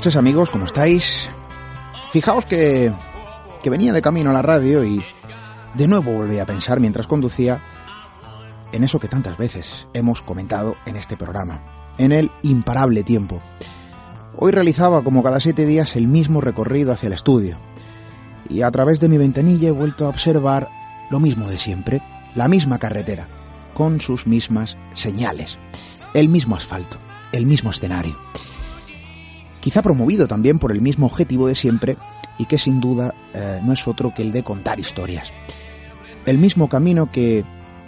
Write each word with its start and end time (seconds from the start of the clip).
noches 0.00 0.16
amigos, 0.16 0.48
¿cómo 0.48 0.64
estáis? 0.64 1.28
Fijaos 2.10 2.46
que, 2.46 2.90
que 3.62 3.68
venía 3.68 3.92
de 3.92 4.00
camino 4.00 4.30
a 4.30 4.32
la 4.32 4.40
radio 4.40 4.82
y 4.82 5.04
de 5.74 5.88
nuevo 5.88 6.12
volví 6.12 6.38
a 6.38 6.46
pensar 6.46 6.80
mientras 6.80 7.06
conducía 7.06 7.60
en 8.72 8.82
eso 8.82 8.98
que 8.98 9.08
tantas 9.08 9.36
veces 9.36 9.88
hemos 9.92 10.22
comentado 10.22 10.74
en 10.86 10.96
este 10.96 11.18
programa, 11.18 11.60
en 11.98 12.12
el 12.12 12.30
imparable 12.40 13.02
tiempo. 13.02 13.42
Hoy 14.38 14.52
realizaba 14.52 15.04
como 15.04 15.22
cada 15.22 15.38
siete 15.38 15.66
días 15.66 15.94
el 15.96 16.08
mismo 16.08 16.40
recorrido 16.40 16.92
hacia 16.92 17.08
el 17.08 17.12
estudio 17.12 17.58
y 18.48 18.62
a 18.62 18.70
través 18.70 19.00
de 19.00 19.10
mi 19.10 19.18
ventanilla 19.18 19.68
he 19.68 19.72
vuelto 19.72 20.06
a 20.06 20.08
observar 20.08 20.70
lo 21.10 21.20
mismo 21.20 21.46
de 21.46 21.58
siempre, 21.58 22.00
la 22.34 22.48
misma 22.48 22.78
carretera, 22.78 23.28
con 23.74 24.00
sus 24.00 24.26
mismas 24.26 24.78
señales, 24.94 25.58
el 26.14 26.30
mismo 26.30 26.56
asfalto, 26.56 26.96
el 27.32 27.44
mismo 27.44 27.68
escenario 27.68 28.16
quizá 29.60 29.82
promovido 29.82 30.26
también 30.26 30.58
por 30.58 30.72
el 30.72 30.80
mismo 30.80 31.06
objetivo 31.06 31.46
de 31.46 31.54
siempre 31.54 31.96
y 32.38 32.46
que 32.46 32.58
sin 32.58 32.80
duda 32.80 33.14
eh, 33.34 33.60
no 33.62 33.72
es 33.72 33.86
otro 33.86 34.12
que 34.14 34.22
el 34.22 34.32
de 34.32 34.42
contar 34.42 34.80
historias. 34.80 35.32
El 36.26 36.38
mismo 36.38 36.68
camino 36.68 37.10
que, 37.10 37.44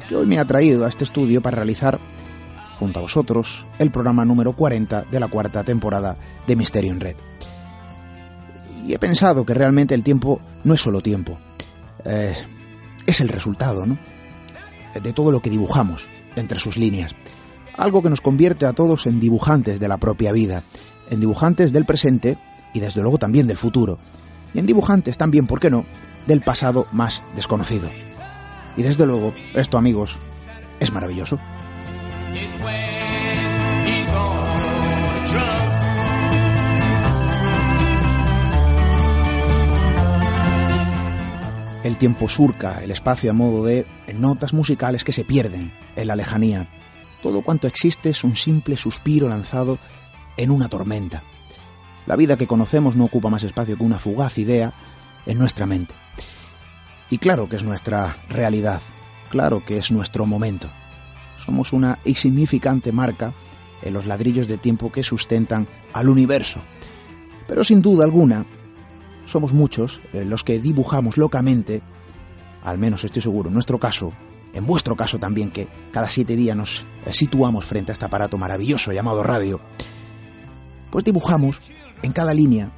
que 0.08 0.16
hoy 0.16 0.26
me 0.26 0.38
ha 0.38 0.44
traído 0.44 0.84
a 0.84 0.88
este 0.88 1.04
estudio 1.04 1.40
para 1.40 1.56
realizar, 1.56 1.98
junto 2.78 2.98
a 2.98 3.02
vosotros, 3.02 3.66
el 3.78 3.90
programa 3.90 4.24
número 4.24 4.52
40 4.52 5.06
de 5.10 5.20
la 5.20 5.28
cuarta 5.28 5.64
temporada 5.64 6.16
de 6.46 6.56
Misterio 6.56 6.92
en 6.92 7.00
Red. 7.00 7.16
Y 8.86 8.94
he 8.94 8.98
pensado 8.98 9.46
que 9.46 9.54
realmente 9.54 9.94
el 9.94 10.02
tiempo 10.02 10.40
no 10.64 10.74
es 10.74 10.80
solo 10.80 11.00
tiempo, 11.00 11.38
eh, 12.04 12.34
es 13.06 13.20
el 13.20 13.28
resultado, 13.28 13.86
¿no? 13.86 13.98
De 15.00 15.12
todo 15.12 15.32
lo 15.32 15.40
que 15.40 15.50
dibujamos 15.50 16.06
entre 16.36 16.60
sus 16.60 16.76
líneas. 16.76 17.14
Algo 17.76 18.02
que 18.02 18.10
nos 18.10 18.20
convierte 18.20 18.66
a 18.66 18.72
todos 18.72 19.06
en 19.06 19.20
dibujantes 19.20 19.80
de 19.80 19.88
la 19.88 19.96
propia 19.96 20.32
vida, 20.32 20.62
en 21.12 21.20
dibujantes 21.20 21.72
del 21.72 21.84
presente 21.84 22.38
y 22.72 22.80
desde 22.80 23.02
luego 23.02 23.18
también 23.18 23.46
del 23.46 23.58
futuro, 23.58 23.98
y 24.54 24.58
en 24.58 24.66
dibujantes 24.66 25.18
también, 25.18 25.46
¿por 25.46 25.60
qué 25.60 25.70
no?, 25.70 25.84
del 26.26 26.40
pasado 26.40 26.86
más 26.90 27.22
desconocido. 27.36 27.90
Y 28.76 28.82
desde 28.82 29.04
luego, 29.06 29.34
esto 29.54 29.76
amigos, 29.76 30.18
es 30.80 30.90
maravilloso. 30.90 31.38
El 41.84 41.96
tiempo 41.98 42.28
surca 42.28 42.80
el 42.82 42.90
espacio 42.90 43.30
a 43.30 43.34
modo 43.34 43.64
de 43.64 43.84
notas 44.14 44.54
musicales 44.54 45.04
que 45.04 45.12
se 45.12 45.24
pierden 45.24 45.72
en 45.96 46.06
la 46.06 46.16
lejanía. 46.16 46.68
Todo 47.20 47.42
cuanto 47.42 47.66
existe 47.66 48.10
es 48.10 48.24
un 48.24 48.36
simple 48.36 48.76
suspiro 48.76 49.28
lanzado 49.28 49.78
en 50.36 50.50
una 50.50 50.68
tormenta. 50.68 51.22
La 52.06 52.16
vida 52.16 52.36
que 52.36 52.46
conocemos 52.46 52.96
no 52.96 53.04
ocupa 53.04 53.30
más 53.30 53.44
espacio 53.44 53.76
que 53.76 53.84
una 53.84 53.98
fugaz 53.98 54.38
idea 54.38 54.72
en 55.26 55.38
nuestra 55.38 55.66
mente. 55.66 55.94
Y 57.10 57.18
claro 57.18 57.48
que 57.48 57.56
es 57.56 57.64
nuestra 57.64 58.16
realidad, 58.28 58.80
claro 59.30 59.64
que 59.64 59.78
es 59.78 59.92
nuestro 59.92 60.26
momento. 60.26 60.68
Somos 61.36 61.72
una 61.72 61.98
insignificante 62.04 62.92
marca 62.92 63.34
en 63.82 63.92
los 63.92 64.06
ladrillos 64.06 64.48
de 64.48 64.58
tiempo 64.58 64.90
que 64.90 65.02
sustentan 65.02 65.66
al 65.92 66.08
universo. 66.08 66.60
Pero 67.46 67.64
sin 67.64 67.82
duda 67.82 68.04
alguna, 68.04 68.46
somos 69.26 69.52
muchos 69.52 70.00
los 70.12 70.44
que 70.44 70.58
dibujamos 70.58 71.16
locamente, 71.16 71.82
al 72.64 72.78
menos 72.78 73.04
estoy 73.04 73.22
seguro, 73.22 73.48
en 73.48 73.54
nuestro 73.54 73.78
caso, 73.78 74.12
en 74.52 74.66
vuestro 74.66 74.96
caso 74.96 75.18
también, 75.18 75.50
que 75.50 75.68
cada 75.90 76.08
siete 76.08 76.36
días 76.36 76.56
nos 76.56 76.86
situamos 77.10 77.64
frente 77.64 77.92
a 77.92 77.94
este 77.94 78.04
aparato 78.04 78.38
maravilloso 78.38 78.92
llamado 78.92 79.22
radio, 79.22 79.60
pues 80.92 81.04
dibujamos 81.04 81.58
en 82.02 82.12
cada 82.12 82.34
línea 82.34 82.70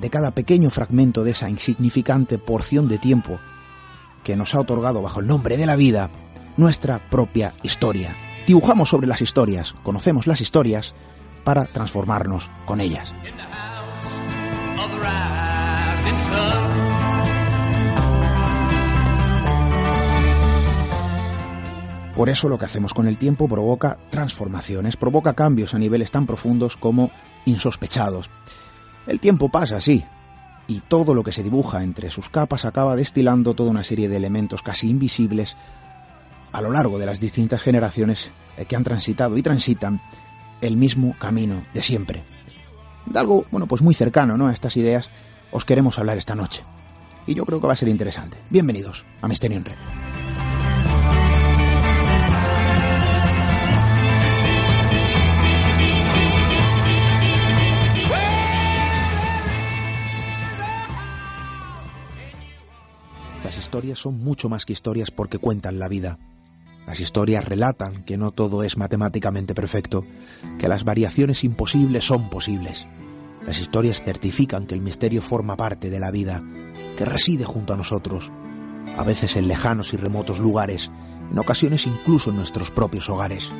de 0.00 0.08
cada 0.08 0.30
pequeño 0.30 0.70
fragmento 0.70 1.24
de 1.24 1.32
esa 1.32 1.50
insignificante 1.50 2.38
porción 2.38 2.86
de 2.86 2.98
tiempo 2.98 3.40
que 4.22 4.36
nos 4.36 4.54
ha 4.54 4.60
otorgado 4.60 5.02
bajo 5.02 5.20
el 5.20 5.26
nombre 5.26 5.56
de 5.56 5.66
la 5.66 5.74
vida 5.74 6.08
nuestra 6.56 7.10
propia 7.10 7.52
historia. 7.64 8.14
Dibujamos 8.46 8.88
sobre 8.88 9.08
las 9.08 9.20
historias, 9.20 9.74
conocemos 9.82 10.28
las 10.28 10.40
historias 10.40 10.94
para 11.42 11.64
transformarnos 11.64 12.48
con 12.64 12.80
ellas. 12.80 13.12
Por 22.18 22.28
eso 22.28 22.48
lo 22.48 22.58
que 22.58 22.64
hacemos 22.64 22.94
con 22.94 23.06
el 23.06 23.16
tiempo 23.16 23.46
provoca 23.46 23.98
transformaciones, 24.10 24.96
provoca 24.96 25.34
cambios 25.34 25.74
a 25.74 25.78
niveles 25.78 26.10
tan 26.10 26.26
profundos 26.26 26.76
como 26.76 27.12
insospechados. 27.48 28.30
El 29.06 29.20
tiempo 29.20 29.48
pasa 29.48 29.76
así, 29.76 30.04
y 30.66 30.80
todo 30.80 31.14
lo 31.14 31.24
que 31.24 31.32
se 31.32 31.42
dibuja 31.42 31.82
entre 31.82 32.10
sus 32.10 32.28
capas 32.28 32.64
acaba 32.64 32.94
destilando 32.94 33.54
toda 33.54 33.70
una 33.70 33.84
serie 33.84 34.08
de 34.08 34.16
elementos 34.16 34.62
casi 34.62 34.90
invisibles 34.90 35.56
a 36.52 36.60
lo 36.60 36.70
largo 36.70 36.98
de 36.98 37.06
las 37.06 37.20
distintas 37.20 37.62
generaciones 37.62 38.30
que 38.68 38.76
han 38.76 38.84
transitado 38.84 39.36
y 39.36 39.42
transitan 39.42 40.00
el 40.60 40.76
mismo 40.76 41.14
camino 41.18 41.64
de 41.72 41.82
siempre. 41.82 42.22
De 43.06 43.18
algo, 43.18 43.46
bueno, 43.50 43.66
pues 43.66 43.80
muy 43.80 43.94
cercano 43.94 44.36
¿no? 44.36 44.48
a 44.48 44.52
estas 44.52 44.76
ideas 44.76 45.10
os 45.50 45.64
queremos 45.64 45.98
hablar 45.98 46.18
esta 46.18 46.34
noche. 46.34 46.62
Y 47.26 47.34
yo 47.34 47.44
creo 47.44 47.60
que 47.60 47.66
va 47.66 47.72
a 47.72 47.76
ser 47.76 47.88
interesante. 47.88 48.36
Bienvenidos 48.50 49.06
a 49.22 49.28
Misterio 49.28 49.56
en 49.56 49.64
Red. 49.64 50.17
Historias 63.56 63.98
son 63.98 64.18
mucho 64.18 64.48
más 64.48 64.66
que 64.66 64.72
historias 64.72 65.10
porque 65.10 65.38
cuentan 65.38 65.78
la 65.78 65.88
vida. 65.88 66.18
Las 66.86 67.00
historias 67.00 67.44
relatan 67.44 68.02
que 68.04 68.16
no 68.16 68.30
todo 68.30 68.62
es 68.62 68.76
matemáticamente 68.76 69.54
perfecto, 69.54 70.04
que 70.58 70.68
las 70.68 70.84
variaciones 70.84 71.44
imposibles 71.44 72.04
son 72.04 72.30
posibles. 72.30 72.86
Las 73.46 73.60
historias 73.60 74.02
certifican 74.02 74.66
que 74.66 74.74
el 74.74 74.80
misterio 74.80 75.22
forma 75.22 75.56
parte 75.56 75.90
de 75.90 76.00
la 76.00 76.10
vida, 76.10 76.42
que 76.96 77.04
reside 77.04 77.44
junto 77.44 77.74
a 77.74 77.76
nosotros, 77.76 78.30
a 78.96 79.04
veces 79.04 79.36
en 79.36 79.48
lejanos 79.48 79.92
y 79.94 79.96
remotos 79.96 80.40
lugares, 80.40 80.90
en 81.30 81.38
ocasiones 81.38 81.86
incluso 81.86 82.30
en 82.30 82.36
nuestros 82.36 82.70
propios 82.70 83.08
hogares. 83.08 83.50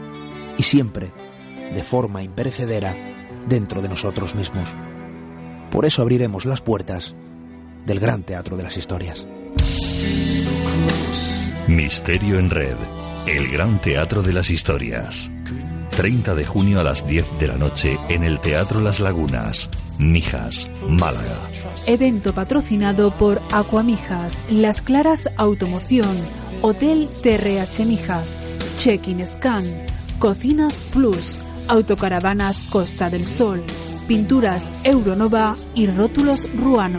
y 0.56 0.64
siempre, 0.64 1.12
de 1.72 1.84
forma 1.84 2.24
imperecedera, 2.24 2.92
dentro 3.48 3.80
de 3.80 3.88
nosotros 3.88 4.34
mismos. 4.34 4.68
Por 5.70 5.84
eso 5.84 6.02
abriremos 6.02 6.46
las 6.46 6.60
puertas 6.60 7.14
del 7.86 8.00
Gran 8.00 8.24
Teatro 8.24 8.56
de 8.56 8.64
las 8.64 8.76
Historias. 8.76 9.26
Misterio 11.66 12.38
en 12.38 12.50
Red, 12.50 12.76
el 13.26 13.48
Gran 13.50 13.80
Teatro 13.80 14.22
de 14.22 14.32
las 14.32 14.50
Historias. 14.50 15.30
30 15.90 16.34
de 16.34 16.46
junio 16.46 16.80
a 16.80 16.82
las 16.82 17.06
10 17.06 17.38
de 17.40 17.48
la 17.48 17.56
noche 17.56 17.98
en 18.08 18.24
el 18.24 18.40
Teatro 18.40 18.80
Las 18.80 19.00
Lagunas, 19.00 19.68
Mijas, 19.98 20.70
Málaga. 20.88 21.36
Evento 21.86 22.32
patrocinado 22.32 23.10
por 23.10 23.42
Aquamijas, 23.52 24.38
Las 24.50 24.80
Claras 24.80 25.28
Automoción, 25.36 26.16
Hotel 26.62 27.08
TRH 27.22 27.84
Mijas, 27.84 28.34
Check-in 28.78 29.26
Scan, 29.26 29.64
Cocinas 30.18 30.74
Plus, 30.92 31.38
Autocaravanas 31.68 32.64
Costa 32.70 33.10
del 33.10 33.26
Sol, 33.26 33.62
Pinturas 34.06 34.84
Euronova 34.84 35.54
y 35.74 35.86
Rótulos 35.86 36.48
Ruano. 36.54 36.98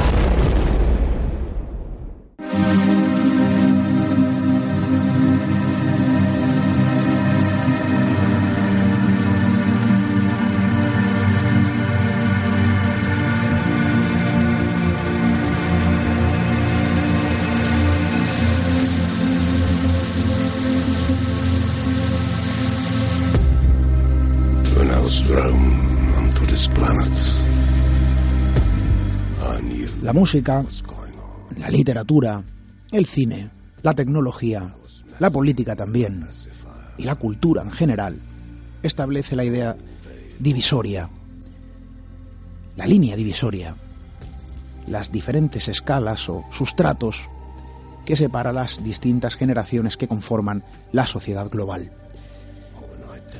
Música, 30.21 30.63
la 31.57 31.67
literatura, 31.71 32.43
el 32.91 33.07
cine, 33.07 33.49
la 33.81 33.95
tecnología, 33.95 34.75
la 35.17 35.31
política 35.31 35.75
también 35.75 36.27
y 36.95 37.05
la 37.05 37.15
cultura 37.15 37.63
en 37.63 37.71
general 37.71 38.21
establece 38.83 39.35
la 39.35 39.43
idea 39.43 39.75
divisoria, 40.37 41.09
la 42.75 42.85
línea 42.85 43.15
divisoria, 43.15 43.75
las 44.85 45.11
diferentes 45.11 45.67
escalas 45.67 46.29
o 46.29 46.45
sustratos 46.51 47.27
que 48.05 48.15
separa 48.15 48.53
las 48.53 48.83
distintas 48.83 49.33
generaciones 49.33 49.97
que 49.97 50.07
conforman 50.07 50.63
la 50.91 51.07
sociedad 51.07 51.49
global. 51.49 51.91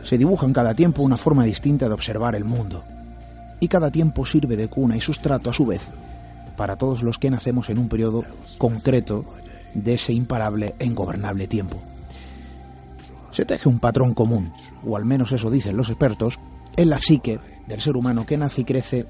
Se 0.04 0.18
dibuja 0.18 0.48
en 0.48 0.54
cada 0.54 0.74
tiempo 0.74 1.04
una 1.04 1.18
forma 1.18 1.44
distinta 1.44 1.88
de 1.88 1.94
observar 1.94 2.34
el 2.34 2.44
mundo, 2.44 2.84
y 3.60 3.68
cada 3.68 3.92
tiempo 3.92 4.26
sirve 4.26 4.58
de 4.58 4.68
cuna 4.68 4.98
y 4.98 5.02
sustrato 5.02 5.52
a 5.52 5.54
su 5.54 5.68
vez 5.68 5.84
para 6.58 6.78
todos 6.78 7.04
los 7.04 7.18
que 7.18 7.30
nacemos 7.30 7.70
en 7.70 7.78
un 7.78 7.90
periodo 7.90 8.24
concreto 8.58 9.26
de 9.74 9.94
ese 9.94 10.14
imparable 10.14 10.76
e 10.80 10.86
ingobernable 10.86 11.48
tiempo. 11.48 11.78
Se 13.32 13.46
teje 13.46 13.70
un 13.70 13.80
patrón 13.80 14.14
común, 14.14 14.52
o 14.86 14.98
al 14.98 15.06
menos 15.06 15.32
eso 15.32 15.50
dicen 15.50 15.78
los 15.78 15.90
expertos, 15.90 16.40
en 16.76 16.90
la 16.90 17.00
psique 17.00 17.40
del 17.68 17.82
ser 17.82 17.96
humano 17.96 18.26
que 18.26 18.38
nace 18.38 18.62
y 18.62 18.66
crece, 18.66 19.06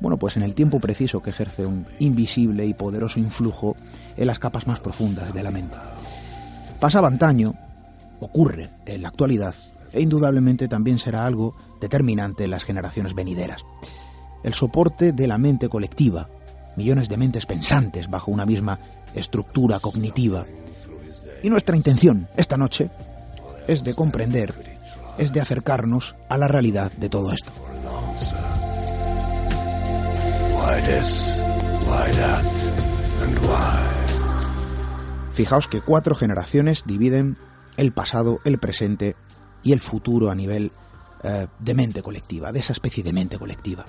bueno, 0.00 0.18
pues 0.18 0.36
en 0.36 0.42
el 0.42 0.54
tiempo 0.54 0.80
preciso 0.80 1.20
que 1.22 1.30
ejerce 1.30 1.64
un 1.64 1.86
invisible 1.98 2.66
y 2.66 2.74
poderoso 2.74 3.18
influjo 3.18 3.76
en 4.16 4.26
las 4.26 4.38
capas 4.38 4.66
más 4.66 4.80
profundas 4.80 5.32
de 5.32 5.42
la 5.42 5.50
mente. 5.50 5.76
Pasaba 6.80 7.08
antaño, 7.08 7.54
ocurre 8.20 8.70
en 8.84 9.02
la 9.02 9.08
actualidad, 9.08 9.54
e 9.92 10.00
indudablemente 10.00 10.68
también 10.68 10.98
será 10.98 11.26
algo 11.26 11.54
determinante 11.80 12.44
en 12.44 12.50
las 12.50 12.64
generaciones 12.64 13.14
venideras. 13.14 13.64
El 14.42 14.54
soporte 14.54 15.12
de 15.12 15.26
la 15.26 15.38
mente 15.38 15.68
colectiva, 15.68 16.28
millones 16.76 17.08
de 17.08 17.16
mentes 17.16 17.46
pensantes 17.46 18.08
bajo 18.08 18.30
una 18.30 18.46
misma 18.46 18.78
estructura 19.14 19.80
cognitiva. 19.80 20.44
Y 21.42 21.50
nuestra 21.50 21.76
intención 21.76 22.28
esta 22.36 22.56
noche 22.56 22.90
es 23.66 23.84
de 23.84 23.94
comprender, 23.94 24.54
es 25.18 25.32
de 25.32 25.40
acercarnos 25.40 26.16
a 26.28 26.38
la 26.38 26.48
realidad 26.48 26.92
de 26.92 27.08
todo 27.08 27.32
esto. 27.32 27.52
Fijaos 35.34 35.66
que 35.66 35.80
cuatro 35.80 36.14
generaciones 36.14 36.84
dividen 36.86 37.36
el 37.76 37.92
pasado, 37.92 38.40
el 38.44 38.58
presente 38.58 39.16
y 39.62 39.72
el 39.72 39.80
futuro 39.80 40.30
a 40.30 40.34
nivel 40.34 40.72
eh, 41.24 41.46
de 41.58 41.74
mente 41.74 42.02
colectiva, 42.02 42.52
de 42.52 42.60
esa 42.60 42.72
especie 42.72 43.02
de 43.02 43.12
mente 43.12 43.38
colectiva 43.38 43.86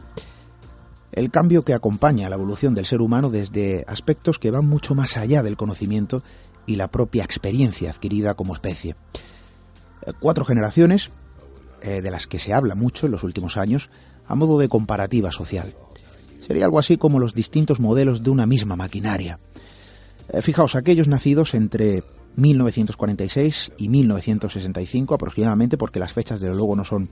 el 1.13 1.30
cambio 1.30 1.63
que 1.63 1.74
acompaña 1.74 2.30
la 2.30 2.36
evolución 2.36 2.74
del 2.74 2.86
ser 2.86 3.01
humano 3.01 3.30
desde 3.30 3.86
aspectos 3.88 4.39
que 4.39 4.51
van 4.51 4.68
mucho 4.68 4.95
más 4.95 5.15
allá 5.15 5.44
del 5.44 5.57
conocimiento 5.57 6.24
y 6.65 6.75
la 6.75 6.89
propia 6.89 7.24
experiencia 7.24 7.92
adquirida 7.92 8.33
como 8.33 8.54
especie. 8.54 8.95
Eh, 10.06 10.13
cuatro 10.19 10.44
generaciones, 10.44 11.12
eh, 11.81 12.01
de 12.01 12.12
las 12.12 12.25
que 12.25 12.39
se 12.39 12.54
habla 12.54 12.75
mucho 12.75 13.06
en 13.06 13.12
los 13.12 13.24
últimos 13.24 13.57
años, 13.57 13.89
a 14.25 14.36
modo 14.36 14.57
de 14.57 14.69
comparativa 14.69 15.31
social. 15.31 15.75
Sería 16.45 16.65
algo 16.65 16.80
así 16.80 16.98
como 16.98 17.19
los 17.19 17.33
distintos 17.33 17.80
modelos 17.80 18.24
de 18.24 18.30
una 18.31 18.45
misma 18.45 18.75
maquinaria. 18.75 19.39
Eh, 20.30 20.42
fijaos, 20.42 20.75
aquellos 20.75 21.07
nacidos 21.07 21.54
entre 21.54 22.04
1946 22.38 23.74
y 23.77 23.89
1965 23.89 25.13
aproximadamente, 25.13 25.77
porque 25.77 26.00
las 26.00 26.13
fechas 26.13 26.39
de 26.39 26.48
luego 26.48 26.75
no 26.75 26.86
son 26.86 27.07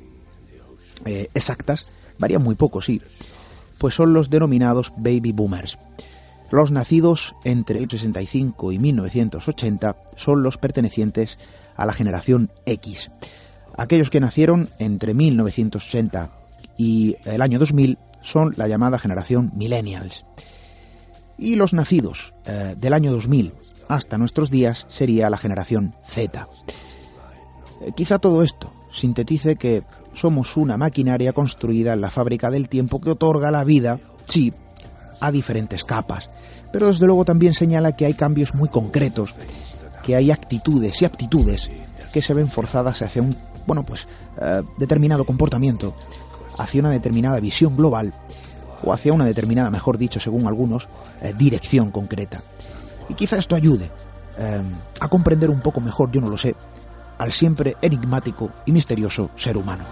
exactas, 1.03 1.87
varían 2.19 2.43
muy 2.43 2.53
poco, 2.53 2.79
sí 2.79 3.01
pues 3.81 3.95
son 3.95 4.13
los 4.13 4.29
denominados 4.29 4.93
baby 4.95 5.31
boomers. 5.31 5.79
Los 6.51 6.69
nacidos 6.69 7.33
entre 7.43 7.79
el 7.79 7.89
65 7.89 8.71
y 8.71 8.77
1980 8.77 9.95
son 10.15 10.43
los 10.43 10.59
pertenecientes 10.59 11.39
a 11.75 11.87
la 11.87 11.93
generación 11.93 12.51
X. 12.67 13.09
Aquellos 13.75 14.11
que 14.11 14.19
nacieron 14.19 14.69
entre 14.77 15.15
1980 15.15 16.29
y 16.77 17.15
el 17.25 17.41
año 17.41 17.57
2000 17.57 17.97
son 18.21 18.53
la 18.55 18.67
llamada 18.67 18.99
generación 18.99 19.51
millennials. 19.55 20.25
Y 21.39 21.55
los 21.55 21.73
nacidos 21.73 22.35
eh, 22.45 22.75
del 22.77 22.93
año 22.93 23.11
2000 23.11 23.51
hasta 23.87 24.19
nuestros 24.19 24.51
días 24.51 24.85
sería 24.89 25.31
la 25.31 25.37
generación 25.37 25.95
Z. 26.07 26.47
Eh, 27.81 27.93
quizá 27.95 28.19
todo 28.19 28.43
esto 28.43 28.71
sintetice 28.91 29.55
que 29.55 29.83
somos 30.13 30.57
una 30.57 30.77
maquinaria 30.77 31.33
construida 31.33 31.93
en 31.93 32.01
la 32.01 32.09
fábrica 32.09 32.49
del 32.49 32.69
tiempo 32.69 33.01
que 33.01 33.11
otorga 33.11 33.51
la 33.51 33.63
vida, 33.63 33.99
sí, 34.25 34.53
a 35.19 35.31
diferentes 35.31 35.83
capas. 35.83 36.29
Pero 36.71 36.87
desde 36.87 37.05
luego 37.05 37.25
también 37.25 37.53
señala 37.53 37.95
que 37.95 38.05
hay 38.05 38.13
cambios 38.13 38.53
muy 38.53 38.69
concretos, 38.69 39.33
que 40.03 40.15
hay 40.15 40.31
actitudes 40.31 41.01
y 41.01 41.05
aptitudes 41.05 41.69
que 42.11 42.21
se 42.21 42.33
ven 42.33 42.49
forzadas 42.49 43.01
hacia 43.01 43.21
un, 43.21 43.35
bueno, 43.65 43.85
pues, 43.85 44.07
eh, 44.41 44.63
determinado 44.77 45.25
comportamiento, 45.25 45.93
hacia 46.57 46.81
una 46.81 46.91
determinada 46.91 47.39
visión 47.39 47.75
global, 47.75 48.13
o 48.83 48.93
hacia 48.93 49.13
una 49.13 49.25
determinada, 49.25 49.69
mejor 49.69 49.97
dicho, 49.97 50.19
según 50.19 50.47
algunos, 50.47 50.89
eh, 51.21 51.33
dirección 51.37 51.91
concreta. 51.91 52.41
Y 53.09 53.13
quizá 53.13 53.37
esto 53.37 53.55
ayude 53.55 53.89
eh, 54.37 54.61
a 54.99 55.07
comprender 55.07 55.49
un 55.49 55.59
poco 55.59 55.81
mejor, 55.81 56.11
yo 56.11 56.21
no 56.21 56.29
lo 56.29 56.37
sé, 56.37 56.55
al 57.21 57.31
siempre 57.31 57.77
enigmático 57.83 58.49
y 58.65 58.71
misterioso 58.71 59.29
ser 59.35 59.55
humano. 59.55 59.83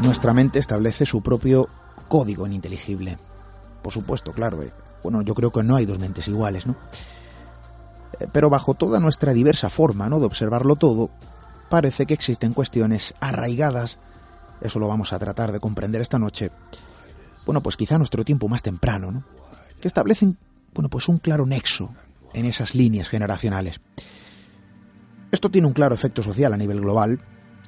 Nuestra 0.00 0.34
mente 0.34 0.58
establece 0.58 1.06
su 1.06 1.22
propio 1.22 1.68
código 2.08 2.48
ininteligible. 2.48 3.16
Por 3.80 3.92
supuesto, 3.92 4.32
claro. 4.32 4.60
Eh. 4.64 4.72
Bueno, 5.04 5.22
yo 5.22 5.34
creo 5.34 5.52
que 5.52 5.62
no 5.62 5.76
hay 5.76 5.86
dos 5.86 6.00
mentes 6.00 6.26
iguales, 6.26 6.66
¿no? 6.66 6.74
Eh, 8.18 8.26
pero 8.32 8.50
bajo 8.50 8.74
toda 8.74 8.98
nuestra 8.98 9.32
diversa 9.32 9.70
forma, 9.70 10.08
¿no? 10.08 10.18
De 10.18 10.26
observarlo 10.26 10.74
todo, 10.74 11.10
parece 11.68 12.06
que 12.06 12.14
existen 12.14 12.54
cuestiones 12.54 13.14
arraigadas, 13.20 13.98
eso 14.60 14.80
lo 14.80 14.88
vamos 14.88 15.12
a 15.12 15.20
tratar 15.20 15.52
de 15.52 15.60
comprender 15.60 16.00
esta 16.00 16.18
noche, 16.18 16.50
bueno, 17.46 17.62
pues 17.62 17.76
quizá 17.76 17.98
nuestro 17.98 18.24
tiempo 18.24 18.48
más 18.48 18.62
temprano, 18.62 19.12
¿no? 19.12 19.24
que 19.80 19.88
establecen, 19.88 20.38
bueno, 20.72 20.88
pues 20.88 21.08
un 21.08 21.18
claro 21.18 21.46
nexo 21.46 21.90
en 22.32 22.46
esas 22.46 22.74
líneas 22.74 23.08
generacionales. 23.08 23.80
Esto 25.30 25.50
tiene 25.50 25.66
un 25.66 25.74
claro 25.74 25.94
efecto 25.94 26.22
social 26.22 26.52
a 26.52 26.56
nivel 26.56 26.80
global, 26.80 27.20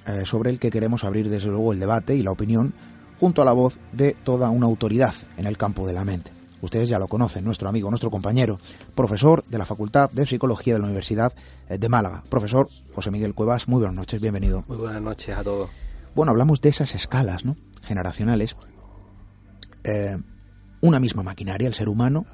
eh, 0.07 0.25
sobre 0.25 0.51
el 0.51 0.59
que 0.59 0.71
queremos 0.71 1.05
abrir 1.05 1.29
desde 1.29 1.49
luego 1.49 1.73
el 1.73 1.81
debate 1.81 2.15
y 2.15 2.23
la 2.23 2.31
opinión 2.31 2.73
junto 3.19 3.43
a 3.43 3.45
la 3.45 3.53
voz 3.53 3.79
de 3.93 4.13
toda 4.13 4.51
una 4.51 4.67
autoridad 4.67 5.15
en 5.37 5.47
el 5.47 5.59
campo 5.59 5.87
de 5.87 5.93
la 5.93 6.05
mente. 6.05 6.31
Ustedes 6.61 6.89
ya 6.89 6.99
lo 6.99 7.09
conocen, 7.09 7.45
nuestro 7.45 7.69
amigo, 7.69 7.91
nuestro 7.91 8.11
compañero, 8.11 8.59
profesor 8.95 9.45
de 9.47 9.59
la 9.59 9.65
Facultad 9.65 10.11
de 10.11 10.27
Psicología 10.27 10.75
de 10.75 10.81
la 10.81 10.87
Universidad 10.87 11.33
eh, 11.69 11.79
de 11.79 11.89
Málaga. 11.89 12.23
Profesor 12.29 12.69
José 12.95 13.11
Miguel 13.11 13.35
Cuevas, 13.35 13.69
muy 13.69 13.81
buenas 13.81 13.97
noches, 13.97 14.21
bienvenido. 14.21 14.65
Muy 14.69 14.79
buenas 14.79 15.03
noches 15.03 15.37
a 15.37 15.45
todos. 15.45 15.69
Bueno, 16.15 16.31
hablamos 16.31 16.61
de 16.61 16.69
esas 16.69 16.95
escalas 16.95 17.45
¿no? 17.45 17.57
generacionales. 17.83 18.57
Eh, 19.87 20.19
una 20.81 21.01
misma 21.01 21.23
maquinaria, 21.23 21.69
el 21.69 21.75
ser 21.75 21.89
humano, 21.89 22.27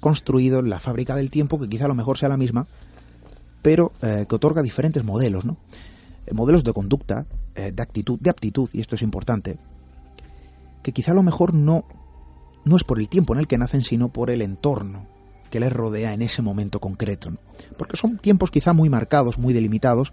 construido 0.00 0.60
en 0.60 0.68
la 0.68 0.78
fábrica 0.78 1.16
del 1.16 1.30
tiempo, 1.30 1.58
que 1.58 1.68
quizá 1.68 1.86
a 1.86 1.88
lo 1.88 1.94
mejor 1.94 2.18
sea 2.18 2.28
la 2.28 2.36
misma, 2.36 2.66
pero 3.62 3.92
eh, 4.02 4.26
que 4.28 4.34
otorga 4.34 4.62
diferentes 4.62 5.04
modelos, 5.04 5.44
¿no? 5.44 5.56
modelos 6.32 6.62
de 6.62 6.74
conducta, 6.74 7.26
de 7.54 7.82
actitud, 7.82 8.18
de 8.20 8.28
aptitud, 8.28 8.68
y 8.74 8.82
esto 8.82 8.96
es 8.96 9.02
importante, 9.02 9.56
que 10.82 10.92
quizá 10.92 11.12
a 11.12 11.14
lo 11.14 11.22
mejor 11.22 11.54
no 11.54 11.86
no 12.64 12.76
es 12.76 12.84
por 12.84 12.98
el 12.98 13.08
tiempo 13.08 13.32
en 13.32 13.40
el 13.40 13.46
que 13.48 13.58
nacen, 13.58 13.80
sino 13.80 14.10
por 14.10 14.30
el 14.30 14.42
entorno 14.42 15.06
que 15.50 15.60
les 15.60 15.72
rodea 15.72 16.12
en 16.12 16.22
ese 16.22 16.42
momento 16.42 16.80
concreto. 16.80 17.32
Porque 17.76 17.96
son 17.96 18.18
tiempos 18.18 18.50
quizá 18.50 18.72
muy 18.72 18.90
marcados, 18.90 19.38
muy 19.38 19.54
delimitados, 19.54 20.12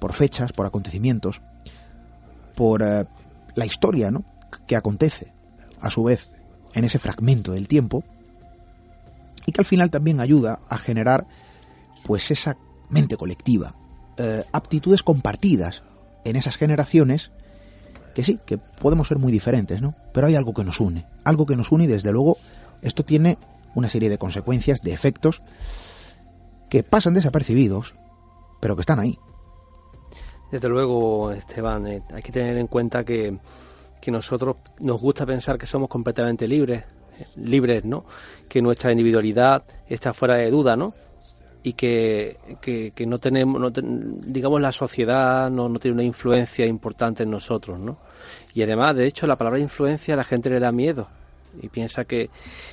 por 0.00 0.12
fechas, 0.12 0.52
por 0.52 0.66
acontecimientos, 0.66 1.40
por 2.56 2.82
eh, 2.82 3.06
la 3.54 3.66
historia 3.66 4.10
¿no? 4.10 4.24
que 4.66 4.76
acontece, 4.76 5.32
a 5.86 5.90
su 5.90 6.02
vez, 6.02 6.34
en 6.74 6.84
ese 6.84 6.98
fragmento 6.98 7.52
del 7.52 7.68
tiempo, 7.68 8.04
y 9.46 9.52
que 9.52 9.60
al 9.60 9.66
final 9.66 9.90
también 9.90 10.20
ayuda 10.20 10.60
a 10.68 10.78
generar 10.78 11.26
pues 12.04 12.30
esa 12.30 12.56
mente 12.88 13.16
colectiva, 13.16 13.74
eh, 14.16 14.44
aptitudes 14.52 15.02
compartidas 15.02 15.82
en 16.24 16.36
esas 16.36 16.56
generaciones 16.56 17.30
que 18.14 18.24
sí, 18.24 18.38
que 18.46 18.58
podemos 18.58 19.08
ser 19.08 19.18
muy 19.18 19.32
diferentes, 19.32 19.82
¿no? 19.82 19.94
Pero 20.12 20.28
hay 20.28 20.36
algo 20.36 20.54
que 20.54 20.64
nos 20.64 20.80
une, 20.80 21.04
algo 21.24 21.46
que 21.46 21.56
nos 21.56 21.72
une 21.72 21.84
y 21.84 21.88
desde 21.88 22.12
luego 22.12 22.38
esto 22.80 23.04
tiene 23.04 23.38
una 23.74 23.88
serie 23.88 24.08
de 24.08 24.18
consecuencias, 24.18 24.82
de 24.82 24.92
efectos 24.92 25.42
que 26.70 26.82
pasan 26.82 27.14
desapercibidos, 27.14 27.94
pero 28.60 28.76
que 28.76 28.82
están 28.82 29.00
ahí. 29.00 29.18
Desde 30.52 30.68
luego, 30.68 31.32
Esteban, 31.32 31.86
eh, 31.88 32.02
hay 32.14 32.22
que 32.22 32.30
tener 32.30 32.56
en 32.56 32.68
cuenta 32.68 33.04
que, 33.04 33.36
que 34.04 34.10
nosotros 34.10 34.56
nos 34.80 35.00
gusta 35.00 35.24
pensar 35.24 35.56
que 35.56 35.64
somos 35.64 35.88
completamente 35.88 36.46
libres, 36.46 36.84
libres, 37.36 37.86
¿no? 37.86 38.04
Que 38.46 38.60
nuestra 38.60 38.92
individualidad 38.92 39.64
está 39.88 40.12
fuera 40.12 40.34
de 40.34 40.50
duda, 40.50 40.76
¿no? 40.76 40.92
y 41.66 41.72
que, 41.72 42.36
que, 42.60 43.06
no 43.06 43.18
tenemos, 43.18 43.58
no 43.58 43.70
digamos, 43.70 44.60
la 44.60 44.70
sociedad 44.70 45.50
no, 45.50 45.70
no, 45.70 45.78
tiene 45.78 45.94
una 45.94 46.02
influencia 46.02 46.66
importante 46.66 47.22
en 47.22 47.30
nosotros, 47.30 47.78
¿no? 47.78 47.96
Y 48.54 48.60
además, 48.60 48.94
de 48.94 49.06
hecho, 49.06 49.26
la 49.26 49.36
palabra 49.36 49.58
influencia 49.58 50.12
a 50.12 50.18
la 50.18 50.24
gente 50.24 50.50
le 50.50 50.60
da 50.60 50.70
miedo 50.72 51.08
y 51.62 51.70
piensa 51.70 52.04
que, 52.04 52.28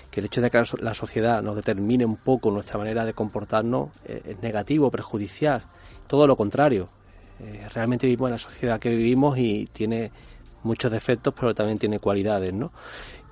que 0.10 0.20
el 0.20 0.26
hecho 0.26 0.42
de 0.42 0.50
que 0.50 0.62
la 0.82 0.94
sociedad 0.94 1.42
nos 1.42 1.56
determine 1.56 2.04
un 2.06 2.18
poco 2.18 2.52
nuestra 2.52 2.78
manera 2.78 3.06
de 3.06 3.14
comportarnos 3.14 3.92
eh, 4.04 4.22
es 4.26 4.42
negativo, 4.42 4.92
perjudicial. 4.92 5.64
Todo 6.08 6.28
lo 6.28 6.36
contrario. 6.36 6.90
Eh, 7.40 7.70
realmente 7.74 8.08
vivimos 8.08 8.28
en 8.28 8.34
la 8.34 8.38
sociedad 8.40 8.78
que 8.78 8.90
vivimos 8.90 9.38
y 9.38 9.70
tiene 9.72 10.12
muchos 10.64 10.92
defectos, 10.92 11.34
pero 11.38 11.54
también 11.54 11.78
tiene 11.78 12.00
cualidades, 12.00 12.54
¿no? 12.54 12.72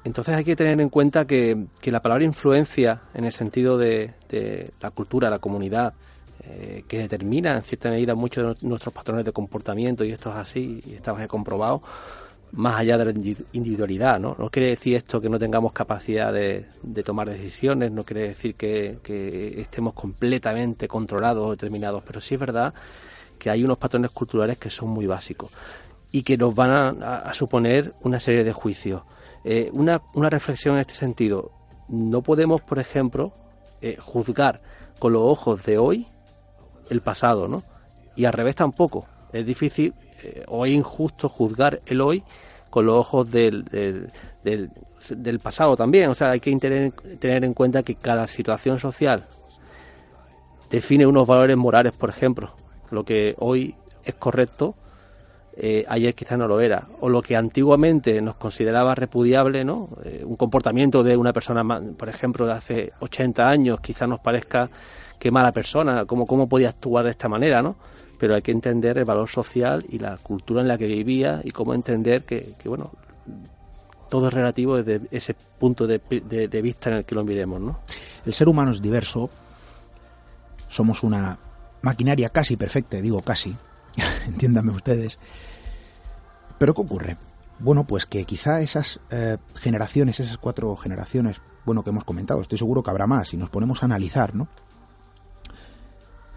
Entonces 0.04 0.36
hay 0.36 0.44
que 0.44 0.56
tener 0.56 0.80
en 0.80 0.90
cuenta 0.90 1.26
que, 1.26 1.66
la 1.84 2.02
palabra 2.02 2.24
influencia, 2.24 3.02
en 3.14 3.26
el 3.26 3.32
sentido 3.32 3.78
de, 3.78 4.14
la 4.80 4.92
cultura, 4.92 5.30
la 5.30 5.40
comunidad, 5.40 5.94
eh, 6.42 6.84
que 6.88 7.00
determina 7.00 7.56
en 7.56 7.64
cierta 7.64 7.90
medida 7.90 8.16
muchos 8.16 8.60
de 8.60 8.68
nuestros 8.68 8.94
patrones 8.94 9.26
de 9.26 9.34
comportamiento, 9.34 10.06
y 10.06 10.12
esto 10.12 10.30
es 10.30 10.38
así, 10.38 10.82
y 10.86 10.94
estamos 10.94 11.26
comprobado, 11.28 11.82
más 12.54 12.80
allá 12.80 12.98
de 12.98 13.06
la 13.06 13.12
individualidad, 13.52 14.20
¿no? 14.20 14.36
No 14.40 14.50
quiere 14.50 14.70
decir 14.70 14.96
esto 14.96 15.22
que 15.22 15.30
no 15.30 15.38
tengamos 15.38 15.74
capacidad 15.74 16.34
de, 16.34 16.66
tomar 17.04 17.30
decisiones, 17.30 17.92
no 17.92 18.04
quiere 18.04 18.30
decir 18.30 18.56
que, 18.56 19.00
estemos 19.58 19.94
completamente 19.94 20.88
controlados 20.88 21.46
o 21.46 21.52
determinados, 21.52 22.04
pero 22.04 22.22
sí 22.22 22.36
es 22.36 22.40
verdad 22.40 22.74
que 23.38 23.50
hay 23.50 23.64
unos 23.64 23.78
patrones 23.78 24.12
culturales 24.12 24.58
que 24.58 24.70
son 24.70 24.90
muy 24.90 25.08
básicos 25.08 25.52
y 26.12 26.24
que 26.24 26.38
nos 26.38 26.56
van 26.56 27.04
a 27.04 27.34
suponer 27.34 27.94
una 28.02 28.20
serie 28.20 28.44
de 28.44 28.54
juicios. 28.54 29.04
Eh, 29.44 29.70
una, 29.74 30.02
una, 30.14 30.30
reflexión 30.30 30.76
en 30.76 30.82
este 30.82 30.94
sentido. 30.94 31.52
No 31.88 32.22
podemos, 32.22 32.62
por 32.62 32.80
ejemplo, 32.80 33.34
eh, 33.82 33.98
juzgar 34.00 34.62
con 35.00 35.14
los 35.14 35.22
ojos 35.22 35.64
de 35.66 35.78
hoy 35.78 36.08
el 36.90 37.02
pasado, 37.02 37.48
¿no? 37.48 37.64
Y 38.16 38.26
al 38.26 38.34
revés 38.34 38.56
tampoco. 38.56 39.08
Es 39.32 39.46
difícil 39.46 39.94
eh, 40.24 40.44
o 40.48 40.66
es 40.66 40.74
injusto 40.74 41.30
juzgar 41.30 41.82
el 41.86 42.02
hoy 42.02 42.24
con 42.70 42.86
los 42.86 42.96
ojos 42.96 43.32
del, 43.32 43.64
del, 43.64 44.12
del, 44.44 45.40
pasado 45.40 45.78
también. 45.78 46.10
O 46.10 46.16
sea, 46.16 46.32
hay 46.32 46.40
que 46.40 46.56
tener, 46.58 46.92
tener 46.92 47.44
en 47.46 47.54
cuenta 47.54 47.82
que 47.84 47.96
cada 47.96 48.28
situación 48.28 48.78
social 48.78 49.26
define 50.70 51.08
unos 51.08 51.26
valores 51.26 51.56
morales, 51.56 51.94
por 51.94 52.10
ejemplo. 52.10 52.54
Lo 52.92 53.06
que 53.06 53.36
hoy 53.40 53.76
es 54.04 54.16
correcto 54.16 54.76
eh, 55.62 55.84
ayer 55.90 56.16
quizás 56.16 56.38
no 56.38 56.48
lo 56.48 56.62
era, 56.62 56.88
o 57.02 57.10
lo 57.10 57.22
que 57.22 57.36
antiguamente 57.36 58.22
nos 58.22 58.36
consideraba 58.36 58.96
repudiable, 58.96 59.66
¿no? 59.66 59.90
Eh, 60.06 60.24
un 60.26 60.38
comportamiento 60.38 61.04
de 61.04 61.18
una 61.18 61.34
persona, 61.34 61.64
por 61.98 62.08
ejemplo, 62.08 62.46
de 62.46 62.54
hace 62.54 62.94
80 63.02 63.50
años, 63.50 63.82
quizás 63.82 64.08
nos 64.08 64.22
parezca 64.22 64.70
que 65.20 65.32
mala 65.32 65.52
persona, 65.52 66.06
cómo, 66.06 66.26
cómo 66.26 66.48
podía 66.48 66.70
actuar 66.70 67.04
de 67.04 67.12
esta 67.12 67.28
manera, 67.28 67.62
¿no? 67.62 67.76
Pero 68.18 68.36
hay 68.36 68.42
que 68.42 68.52
entender 68.52 68.98
el 68.98 69.04
valor 69.04 69.28
social 69.28 69.86
y 69.90 70.00
la 70.00 70.16
cultura 70.18 70.62
en 70.62 70.70
la 70.70 70.78
que 70.78 70.88
vivía 70.88 71.42
y 71.44 71.52
cómo 71.52 71.74
entender 71.74 72.24
que, 72.24 72.56
bueno, 72.64 72.92
todo 74.10 74.30
es 74.30 74.34
relativo 74.34 74.82
desde 74.82 75.08
ese 75.12 75.36
punto 75.60 75.86
de, 75.88 76.00
de 76.00 76.62
vista 76.62 76.90
en 76.90 76.96
el 76.98 77.06
que 77.06 77.16
lo 77.16 77.26
miremos, 77.26 77.60
¿no? 77.60 77.80
El 78.26 78.34
ser 78.34 78.48
humano 78.48 78.72
es 78.72 78.82
diverso, 78.82 79.30
somos 80.70 81.04
una 81.04 81.38
maquinaria 81.82 82.30
casi 82.30 82.56
perfecta, 82.56 83.02
digo 83.02 83.22
casi, 83.22 83.56
entiéndanme 84.28 84.72
ustedes, 84.72 85.20
pero 86.60 86.76
¿qué 86.76 86.82
ocurre? 86.82 87.18
Bueno, 87.60 87.88
pues 87.88 88.06
que 88.06 88.24
quizá 88.26 88.62
esas 88.62 89.00
eh, 89.10 89.38
generaciones, 89.56 90.20
esas 90.20 90.38
cuatro 90.38 90.76
generaciones, 90.76 91.42
bueno, 91.66 91.84
que 91.84 91.90
hemos 91.90 92.04
comentado, 92.04 92.42
estoy 92.42 92.58
seguro 92.58 92.84
que 92.84 92.92
habrá 92.92 93.08
más, 93.08 93.34
y 93.34 93.38
nos 93.38 93.50
ponemos 93.50 93.82
a 93.82 93.86
analizar, 93.86 94.36
¿no? 94.36 94.48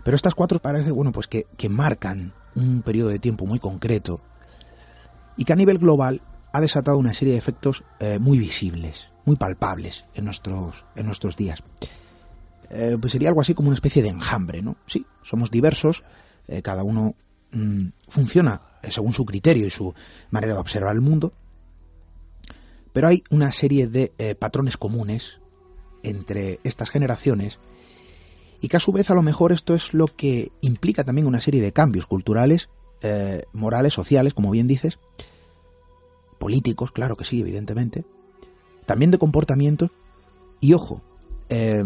Pero 0.04 0.16
estas 0.16 0.34
cuatro 0.34 0.58
parece, 0.58 0.90
bueno, 0.90 1.12
pues 1.12 1.28
que, 1.28 1.46
marcan 1.68 2.32
un 2.54 2.82
periodo 2.82 3.10
de 3.10 3.18
tiempo 3.18 3.46
muy 3.46 3.58
concreto 3.58 4.20
y 5.36 5.44
que 5.44 5.52
a 5.52 5.56
nivel 5.56 5.78
global 5.78 6.20
ha 6.52 6.60
desatado 6.60 6.98
una 6.98 7.14
serie 7.14 7.34
de 7.34 7.38
efectos 7.38 7.84
eh, 8.00 8.18
muy 8.18 8.38
visibles, 8.38 9.12
muy 9.24 9.36
palpables 9.36 10.04
en 10.14 10.24
nuestros, 10.24 10.84
en 10.96 11.06
nuestros 11.06 11.36
días. 11.36 11.62
Eh, 12.70 12.96
pues 13.00 13.12
sería 13.12 13.28
algo 13.28 13.40
así 13.40 13.54
como 13.54 13.68
una 13.68 13.76
especie 13.76 14.02
de 14.02 14.08
enjambre, 14.08 14.60
¿no? 14.60 14.76
Sí, 14.86 15.06
somos 15.22 15.50
diversos, 15.50 16.04
cada 16.62 16.82
uno 16.82 17.14
mm, 17.52 17.86
funciona 18.08 18.60
según 18.90 19.12
su 19.12 19.24
criterio 19.24 19.66
y 19.66 19.70
su 19.70 19.94
manera 20.30 20.54
de 20.54 20.60
observar 20.60 20.94
el 20.94 21.00
mundo, 21.00 21.32
pero 22.92 23.08
hay 23.08 23.24
una 23.30 23.52
serie 23.52 23.86
de 23.86 24.12
eh, 24.18 24.34
patrones 24.34 24.76
comunes 24.76 25.40
entre 26.02 26.60
estas 26.64 26.90
generaciones 26.90 27.58
y 28.60 28.68
que 28.68 28.76
a 28.76 28.80
su 28.80 28.92
vez 28.92 29.10
a 29.10 29.14
lo 29.14 29.22
mejor 29.22 29.52
esto 29.52 29.74
es 29.74 29.94
lo 29.94 30.06
que 30.06 30.52
implica 30.60 31.04
también 31.04 31.26
una 31.26 31.40
serie 31.40 31.62
de 31.62 31.72
cambios 31.72 32.06
culturales, 32.06 32.68
eh, 33.02 33.42
morales, 33.52 33.94
sociales, 33.94 34.34
como 34.34 34.50
bien 34.50 34.68
dices, 34.68 34.98
políticos, 36.38 36.92
claro 36.92 37.16
que 37.16 37.24
sí, 37.24 37.40
evidentemente, 37.40 38.04
también 38.86 39.10
de 39.10 39.18
comportamiento 39.18 39.90
y 40.60 40.74
ojo, 40.74 41.02
eh, 41.48 41.84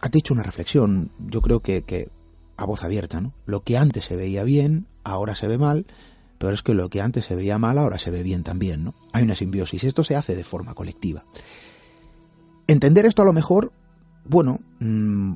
has 0.00 0.10
dicho 0.10 0.34
una 0.34 0.42
reflexión, 0.42 1.10
yo 1.18 1.40
creo 1.40 1.60
que 1.60 2.10
a 2.58 2.66
voz 2.66 2.82
abierta, 2.82 3.20
¿no? 3.20 3.32
Lo 3.46 3.62
que 3.62 3.78
antes 3.78 4.04
se 4.04 4.16
veía 4.16 4.42
bien, 4.42 4.86
ahora 5.04 5.34
se 5.36 5.46
ve 5.46 5.56
mal, 5.56 5.86
pero 6.38 6.52
es 6.52 6.62
que 6.62 6.74
lo 6.74 6.90
que 6.90 7.00
antes 7.00 7.24
se 7.24 7.36
veía 7.36 7.56
mal, 7.56 7.78
ahora 7.78 7.98
se 7.98 8.10
ve 8.10 8.22
bien 8.22 8.42
también, 8.42 8.84
¿no? 8.84 8.94
Hay 9.12 9.22
una 9.22 9.36
simbiosis, 9.36 9.84
esto 9.84 10.04
se 10.04 10.16
hace 10.16 10.34
de 10.34 10.44
forma 10.44 10.74
colectiva. 10.74 11.24
Entender 12.66 13.06
esto 13.06 13.22
a 13.22 13.24
lo 13.24 13.32
mejor, 13.32 13.72
bueno, 14.24 14.60
mm, 14.80 15.34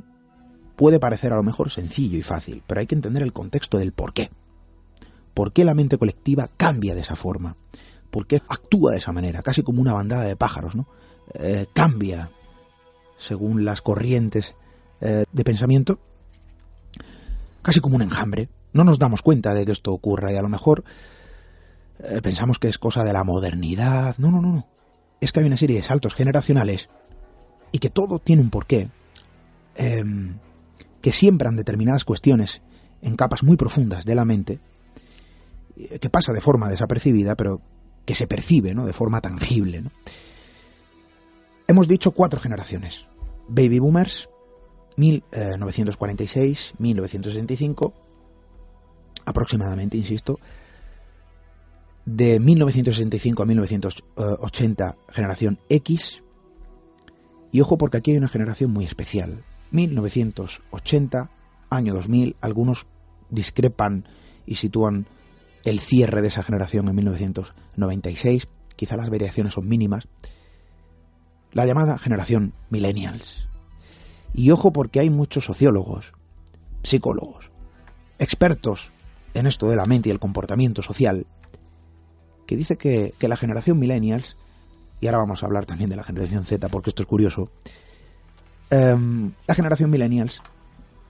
puede 0.77 0.99
parecer 0.99 1.33
a 1.33 1.37
lo 1.37 1.45
mejor 1.45 1.71
sencillo 1.71 2.19
y 2.19 2.23
fácil, 2.23 2.63
pero 2.67 2.81
hay 2.81 2.87
que 2.89 2.97
entender 2.97 3.23
el 3.23 3.33
contexto 3.33 3.79
del 3.79 3.93
por 3.93 4.13
qué. 4.13 4.31
¿Por 5.33 5.53
qué 5.53 5.65
la 5.65 5.75
mente 5.75 5.99
colectiva 5.99 6.49
cambia 6.49 6.95
de 6.95 7.03
esa 7.03 7.17
forma? 7.17 7.57
¿Por 8.11 8.27
qué 8.27 8.43
actúa 8.49 8.93
de 8.93 8.99
esa 8.99 9.13
manera? 9.13 9.43
Casi 9.43 9.63
como 9.63 9.81
una 9.81 9.95
bandada 9.95 10.25
de 10.25 10.37
pájaros, 10.37 10.75
¿no? 10.75 10.89
Eh, 11.35 11.67
cambia 11.73 12.31
según 13.17 13.65
las 13.65 13.81
corrientes 13.81 14.55
eh, 15.01 15.25
de 15.33 15.45
pensamiento 15.45 16.01
casi 17.63 17.81
como 17.81 17.97
un 17.97 18.03
enjambre. 18.03 18.49
No 18.73 18.85
nos 18.85 18.99
damos 18.99 19.23
cuenta 19.23 19.55
de 19.55 19.65
que 19.65 19.73
esto 19.73 19.93
ocurra 19.93 20.33
y 20.33 20.37
a 20.37 20.43
lo 20.43 20.49
mejor 20.49 20.85
eh, 21.99 22.21
pensamos 22.23 22.59
que 22.59 22.69
es 22.69 22.79
cosa 22.79 23.05
de 23.05 23.13
la 23.13 23.25
modernidad. 23.25 24.17
No, 24.19 24.31
no, 24.31 24.41
no, 24.41 24.53
no. 24.53 24.67
Es 25.21 25.33
que 25.33 25.41
hay 25.41 25.47
una 25.47 25.57
serie 25.57 25.77
de 25.77 25.83
saltos 25.83 26.15
generacionales 26.15 26.89
y 27.71 27.79
que 27.79 27.91
todo 27.91 28.19
tiene 28.19 28.43
un 28.43 28.51
porqué, 28.51 28.91
em, 29.77 30.39
que 31.01 31.13
siembran 31.13 31.57
determinadas 31.57 32.05
cuestiones 32.05 32.61
en 33.01 33.17
capas 33.17 33.43
muy 33.43 33.57
profundas 33.57 34.05
de 34.05 34.15
la 34.15 34.25
mente, 34.25 34.61
eh, 35.77 35.99
que 35.99 36.11
pasa 36.11 36.33
de 36.33 36.41
forma 36.41 36.69
desapercibida, 36.69 37.37
pero 37.37 37.61
que 38.05 38.15
se 38.15 38.27
percibe 38.27 38.75
¿no? 38.75 38.85
de 38.85 38.93
forma 38.93 39.21
tangible. 39.21 39.85
Hemos 41.69 41.89
dicho 41.89 42.11
cuatro 42.13 42.41
generaciones. 42.41 43.07
Baby 43.49 43.79
Boomers, 43.79 44.29
1946-1965, 44.97 47.93
aproximadamente, 49.25 49.97
insisto, 49.97 50.39
de 52.05 52.41
1965 52.41 53.43
a 53.43 53.47
1980, 53.47 54.97
generación 55.09 55.61
X, 55.69 56.25
y 57.53 57.61
ojo 57.61 57.79
porque 57.79 57.99
aquí 57.99 58.11
hay 58.13 58.17
una 58.17 58.29
generación 58.29 58.73
muy 58.73 58.85
especial. 58.85 59.45
1980, 59.71 61.31
año 61.71 61.95
2000, 61.95 62.37
algunos 62.41 62.87
discrepan 63.31 64.09
y 64.47 64.57
sitúan 64.57 65.07
el 65.65 65.79
cierre 65.81 66.23
de 66.23 66.29
esa 66.29 66.43
generación 66.43 66.89
en 66.89 66.97
1996, 66.97 68.49
quizá 68.75 68.97
las 68.97 69.11
variaciones 69.11 69.53
son 69.55 69.69
mínimas. 69.69 70.09
La 71.53 71.67
llamada 71.67 71.99
generación 71.99 72.55
millennials. 72.71 73.49
Y 74.35 74.51
ojo 74.51 74.73
porque 74.73 75.01
hay 75.01 75.11
muchos 75.11 75.45
sociólogos, 75.45 76.15
psicólogos, 76.83 77.51
expertos 78.19 78.93
en 79.35 79.47
esto 79.47 79.69
de 79.69 79.77
la 79.77 79.87
mente 79.87 80.09
y 80.09 80.13
el 80.13 80.19
comportamiento 80.19 80.83
social, 80.83 81.27
que 82.47 82.57
dice 82.57 82.77
que, 82.77 83.15
la 83.21 83.37
generación 83.37 83.79
millennials 83.79 84.37
y 85.01 85.07
ahora 85.07 85.19
vamos 85.19 85.43
a 85.43 85.47
hablar 85.47 85.67
también 85.67 85.91
de 85.91 85.97
la 85.97 86.05
generación 86.05 86.45
Z 86.45 86.69
porque 86.69 86.91
esto 86.91 87.03
es 87.03 87.09
curioso, 87.09 87.51
em, 88.71 89.33
la 89.47 89.55
generación 89.55 89.91
millennials 89.91 90.43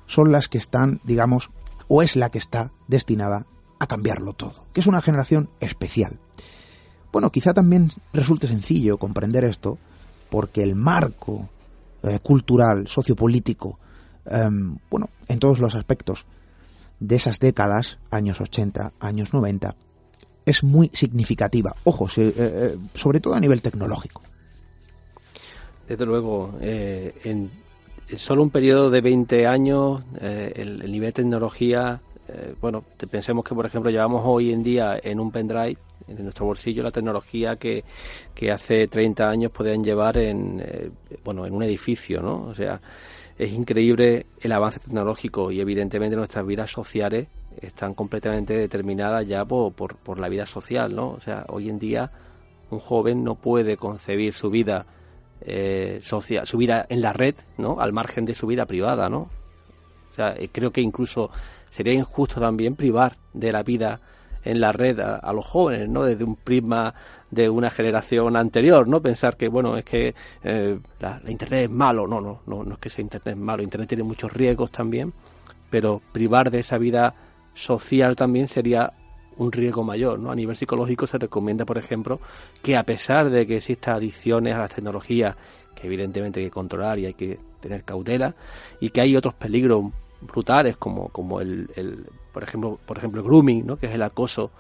son 0.07 0.33
las 0.33 0.49
que 0.49 0.59
están, 0.59 1.01
digamos, 1.05 1.51
o 1.89 2.03
es 2.03 2.17
la 2.17 2.31
que 2.31 2.39
está 2.39 2.73
destinada 2.89 3.47
a 3.79 3.87
cambiarlo 3.87 4.33
todo, 4.33 4.67
que 4.73 4.81
es 4.81 4.87
una 4.87 5.03
generación 5.03 5.51
especial. 5.61 6.19
Bueno, 7.13 7.31
quizá 7.31 7.53
también 7.53 7.93
resulte 8.13 8.47
sencillo 8.47 8.99
comprender 8.99 9.45
esto 9.45 9.79
porque 10.31 10.63
el 10.63 10.75
marco 10.75 11.51
eh, 12.03 12.19
cultural, 12.21 12.89
sociopolítico, 12.89 13.79
em, 14.27 14.77
bueno, 14.91 15.11
en 15.29 15.39
todos 15.39 15.59
los 15.59 15.75
aspectos 15.75 16.27
de 17.01 17.17
esas 17.17 17.41
décadas, 17.41 17.99
años 18.11 18.41
80, 18.41 18.93
años 19.01 19.35
90, 19.35 19.75
es 20.47 20.63
muy 20.63 20.91
significativa. 20.93 21.75
Ojo, 21.85 22.07
eh, 22.17 22.33
eh, 22.37 22.77
sobre 22.95 23.21
todo 23.21 23.35
a 23.35 23.41
nivel 23.41 23.63
tecnológico. 23.63 24.23
Desde 25.89 26.07
luego, 26.07 26.55
eh, 26.61 27.15
en 27.25 27.51
solo 28.17 28.43
un 28.43 28.51
periodo 28.51 28.91
de 28.91 29.01
20 29.01 29.47
años, 29.47 30.03
el, 30.21 30.79
nivel 30.91 31.09
de 31.09 31.13
tecnología, 31.13 32.01
bueno, 32.61 32.85
pensemos 33.11 33.45
que, 33.45 33.55
por 33.55 33.67
ejemplo, 33.67 33.91
llevamos 33.91 34.23
hoy 34.25 34.53
en 34.53 34.63
día 34.63 34.99
en 35.03 35.21
un 35.21 35.31
pendrive, 35.31 35.77
en 36.19 36.25
nuestro 36.25 36.47
bolsillo, 36.47 36.83
la 36.83 36.91
tecnología 36.91 37.57
que, 37.57 37.85
que 38.35 38.51
hace 38.51 38.89
30 38.89 39.29
años 39.29 39.51
podían 39.51 39.83
llevar 39.83 40.19
en, 40.19 40.93
bueno, 41.25 41.47
en 41.47 41.55
un 41.55 41.63
edificio, 41.63 42.23
¿no? 42.23 42.47
O 42.47 42.55
sea, 42.55 42.81
es 43.39 43.53
increíble 43.53 44.27
el 44.41 44.53
avance 44.53 44.79
tecnológico 44.79 45.51
y, 45.51 45.61
evidentemente, 45.61 46.17
nuestras 46.17 46.47
vidas 46.47 46.71
sociales 46.71 47.29
están 47.61 47.95
completamente 47.95 48.55
determinadas 48.55 49.27
ya 49.27 49.45
por, 49.45 49.73
por, 49.73 50.19
la 50.19 50.29
vida 50.29 50.47
social, 50.47 50.95
¿no? 50.95 51.11
O 51.11 51.21
sea, 51.21 51.45
hoy 51.49 51.69
en 51.69 51.79
día 51.79 52.11
un 52.71 52.79
joven 52.79 53.23
no 53.23 53.35
puede 53.35 53.77
concebir 53.77 54.33
su 54.33 54.51
vida 54.51 54.87
eh, 55.43 56.01
social, 56.03 56.47
su 56.47 56.57
vida 56.57 56.87
en 56.89 57.03
la 57.03 57.13
red, 57.13 57.35
¿no? 57.59 57.81
Al 57.81 57.93
margen 57.93 58.25
de 58.25 58.35
su 58.35 58.47
vida 58.47 58.67
privada, 58.67 59.09
¿no? 59.09 59.29
O 60.11 60.15
sea, 60.15 60.35
eh, 60.39 60.49
creo 60.53 60.73
que 60.73 60.81
incluso 60.81 61.31
sería 61.71 61.95
injusto 61.95 62.41
también 62.41 62.77
privar 62.77 63.17
de 63.33 63.53
la 63.53 63.63
vida 63.63 64.01
en 64.45 64.61
la 64.61 64.73
red 64.73 64.99
a, 65.01 65.33
los 65.33 65.47
jóvenes, 65.47 65.89
¿no? 65.89 66.05
Desde 66.05 66.25
un 66.25 66.37
prisma 66.37 66.95
de 67.31 67.49
una 67.49 67.71
generación 67.71 68.37
anterior, 68.37 68.89
¿no? 68.89 69.01
Pensar 69.01 69.37
que, 69.37 69.49
bueno, 69.49 69.77
es 69.77 69.85
que 69.85 70.15
eh, 70.43 70.79
la, 71.01 71.21
Internet 71.27 71.65
es 71.65 71.71
malo. 71.71 72.07
No, 72.07 72.21
no, 72.21 72.41
no, 72.47 72.65
no 72.65 72.75
es 72.75 72.79
que 72.79 72.91
sea 72.91 73.03
Internet 73.03 73.37
malo. 73.37 73.63
Internet 73.63 73.89
tiene 73.89 74.05
muchos 74.05 74.33
riesgos 74.33 74.71
también, 74.71 75.13
pero 75.71 76.01
privar 76.13 76.51
de 76.51 76.61
esa 76.61 76.79
vida 76.79 77.15
social 77.55 78.17
también 78.17 78.49
sería 78.49 78.93
un 79.37 79.53
riesgo 79.53 79.83
mayor, 79.83 80.19
¿no? 80.19 80.31
A 80.31 80.35
nivel 80.35 80.57
psicológico 80.57 81.07
se 81.07 81.19
recomienda, 81.19 81.65
por 81.65 81.79
ejemplo, 81.79 82.21
que 82.63 82.77
a 82.77 82.85
pesar 82.85 83.31
de 83.31 83.47
que 83.47 83.57
existan 83.57 83.97
adicciones 83.97 84.55
a 84.55 84.59
las 84.59 84.75
tecnologías, 84.75 85.37
que 85.75 85.87
evidentemente 85.87 86.41
hay 86.41 86.47
que 86.47 86.53
controlar 86.53 86.99
y 86.99 87.07
hay 87.07 87.15
que 87.15 87.39
tener 87.61 87.85
cautela, 87.85 88.35
y 88.81 88.91
que 88.91 89.01
hay 89.01 89.17
otros 89.17 89.35
peligros 89.35 89.85
brutales 90.21 90.77
como, 90.77 91.09
como 91.09 91.41
el, 91.41 91.71
el 91.77 92.07
por 92.33 92.43
ejemplo, 92.43 92.79
por 92.85 92.99
ejemplo, 92.99 93.23
grooming, 93.23 93.67
¿no? 93.67 93.77
que 93.77 93.87
es 93.87 93.93
el 93.93 94.03
acoso 94.03 94.51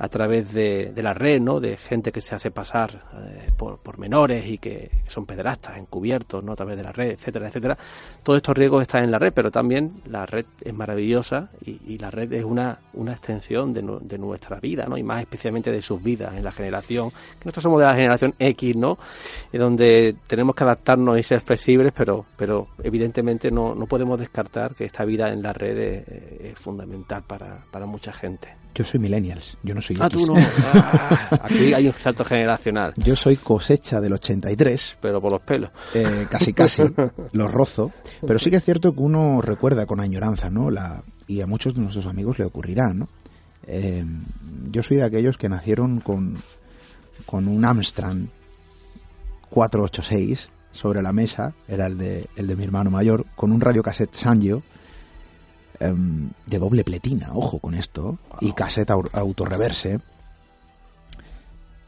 a 0.00 0.08
través 0.08 0.50
de, 0.54 0.92
de 0.94 1.02
la 1.02 1.12
red, 1.12 1.42
¿no? 1.42 1.60
De 1.60 1.76
gente 1.76 2.10
que 2.10 2.22
se 2.22 2.34
hace 2.34 2.50
pasar 2.50 3.04
eh, 3.18 3.50
por, 3.54 3.78
por, 3.78 3.98
menores 3.98 4.46
y 4.46 4.56
que 4.56 4.90
son 5.06 5.26
pederastas, 5.26 5.76
encubiertos, 5.76 6.42
¿no? 6.42 6.52
A 6.52 6.56
través 6.56 6.78
de 6.78 6.82
la 6.82 6.90
red, 6.90 7.10
etcétera, 7.10 7.48
etcétera. 7.48 7.76
Todos 8.22 8.38
estos 8.38 8.56
riesgos 8.56 8.80
están 8.80 9.04
en 9.04 9.10
la 9.10 9.18
red, 9.18 9.34
pero 9.34 9.50
también 9.50 10.00
la 10.06 10.24
red 10.24 10.46
es 10.64 10.72
maravillosa 10.72 11.50
y, 11.66 11.98
la 11.98 12.10
red 12.10 12.32
es 12.32 12.44
una, 12.44 12.78
una 12.94 13.12
extensión 13.12 13.74
de, 13.74 13.82
de, 14.00 14.16
nuestra 14.16 14.58
vida, 14.58 14.86
¿no? 14.86 14.96
Y 14.96 15.02
más 15.02 15.20
especialmente 15.20 15.70
de 15.70 15.82
sus 15.82 16.02
vidas 16.02 16.34
en 16.34 16.44
la 16.44 16.52
generación, 16.52 17.10
que 17.10 17.44
nosotros 17.44 17.64
somos 17.64 17.80
de 17.80 17.86
la 17.86 17.94
generación 17.94 18.34
X, 18.38 18.76
¿no? 18.76 18.98
Y 19.52 19.58
donde 19.58 20.16
tenemos 20.26 20.54
que 20.54 20.64
adaptarnos 20.64 21.18
y 21.18 21.22
ser 21.22 21.42
flexibles, 21.42 21.92
pero, 21.94 22.24
pero 22.38 22.68
evidentemente 22.82 23.50
no, 23.50 23.74
no 23.74 23.84
podemos 23.84 24.18
descartar 24.18 24.74
que 24.74 24.84
esta 24.84 25.04
vida 25.04 25.28
en 25.28 25.42
la 25.42 25.52
red 25.52 25.76
es, 25.76 26.08
es 26.40 26.58
fundamental 26.58 27.22
para, 27.22 27.58
para 27.70 27.84
mucha 27.84 28.14
gente. 28.14 28.59
Yo 28.74 28.84
soy 28.84 29.00
millennials, 29.00 29.58
yo 29.62 29.74
no 29.74 29.80
soy 29.80 29.96
Ah, 30.00 30.08
tú 30.08 30.26
no. 30.26 30.34
Ah, 30.72 31.40
aquí 31.42 31.74
hay 31.74 31.86
un 31.86 31.92
salto 31.92 32.24
generacional. 32.24 32.94
Yo 32.96 33.16
soy 33.16 33.36
cosecha 33.36 34.00
del 34.00 34.12
83. 34.12 34.98
Pero 35.00 35.20
por 35.20 35.32
los 35.32 35.42
pelos. 35.42 35.70
Eh, 35.94 36.26
casi, 36.30 36.52
casi. 36.52 36.82
los 37.32 37.52
rozo. 37.52 37.90
Pero 38.26 38.38
sí 38.38 38.50
que 38.50 38.56
es 38.56 38.64
cierto 38.64 38.92
que 38.92 39.00
uno 39.00 39.40
recuerda 39.42 39.86
con 39.86 40.00
añoranza, 40.00 40.50
¿no? 40.50 40.70
La, 40.70 41.02
y 41.26 41.40
a 41.40 41.46
muchos 41.46 41.74
de 41.74 41.80
nuestros 41.80 42.06
amigos 42.06 42.38
le 42.38 42.44
ocurrirá, 42.44 42.94
¿no? 42.94 43.08
Eh, 43.66 44.04
yo 44.70 44.82
soy 44.82 44.98
de 44.98 45.04
aquellos 45.04 45.36
que 45.36 45.48
nacieron 45.48 46.00
con, 46.00 46.38
con 47.26 47.48
un 47.48 47.64
Amstrad 47.64 48.16
486 49.50 50.50
sobre 50.72 51.02
la 51.02 51.12
mesa, 51.12 51.54
era 51.68 51.86
el 51.86 51.98
de, 51.98 52.28
el 52.36 52.46
de 52.46 52.56
mi 52.56 52.64
hermano 52.64 52.90
mayor, 52.90 53.26
con 53.34 53.52
un 53.52 53.60
radiocassette 53.60 54.14
Sanyo 54.14 54.62
Em, 55.82 56.30
de 56.44 56.58
doble 56.58 56.84
pletina, 56.84 57.30
ojo 57.32 57.58
con 57.58 57.74
esto, 57.74 58.18
y 58.42 58.52
cassette 58.52 58.90
autorreverse, 58.90 59.98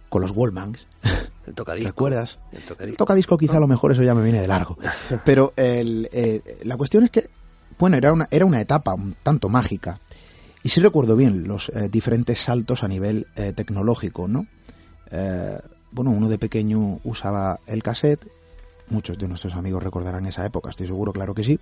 con 0.09 0.23
los 0.23 0.31
Wallmans. 0.35 0.87
El 1.47 1.55
tocadisco. 1.55 1.89
¿Recuerdas? 1.89 2.39
El 2.79 2.97
tocadisco. 2.97 3.37
quizá 3.37 3.59
a 3.59 3.61
lo 3.61 3.69
mejor 3.69 3.93
eso 3.93 4.03
ya 4.03 4.15
me 4.15 4.23
viene 4.23 4.41
de 4.41 4.49
largo. 4.49 4.79
Pero 5.27 5.53
eh, 5.59 6.41
la 6.65 6.79
cuestión 6.79 7.05
es 7.05 7.11
que, 7.11 7.29
bueno, 7.79 7.99
era 7.99 8.15
una, 8.15 8.29
era 8.31 8.47
una 8.47 8.63
etapa 8.63 8.95
un 8.95 9.15
tanto 9.23 9.51
mágica. 9.51 10.01
Y 10.63 10.71
sí 10.71 10.81
recuerdo 10.81 11.15
bien 11.15 11.47
los 11.47 11.69
eh, 11.69 11.91
diferentes 11.91 12.39
saltos 12.39 12.85
a 12.85 12.89
nivel 12.89 13.27
eh, 13.37 13.53
tecnológico, 13.53 14.27
¿no? 14.27 14.47
bueno, 15.91 16.11
uno 16.11 16.31
de 16.31 16.39
pequeño 16.39 17.01
usaba 17.05 17.61
el 17.67 17.83
cassette. 17.83 18.27
Muchos 18.89 19.19
de 19.19 19.29
nuestros 19.29 19.55
amigos 19.55 19.83
recordarán 19.83 20.25
esa 20.25 20.47
época, 20.47 20.71
estoy 20.71 20.87
seguro, 20.87 21.13
claro 21.13 21.35
que 21.35 21.45
sí 21.45 21.61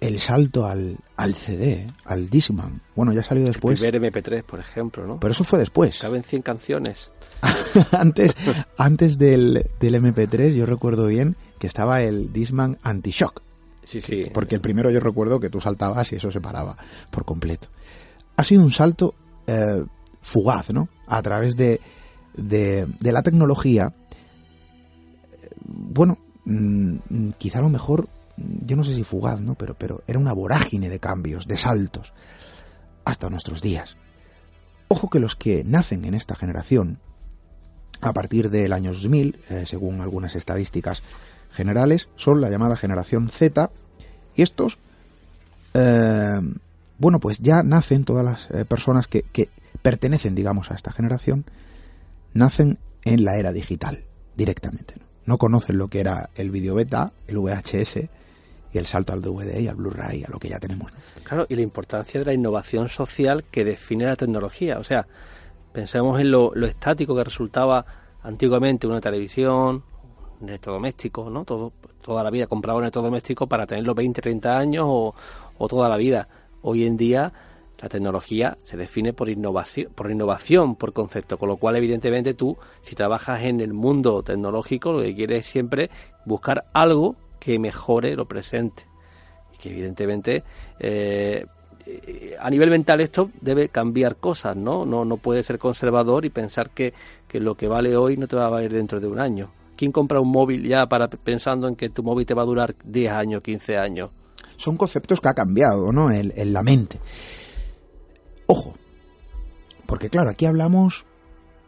el 0.00 0.20
salto 0.20 0.66
al, 0.66 0.98
al 1.16 1.34
CD, 1.34 1.86
al 2.04 2.30
Discman. 2.30 2.80
Bueno, 2.94 3.12
ya 3.12 3.22
salió 3.22 3.44
después. 3.44 3.80
El 3.82 3.90
primer 3.90 4.12
MP3, 4.12 4.44
por 4.44 4.60
ejemplo, 4.60 5.06
¿no? 5.06 5.18
Pero 5.18 5.32
eso 5.32 5.44
fue 5.44 5.58
después. 5.58 5.98
Caben 5.98 6.22
100 6.22 6.42
canciones. 6.42 7.12
antes 7.92 8.34
antes 8.76 9.18
del, 9.18 9.70
del 9.78 9.94
MP3 9.94 10.54
yo 10.54 10.66
recuerdo 10.66 11.06
bien 11.06 11.36
que 11.58 11.66
estaba 11.66 12.02
el 12.02 12.32
Discman 12.32 12.78
Anti-Shock. 12.82 13.42
Sí, 13.84 14.00
sí. 14.00 14.24
Porque 14.32 14.54
el 14.54 14.60
primero 14.60 14.90
yo 14.90 15.00
recuerdo 15.00 15.40
que 15.40 15.50
tú 15.50 15.60
saltabas 15.60 16.12
y 16.12 16.16
eso 16.16 16.30
se 16.30 16.40
paraba 16.40 16.76
por 17.10 17.24
completo. 17.24 17.68
Ha 18.36 18.44
sido 18.44 18.62
un 18.62 18.70
salto 18.70 19.14
eh, 19.46 19.84
fugaz, 20.20 20.70
¿no? 20.70 20.88
A 21.06 21.22
través 21.22 21.56
de, 21.56 21.80
de, 22.36 22.86
de 23.00 23.12
la 23.12 23.22
tecnología. 23.22 23.92
Bueno, 25.64 26.18
mm, 26.44 27.30
quizá 27.38 27.58
a 27.58 27.62
lo 27.62 27.70
mejor 27.70 28.08
yo 28.66 28.76
no 28.76 28.84
sé 28.84 28.94
si 28.94 29.04
fugaz, 29.04 29.40
¿no? 29.40 29.54
Pero, 29.54 29.74
pero 29.74 30.02
era 30.06 30.18
una 30.18 30.32
vorágine 30.32 30.88
de 30.88 31.00
cambios, 31.00 31.46
de 31.46 31.56
saltos, 31.56 32.12
hasta 33.04 33.30
nuestros 33.30 33.62
días. 33.62 33.96
Ojo 34.88 35.10
que 35.10 35.20
los 35.20 35.36
que 35.36 35.64
nacen 35.64 36.04
en 36.04 36.14
esta 36.14 36.34
generación, 36.34 36.98
a 38.00 38.12
partir 38.12 38.50
del 38.50 38.72
año 38.72 38.92
2000, 38.92 39.40
eh, 39.48 39.64
según 39.66 40.00
algunas 40.00 40.36
estadísticas 40.36 41.02
generales, 41.50 42.08
son 42.16 42.40
la 42.40 42.50
llamada 42.50 42.76
generación 42.76 43.28
Z, 43.28 43.70
y 44.34 44.42
estos, 44.42 44.78
eh, 45.74 46.40
bueno, 46.98 47.20
pues 47.20 47.38
ya 47.40 47.62
nacen 47.62 48.04
todas 48.04 48.24
las 48.24 48.50
eh, 48.50 48.64
personas 48.64 49.08
que, 49.08 49.24
pertenecen, 49.82 50.34
digamos, 50.34 50.70
a 50.70 50.74
esta 50.74 50.92
generación, 50.92 51.44
nacen 52.34 52.78
en 53.04 53.24
la 53.24 53.36
era 53.36 53.52
digital, 53.52 54.04
directamente. 54.36 54.94
¿no? 54.98 55.08
no 55.28 55.36
conocen 55.36 55.76
lo 55.76 55.88
que 55.88 56.00
era 56.00 56.30
el 56.36 56.50
video 56.50 56.74
beta, 56.74 57.12
el 57.26 57.36
VHS, 57.36 58.08
y 58.72 58.78
el 58.78 58.86
salto 58.86 59.12
al 59.12 59.22
DVD 59.22 59.58
y 59.60 59.68
al 59.68 59.76
Blu-ray, 59.76 60.24
a 60.24 60.28
lo 60.30 60.38
que 60.38 60.48
ya 60.48 60.58
tenemos. 60.58 60.92
Claro, 61.22 61.46
y 61.48 61.54
la 61.54 61.62
importancia 61.62 62.20
de 62.20 62.26
la 62.26 62.32
innovación 62.32 62.88
social 62.88 63.44
que 63.50 63.64
define 63.64 64.04
la 64.04 64.16
tecnología. 64.16 64.78
O 64.78 64.84
sea, 64.84 65.06
Pensemos 65.72 66.20
en 66.20 66.30
lo, 66.30 66.54
estático 66.54 67.14
que 67.14 67.24
resultaba 67.24 67.84
antiguamente 68.22 68.86
una 68.86 69.00
televisión, 69.00 69.84
un 70.40 70.48
electrodoméstico, 70.48 71.30
¿no? 71.30 71.44
Todo, 71.44 71.72
toda 72.02 72.24
la 72.24 72.30
vida 72.30 72.46
compraba 72.46 72.78
un 72.78 72.84
electrodoméstico 72.84 73.46
para 73.46 73.66
tenerlo 73.66 73.94
20, 73.94 74.20
30 74.20 74.58
años 74.58 74.86
o, 74.88 75.14
o 75.56 75.68
toda 75.68 75.88
la 75.88 75.96
vida. 75.96 76.28
Hoy 76.62 76.84
en 76.84 76.96
día 76.96 77.32
la 77.80 77.88
tecnología 77.88 78.58
se 78.64 78.76
define 78.76 79.12
por 79.12 79.28
innovación, 79.28 79.92
por 79.94 80.10
innovación, 80.10 80.74
por 80.74 80.92
concepto, 80.92 81.38
con 81.38 81.48
lo 81.48 81.58
cual 81.58 81.76
evidentemente 81.76 82.34
tú, 82.34 82.56
si 82.82 82.96
trabajas 82.96 83.42
en 83.42 83.60
el 83.60 83.72
mundo 83.72 84.22
tecnológico, 84.22 84.92
lo 84.92 85.02
que 85.02 85.14
quieres 85.14 85.46
es 85.46 85.46
siempre 85.46 85.90
buscar 86.24 86.64
algo 86.72 87.14
que 87.38 87.58
mejore 87.58 88.14
lo 88.14 88.26
presente. 88.26 88.84
Y 89.54 89.58
que 89.58 89.70
evidentemente 89.70 90.44
eh, 90.78 91.44
a 92.38 92.50
nivel 92.50 92.70
mental 92.70 93.00
esto 93.00 93.30
debe 93.40 93.68
cambiar 93.68 94.16
cosas, 94.16 94.56
¿no? 94.56 94.84
No, 94.84 95.04
no 95.04 95.16
puede 95.16 95.42
ser 95.42 95.58
conservador 95.58 96.24
y 96.24 96.30
pensar 96.30 96.70
que, 96.70 96.92
que 97.26 97.40
lo 97.40 97.54
que 97.54 97.68
vale 97.68 97.96
hoy 97.96 98.16
no 98.16 98.26
te 98.26 98.36
va 98.36 98.46
a 98.46 98.50
valer 98.50 98.72
dentro 98.72 99.00
de 99.00 99.06
un 99.06 99.18
año. 99.18 99.50
¿Quién 99.76 99.92
compra 99.92 100.20
un 100.20 100.30
móvil 100.30 100.66
ya 100.66 100.86
para 100.86 101.08
pensando 101.08 101.68
en 101.68 101.76
que 101.76 101.88
tu 101.88 102.02
móvil 102.02 102.26
te 102.26 102.34
va 102.34 102.42
a 102.42 102.46
durar 102.46 102.74
10 102.84 103.12
años, 103.12 103.42
15 103.42 103.78
años? 103.78 104.10
Son 104.56 104.76
conceptos 104.76 105.20
que 105.20 105.28
ha 105.28 105.34
cambiado, 105.34 105.92
¿no? 105.92 106.10
En, 106.10 106.52
la 106.52 106.62
mente. 106.62 106.98
Ojo, 108.46 108.74
porque 109.86 110.10
claro, 110.10 110.30
aquí 110.30 110.46
hablamos 110.46 111.06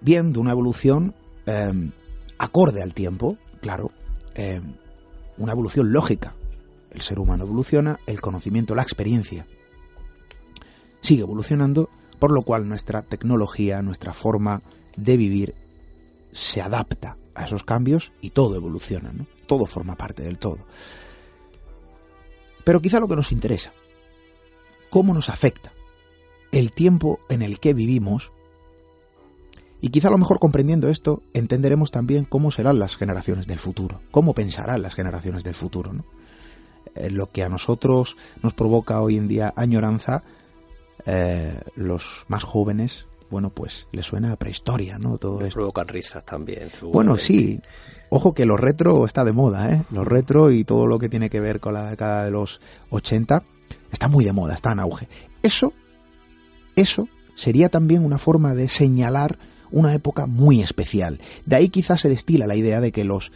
bien 0.01 0.33
de 0.33 0.41
una 0.41 0.51
evolución 0.51 1.15
em, 1.47 1.93
acorde 2.39 2.83
al 2.83 2.95
tiempo, 2.95 3.39
claro, 3.61 3.93
em, 4.35 4.75
una 5.41 5.53
evolución 5.53 5.93
lógica. 5.93 6.35
El 6.93 7.01
ser 7.01 7.19
humano 7.19 7.45
evoluciona, 7.45 7.99
el 8.07 8.21
conocimiento, 8.21 8.75
la 8.75 8.83
experiencia 8.83 9.47
sigue 11.01 11.23
evolucionando, 11.23 11.89
por 12.19 12.31
lo 12.31 12.43
cual 12.43 12.69
nuestra 12.69 13.03
tecnología, 13.03 13.83
nuestra 13.83 14.13
forma 14.13 14.63
de 14.97 15.17
vivir 15.17 15.55
se 16.33 16.61
adapta 16.61 17.17
a 17.35 17.45
esos 17.45 17.65
cambios 17.65 18.13
y 18.21 18.31
todo 18.31 18.55
evoluciona. 18.55 19.13
Todo 19.47 19.67
forma 19.67 19.97
parte 19.97 20.23
del 20.23 20.39
todo. 20.39 20.59
Pero 22.65 22.81
quizá 22.81 23.01
lo 23.01 23.09
que 23.09 23.17
nos 23.17 23.33
interesa, 23.33 23.73
cómo 24.91 25.15
nos 25.15 25.31
afecta 25.31 25.73
el 26.53 26.73
tiempo 26.73 27.21
en 27.29 27.43
el 27.43 27.59
que 27.59 27.73
vivimos, 27.73 28.33
y 29.81 29.89
quizá 29.89 30.09
a 30.09 30.11
lo 30.11 30.19
mejor 30.19 30.39
comprendiendo 30.39 30.89
esto, 30.89 31.23
entenderemos 31.33 31.91
también 31.91 32.25
cómo 32.25 32.51
serán 32.51 32.79
las 32.79 32.97
generaciones 32.97 33.47
del 33.47 33.59
futuro, 33.59 34.01
cómo 34.11 34.35
pensarán 34.35 34.83
las 34.83 34.95
generaciones 34.95 35.45
del 35.45 35.55
futuro, 35.55 35.93
¿no? 35.93 36.05
Eh, 36.95 37.11
lo 37.11 37.31
que 37.31 37.43
a 37.43 37.49
nosotros 37.49 38.17
nos 38.43 38.53
provoca 38.53 39.01
hoy 39.01 39.17
en 39.17 39.29
día 39.29 39.53
añoranza, 39.57 40.25
eh, 41.07 41.59
los 41.77 42.25
más 42.29 42.43
jóvenes, 42.43 43.07
bueno, 43.31 43.51
pues 43.51 43.87
les 43.93 44.05
suena 44.05 44.33
a 44.33 44.37
prehistoria, 44.37 44.99
¿no? 44.99 45.17
Todo 45.17 45.41
esto. 45.41 45.55
Provocan 45.55 45.87
risas 45.87 46.25
también. 46.25 46.69
Bueno, 46.83 47.17
sí. 47.17 47.61
Ojo 48.09 48.35
que 48.35 48.45
lo 48.45 48.57
retro 48.57 49.05
está 49.05 49.25
de 49.25 49.33
moda, 49.33 49.73
¿eh? 49.73 49.85
Lo 49.93 50.05
retro 50.05 50.51
y 50.51 50.65
todo 50.65 50.87
lo 50.87 50.99
que 50.99 51.09
tiene 51.09 51.31
que 51.31 51.41
ver 51.41 51.61
con 51.61 51.75
la 51.75 51.91
década 51.91 52.25
de 52.25 52.33
los 52.33 52.61
80 52.91 53.45
está 53.93 54.09
muy 54.09 54.25
de 54.25 54.33
moda, 54.33 54.55
está 54.55 54.73
en 54.73 54.81
auge. 54.81 55.09
Eso, 55.43 55.73
eso 56.75 57.09
sería 57.37 57.69
también 57.69 58.05
una 58.05 58.19
forma 58.19 58.55
de 58.55 58.69
señalar 58.69 59.39
una 59.71 59.95
época 59.95 60.27
muy 60.27 60.61
especial. 60.61 61.21
De 61.47 61.57
ahí 61.57 61.69
quizás 61.69 62.01
se 62.01 62.09
destila 62.09 62.47
la 62.47 62.57
idea 62.57 62.81
de 62.81 62.93
que 62.93 63.05
los 63.05 63.33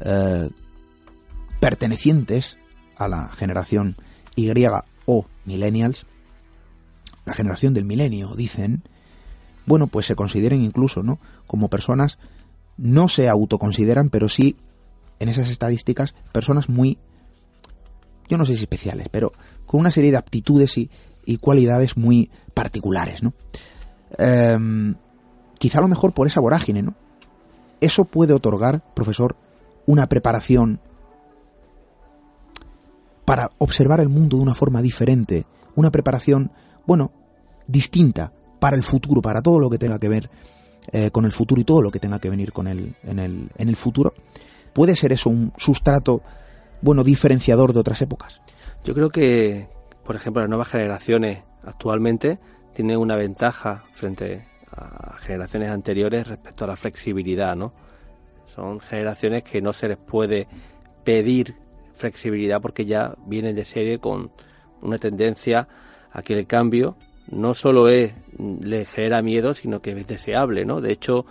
eh, 0.00 0.48
pertenecientes 1.60 2.56
a 2.96 3.08
la 3.08 3.28
generación 3.28 3.96
Y 4.36 4.50
o 5.06 5.26
millennials 5.44 6.06
la 7.24 7.34
generación 7.34 7.74
del 7.74 7.84
milenio, 7.84 8.34
dicen, 8.34 8.82
bueno, 9.66 9.86
pues 9.86 10.06
se 10.06 10.16
consideren 10.16 10.62
incluso, 10.62 11.02
¿no? 11.02 11.20
Como 11.46 11.68
personas, 11.68 12.18
no 12.76 13.08
se 13.08 13.28
autoconsideran, 13.28 14.08
pero 14.08 14.28
sí, 14.28 14.56
en 15.18 15.28
esas 15.28 15.50
estadísticas, 15.50 16.14
personas 16.32 16.68
muy, 16.68 16.98
yo 18.28 18.38
no 18.38 18.46
sé 18.46 18.54
si 18.54 18.62
especiales, 18.62 19.08
pero 19.10 19.32
con 19.66 19.80
una 19.80 19.90
serie 19.90 20.10
de 20.10 20.16
aptitudes 20.16 20.76
y, 20.76 20.90
cualidades 21.40 21.96
muy 21.96 22.28
particulares, 22.54 23.22
¿no? 23.22 23.34
Em, 24.18 24.96
quizá 25.60 25.78
a 25.78 25.82
lo 25.82 25.88
mejor 25.88 26.12
por 26.14 26.26
esa 26.26 26.40
vorágine, 26.40 26.82
¿no? 26.82 26.94
Eso 27.82 28.06
puede 28.06 28.32
otorgar, 28.32 28.82
profesor, 28.94 29.36
una 29.84 30.08
preparación 30.08 30.80
para 33.26 33.50
observar 33.58 34.00
el 34.00 34.08
mundo 34.08 34.38
de 34.38 34.42
una 34.42 34.54
forma 34.54 34.80
diferente, 34.80 35.44
una 35.74 35.90
preparación 35.90 36.50
bueno, 36.86 37.12
distinta 37.66 38.32
para 38.58 38.74
el 38.74 38.82
futuro, 38.82 39.20
para 39.20 39.42
todo 39.42 39.60
lo 39.60 39.68
que 39.68 39.76
tenga 39.76 39.98
que 39.98 40.08
ver 40.08 40.30
eh, 40.92 41.10
con 41.10 41.26
el 41.26 41.32
futuro 41.32 41.60
y 41.60 41.64
todo 41.64 41.82
lo 41.82 41.90
que 41.90 42.00
tenga 42.00 42.18
que 42.18 42.30
venir 42.30 42.52
con 42.52 42.66
en, 42.66 42.94
el, 43.04 43.50
en 43.54 43.68
el 43.68 43.76
futuro, 43.76 44.14
¿puede 44.72 44.96
ser 44.96 45.12
eso 45.12 45.28
un 45.28 45.52
sustrato, 45.58 46.22
bueno, 46.80 47.04
diferenciador 47.04 47.74
de 47.74 47.80
otras 47.80 48.00
épocas? 48.00 48.40
Yo 48.82 48.94
creo 48.94 49.10
que, 49.10 49.68
por 50.06 50.16
ejemplo, 50.16 50.40
las 50.40 50.48
nuevas 50.48 50.68
generaciones 50.68 51.42
actualmente 51.64 52.38
tienen 52.72 52.96
una 52.96 53.16
ventaja 53.16 53.84
frente 53.92 54.49
a 54.72 55.16
generaciones 55.18 55.70
anteriores 55.70 56.28
respecto 56.28 56.64
a 56.64 56.68
la 56.68 56.76
flexibilidad, 56.76 57.56
¿no? 57.56 57.72
Son 58.46 58.80
generaciones 58.80 59.42
que 59.44 59.60
no 59.60 59.72
se 59.72 59.88
les 59.88 59.98
puede 59.98 60.48
pedir 61.04 61.54
flexibilidad 61.94 62.60
porque 62.60 62.86
ya 62.86 63.14
vienen 63.26 63.54
de 63.54 63.64
serie 63.64 63.98
con 63.98 64.30
una 64.82 64.98
tendencia 64.98 65.68
Aquí 66.12 66.32
el 66.32 66.46
cambio 66.46 66.96
no 67.30 67.54
solo 67.54 67.88
es 67.88 68.12
le 68.38 68.84
genera 68.84 69.22
miedo, 69.22 69.54
sino 69.54 69.80
que 69.80 69.92
es 69.92 70.06
deseable, 70.06 70.64
¿no? 70.64 70.80
De 70.80 70.92
hecho, 70.92 71.24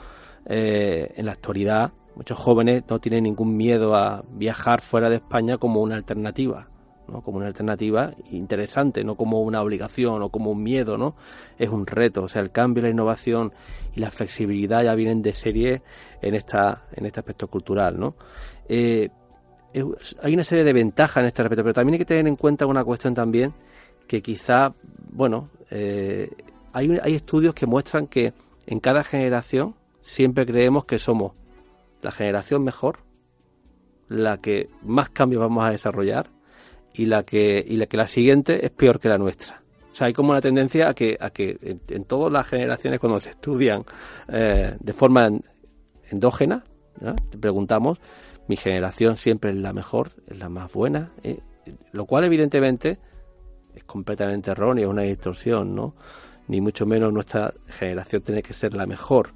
eh, 0.45 1.13
en 1.17 1.25
la 1.25 1.33
actualidad 1.33 1.91
muchos 2.15 2.37
jóvenes 2.37 2.83
no 2.89 2.99
tienen 2.99 3.23
ningún 3.23 3.57
miedo 3.57 3.95
a 3.95 4.23
viajar 4.29 4.81
fuera 4.81 5.09
de 5.09 5.17
España 5.17 5.57
como 5.57 5.81
una 5.81 5.95
alternativa, 5.95 6.67
¿no? 7.09 7.21
Como 7.21 7.37
una 7.37 7.47
alternativa 7.47 8.13
interesante, 8.31 9.03
no 9.03 9.15
como 9.15 9.41
una 9.41 9.61
obligación 9.61 10.21
o 10.21 10.29
como 10.29 10.51
un 10.51 10.63
miedo, 10.63 10.97
¿no? 10.97 11.15
Es 11.57 11.69
un 11.69 11.85
reto, 11.85 12.23
o 12.23 12.29
sea, 12.29 12.41
el 12.41 12.51
cambio, 12.51 12.83
la 12.83 12.89
innovación 12.89 13.53
y 13.95 13.99
la 13.99 14.11
flexibilidad 14.11 14.83
ya 14.83 14.95
vienen 14.95 15.21
de 15.21 15.33
serie 15.33 15.81
en 16.21 16.35
esta 16.35 16.83
en 16.93 17.05
este 17.05 17.19
aspecto 17.19 17.47
cultural, 17.47 17.99
¿no? 17.99 18.15
Eh, 18.67 19.09
hay 20.21 20.33
una 20.33 20.43
serie 20.43 20.63
de 20.63 20.73
ventajas 20.73 21.17
en 21.17 21.25
este 21.25 21.43
respecto, 21.43 21.63
pero 21.63 21.73
también 21.73 21.93
hay 21.93 21.99
que 21.99 22.05
tener 22.05 22.27
en 22.27 22.35
cuenta 22.35 22.65
una 22.65 22.83
cuestión 22.83 23.13
también 23.13 23.53
que 24.07 24.21
quizá, 24.21 24.73
bueno, 25.11 25.49
eh, 25.69 26.29
hay, 26.73 26.97
hay 27.01 27.13
estudios 27.13 27.53
que 27.53 27.67
muestran 27.67 28.07
que 28.07 28.33
en 28.65 28.79
cada 28.79 29.03
generación 29.03 29.75
siempre 30.01 30.45
creemos 30.45 30.85
que 30.85 30.97
somos 30.97 31.33
la 32.01 32.11
generación 32.11 32.63
mejor, 32.63 32.99
la 34.07 34.37
que 34.37 34.69
más 34.81 35.09
cambios 35.09 35.41
vamos 35.41 35.63
a 35.65 35.71
desarrollar 35.71 36.29
y 36.93 37.05
la 37.05 37.23
que, 37.23 37.63
y 37.65 37.77
la, 37.77 37.85
que 37.85 37.97
la 37.97 38.07
siguiente 38.07 38.65
es 38.65 38.71
peor 38.71 38.99
que 38.99 39.09
la 39.09 39.17
nuestra. 39.17 39.61
O 39.91 39.95
sea, 39.95 40.07
hay 40.07 40.13
como 40.13 40.31
una 40.31 40.41
tendencia 40.41 40.89
a 40.89 40.93
que, 40.93 41.17
a 41.19 41.29
que 41.29 41.79
en, 41.87 42.03
todas 42.05 42.31
las 42.31 42.47
generaciones 42.47 42.99
cuando 42.99 43.19
se 43.19 43.31
estudian 43.31 43.83
eh, 44.27 44.75
de 44.79 44.93
forma 44.93 45.29
endógena, 46.09 46.63
preguntamos, 47.39 47.99
mi 48.47 48.55
generación 48.55 49.15
siempre 49.15 49.51
es 49.51 49.57
la 49.57 49.73
mejor, 49.73 50.11
es 50.27 50.37
la 50.37 50.49
más 50.49 50.71
buena, 50.73 51.11
eh, 51.23 51.39
lo 51.91 52.05
cual 52.05 52.25
evidentemente 52.25 52.99
es 53.75 53.83
completamente 53.83 54.51
errónea, 54.51 54.85
es 54.85 54.89
una 54.89 55.03
distorsión, 55.03 55.75
¿no? 55.75 55.95
Ni 56.47 56.59
mucho 56.61 56.85
menos 56.85 57.13
nuestra 57.13 57.53
generación 57.67 58.23
tiene 58.23 58.41
que 58.41 58.53
ser 58.53 58.73
la 58.73 58.87
mejor. 58.87 59.33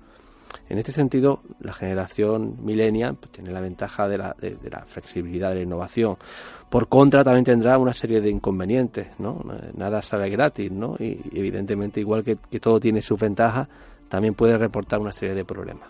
En 0.70 0.78
este 0.78 0.92
sentido, 0.92 1.42
la 1.60 1.74
generación 1.74 2.58
millennial 2.64 3.16
pues, 3.16 3.32
tiene 3.32 3.52
la 3.52 3.62
ventaja 3.62 4.08
de 4.08 4.18
la, 4.18 4.36
flexibilidad, 4.86 5.50
de 5.50 5.56
la 5.56 5.62
innovación. 5.62 6.18
Por 6.70 6.88
contra, 6.88 7.24
también 7.24 7.46
tendrá 7.46 7.78
una 7.78 7.94
serie 7.94 8.22
de 8.22 8.30
inconvenientes, 8.30 9.08
¿no? 9.20 9.44
Nada 9.76 10.02
sale 10.02 10.30
gratis, 10.30 10.72
¿no? 10.72 10.96
Y, 11.00 11.20
evidentemente, 11.34 12.00
igual 12.00 12.24
que, 12.24 12.38
que 12.50 12.60
todo 12.60 12.80
tiene 12.80 13.02
sus 13.02 13.20
ventajas, 13.20 13.68
también 14.10 14.34
puede 14.34 14.58
reportar 14.58 15.00
una 15.00 15.12
serie 15.12 15.36
de 15.36 15.46
problemas. 15.46 15.90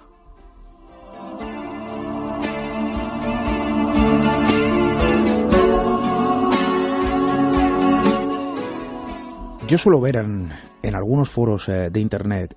Yo 9.73 9.77
suelo 9.79 9.99
ver 10.01 10.17
en, 10.17 10.95
algunos 10.95 11.29
foros 11.29 11.67
eh, 11.67 11.89
de 11.89 11.99
Internet, 11.99 12.55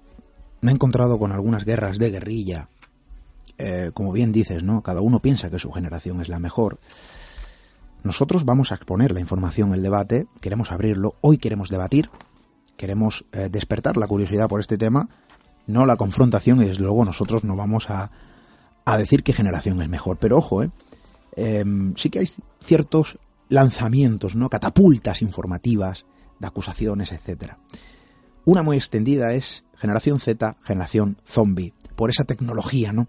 me 0.61 0.71
he 0.71 0.75
encontrado 0.75 1.19
con 1.19 1.33
algunas 1.33 1.65
guerras 1.65 1.99
de 1.99 2.11
guerrilla. 2.11 2.69
Eh, 3.59 3.91
como 3.95 4.13
bien 4.13 4.33
dices, 4.33 4.63
¿no? 4.63 4.83
Cada 4.83 5.01
uno 5.01 5.21
piensa 5.21 5.51
que 5.51 5.59
su 5.59 5.73
generación 5.73 6.21
es 6.21 6.29
la 6.29 6.39
mejor. 6.39 6.79
Nosotros 8.03 8.45
vamos 8.45 8.71
a 8.71 8.77
exponer 8.77 9.13
la 9.13 9.21
información, 9.21 9.73
el 9.75 9.83
debate, 9.83 10.27
queremos 10.41 10.71
abrirlo, 10.71 11.17
hoy 11.23 11.39
queremos 11.39 11.71
debatir, 11.71 12.11
queremos 12.77 13.25
eh, 13.33 13.49
despertar 13.51 13.97
la 13.97 14.07
curiosidad 14.07 14.49
por 14.49 14.61
este 14.61 14.79
tema, 14.79 15.09
no 15.67 15.87
la 15.87 15.97
confrontación 15.97 16.63
y 16.63 16.67
desde 16.67 16.83
luego 16.83 17.05
nosotros 17.05 17.43
no 17.43 17.57
vamos 17.57 17.91
a, 17.91 18.11
a 18.85 18.99
decir 18.99 19.23
qué 19.23 19.33
generación 19.33 19.83
es 19.83 19.89
mejor. 19.89 20.19
Pero 20.19 20.39
ojo, 20.39 20.63
¿eh? 20.63 20.71
Em, 21.37 21.95
sí 21.97 22.09
que 22.09 22.21
hay 22.21 22.29
ciertos 22.61 23.19
lanzamientos, 23.49 24.35
¿no? 24.35 24.49
Catapultas 24.49 25.23
informativas 25.23 26.07
de 26.39 26.47
acusaciones, 26.47 27.13
etcétera. 27.13 27.59
Una 28.47 28.63
muy 28.63 28.77
extendida 28.77 29.33
es 29.33 29.65
generación 29.77 30.21
Z, 30.21 30.57
generación 30.63 31.19
zombie, 31.27 31.75
por 31.97 32.11
esa 32.11 32.23
tecnología, 32.23 32.93
¿no? 32.93 33.09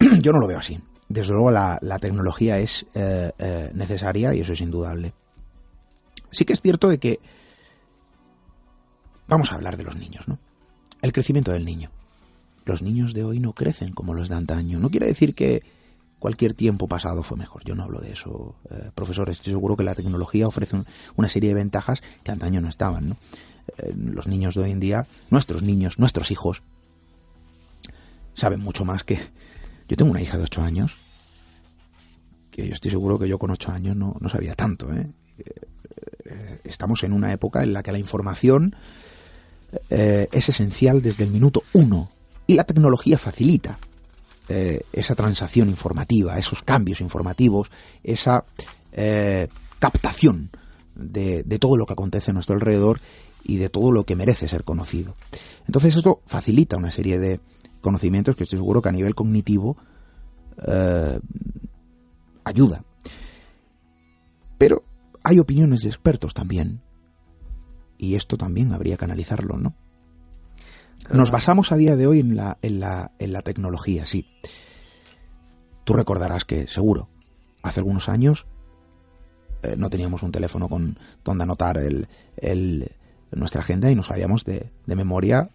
Yo 0.20 0.32
no 0.32 0.40
lo 0.40 0.48
veo 0.48 0.58
así. 0.58 0.80
Desde 1.08 1.32
luego 1.32 1.52
la, 1.52 1.78
tecnología 2.00 2.58
es 2.58 2.84
eh, 2.94 3.30
eh, 3.38 3.70
necesaria 3.74 4.34
y 4.34 4.40
eso 4.40 4.52
es 4.52 4.60
indudable. 4.60 5.14
Sí 6.32 6.44
que 6.44 6.52
es 6.52 6.60
cierto 6.60 6.88
de 6.88 6.98
que 6.98 7.20
vamos 9.28 9.52
a 9.52 9.54
hablar 9.54 9.76
de 9.76 9.84
los 9.84 9.96
niños, 9.96 10.26
¿no? 10.26 10.40
El 11.00 11.12
crecimiento 11.12 11.52
del 11.52 11.64
niño. 11.64 11.90
Los 12.64 12.82
niños 12.82 13.14
de 13.14 13.22
hoy 13.22 13.38
no 13.38 13.52
crecen 13.52 13.92
como 13.92 14.14
los 14.14 14.28
de 14.28 14.34
antaño. 14.34 14.80
No 14.80 14.90
quiere 14.90 15.06
decir 15.06 15.36
que 15.36 15.62
cualquier 16.18 16.54
tiempo 16.54 16.88
pasado 16.88 17.22
fue 17.22 17.36
mejor. 17.36 17.62
Yo 17.64 17.76
no 17.76 17.84
hablo 17.84 18.00
de 18.00 18.12
eso, 18.12 18.56
eh, 18.68 18.90
profesor. 18.96 19.30
Estoy 19.30 19.52
seguro 19.52 19.76
que 19.76 19.84
la 19.84 19.94
tecnología 19.94 20.48
ofrece 20.48 20.82
una 21.14 21.28
serie 21.28 21.50
de 21.50 21.54
ventajas 21.54 22.02
que 22.24 22.32
antaño 22.32 22.60
no 22.60 22.68
estaban, 22.68 23.10
¿no? 23.10 23.16
Eh, 23.78 23.92
los 23.96 24.26
niños 24.26 24.54
de 24.54 24.62
hoy 24.62 24.70
en 24.70 24.80
día, 24.80 25.06
nuestros 25.30 25.62
niños, 25.62 25.98
nuestros 25.98 26.30
hijos, 26.30 26.62
saben 28.34 28.60
mucho 28.60 28.84
más 28.84 29.04
que... 29.04 29.18
Yo 29.88 29.96
tengo 29.96 30.10
una 30.10 30.22
hija 30.22 30.38
de 30.38 30.44
8 30.44 30.62
años, 30.62 30.96
que 32.50 32.68
yo 32.68 32.74
estoy 32.74 32.90
seguro 32.90 33.18
que 33.18 33.28
yo 33.28 33.38
con 33.38 33.50
8 33.50 33.72
años 33.72 33.96
no, 33.96 34.16
sabía 34.28 34.54
tanto. 34.54 34.92
¿eh? 34.94 35.10
¿eh? 36.24 36.60
Estamos 36.64 37.02
en 37.02 37.12
una 37.12 37.32
época 37.32 37.62
en 37.62 37.72
la 37.72 37.82
que 37.82 37.92
la 37.92 37.98
información 37.98 38.74
es 39.90 40.48
esencial 40.48 41.00
desde 41.00 41.22
el 41.22 41.30
minuto 41.30 41.62
uno 41.74 42.10
y 42.48 42.54
la 42.54 42.64
tecnología 42.64 43.18
facilita 43.18 43.78
esa 44.48 45.14
transacción 45.14 45.68
informativa, 45.68 46.38
esos 46.38 46.64
cambios 46.64 47.00
informativos, 47.00 47.70
esa 48.02 48.44
captación 49.78 50.50
de, 50.96 51.44
de, 51.44 51.58
todo 51.60 51.76
lo 51.76 51.86
que 51.86 51.92
acontece 51.92 52.32
a 52.32 52.34
nuestro 52.34 52.56
alrededor 52.56 53.00
y 53.42 53.56
de 53.56 53.68
todo 53.68 53.92
lo 53.92 54.04
que 54.04 54.16
merece 54.16 54.48
ser 54.48 54.64
conocido. 54.64 55.16
Entonces 55.66 55.96
esto 55.96 56.22
facilita 56.26 56.76
una 56.76 56.90
serie 56.90 57.18
de 57.18 57.40
conocimientos 57.80 58.36
que 58.36 58.44
estoy 58.44 58.58
seguro 58.58 58.82
que 58.82 58.88
a 58.88 58.92
nivel 58.92 59.14
cognitivo 59.14 59.76
eh, 60.66 61.18
ayuda. 62.44 62.84
Pero 64.58 64.84
hay 65.22 65.38
opiniones 65.38 65.82
de 65.82 65.88
expertos 65.88 66.34
también. 66.34 66.82
Y 67.98 68.14
esto 68.14 68.36
también 68.36 68.72
habría 68.72 68.96
que 68.96 69.04
analizarlo, 69.04 69.58
¿no? 69.58 69.74
Nos 71.12 71.30
basamos 71.30 71.72
a 71.72 71.76
día 71.76 71.96
de 71.96 72.06
hoy 72.06 72.20
en 72.20 72.36
la, 72.36 72.58
en 72.62 72.80
la, 72.80 73.12
en 73.18 73.32
la 73.32 73.42
tecnología, 73.42 74.06
sí. 74.06 74.26
Tú 75.84 75.94
recordarás 75.94 76.44
que, 76.44 76.66
seguro, 76.66 77.08
hace 77.62 77.80
algunos 77.80 78.08
años 78.08 78.46
eh, 79.62 79.74
no 79.76 79.90
teníamos 79.90 80.22
un 80.22 80.32
teléfono 80.32 80.68
con 80.68 80.98
donde 81.24 81.44
anotar 81.44 81.78
el, 81.78 82.08
nuestra 83.32 83.60
agenda 83.60 83.90
y 83.90 83.94
no 83.94 84.02
sabíamos 84.02 84.44
de, 84.44 84.70
de 84.86 84.96
memoria, 84.96 85.50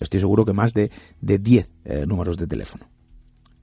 estoy 0.00 0.20
seguro 0.20 0.44
que 0.44 0.52
más 0.52 0.72
de, 0.74 0.90
de 1.20 1.38
10 1.38 1.70
eh, 1.84 2.06
números 2.06 2.36
de 2.36 2.46
teléfono. 2.46 2.86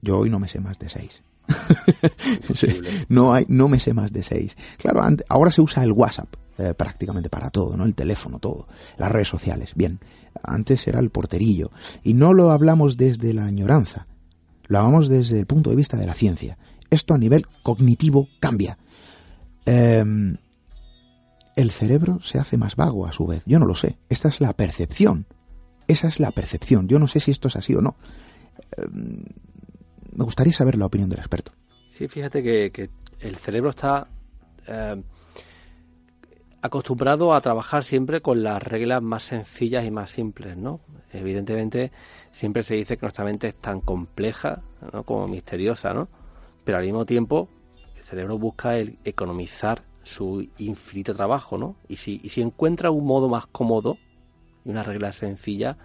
Yo 0.02 0.18
hoy 0.18 0.30
no 0.30 0.38
me 0.38 0.48
sé 0.48 0.60
más 0.60 0.78
de 0.78 0.88
6. 0.88 1.22
no, 3.08 3.32
hay, 3.34 3.44
no 3.48 3.68
me 3.68 3.80
sé 3.80 3.92
más 3.92 4.12
de 4.12 4.22
6. 4.22 4.56
Claro, 4.78 5.02
ahora 5.28 5.50
se 5.50 5.60
usa 5.60 5.84
el 5.84 5.92
WhatsApp 5.92 6.34
eh, 6.58 6.74
prácticamente 6.74 7.28
para 7.28 7.50
todo, 7.50 7.76
¿no? 7.76 7.84
El 7.84 7.94
teléfono, 7.94 8.38
todo. 8.38 8.66
Las 8.98 9.10
redes 9.10 9.28
sociales. 9.28 9.72
Bien, 9.74 10.00
antes 10.42 10.86
era 10.86 11.00
el 11.00 11.10
porterillo. 11.10 11.70
Y 12.02 12.14
no 12.14 12.32
lo 12.32 12.50
hablamos 12.50 12.96
desde 12.96 13.34
la 13.34 13.44
añoranza. 13.44 14.06
Lo 14.66 14.78
hablamos 14.78 15.08
desde 15.08 15.40
el 15.40 15.46
punto 15.46 15.70
de 15.70 15.76
vista 15.76 15.96
de 15.96 16.06
la 16.06 16.14
ciencia. 16.14 16.56
Esto 16.90 17.14
a 17.14 17.18
nivel 17.18 17.46
cognitivo 17.62 18.28
cambia. 18.40 18.78
Eh, 19.66 20.04
el 21.60 21.70
cerebro 21.70 22.20
se 22.20 22.38
hace 22.38 22.56
más 22.56 22.76
vago 22.76 23.06
a 23.06 23.12
su 23.12 23.26
vez. 23.26 23.42
Yo 23.46 23.58
no 23.58 23.66
lo 23.66 23.74
sé. 23.74 23.98
Esta 24.08 24.28
es 24.28 24.40
la 24.40 24.52
percepción. 24.52 25.26
Esa 25.86 26.08
es 26.08 26.20
la 26.20 26.30
percepción. 26.30 26.88
Yo 26.88 26.98
no 26.98 27.08
sé 27.08 27.20
si 27.20 27.30
esto 27.30 27.48
es 27.48 27.56
así 27.56 27.74
o 27.74 27.80
no. 27.80 27.96
Em, 28.76 29.24
me 30.16 30.24
gustaría 30.24 30.52
saber 30.52 30.76
la 30.76 30.86
opinión 30.86 31.10
del 31.10 31.18
experto. 31.18 31.52
Sí, 31.90 32.08
fíjate 32.08 32.42
que, 32.42 32.90
el 33.20 33.36
cerebro 33.36 33.70
está 33.70 34.06
em, 34.66 35.02
acostumbrado 36.62 37.34
a 37.34 37.40
trabajar 37.40 37.84
siempre 37.84 38.20
con 38.20 38.42
las 38.42 38.62
reglas 38.62 39.02
más 39.02 39.24
sencillas 39.24 39.84
y 39.84 39.90
más 39.90 40.10
simples, 40.10 40.56
¿no? 40.56 40.80
Evidentemente, 41.12 41.90
siempre 42.30 42.62
se 42.62 42.76
dice 42.76 42.96
que 42.96 43.02
nuestra 43.02 43.24
mente 43.24 43.48
es 43.48 43.54
tan 43.56 43.80
compleja, 43.80 44.62
¿no? 44.92 45.02
Como 45.02 45.26
misteriosa, 45.28 45.92
¿no? 45.92 46.08
Pero 46.64 46.78
al 46.78 46.84
mismo 46.84 47.04
tiempo, 47.04 47.48
el 47.96 48.02
cerebro 48.02 48.38
busca 48.38 48.76
el 48.76 48.98
economizar 49.04 49.89
su 50.02 50.46
infinito 50.58 51.14
trabajo, 51.14 51.58
¿no? 51.58 51.76
Y 51.88 51.96
si, 51.96 52.20
y 52.22 52.28
si 52.30 52.40
encuentra 52.40 52.90
un 52.90 53.06
modo 53.06 53.28
más 53.28 53.46
cómodo 53.46 53.98
y 54.64 54.70
una 54.70 54.82
regla 54.82 55.12
sencilla, 55.12 55.76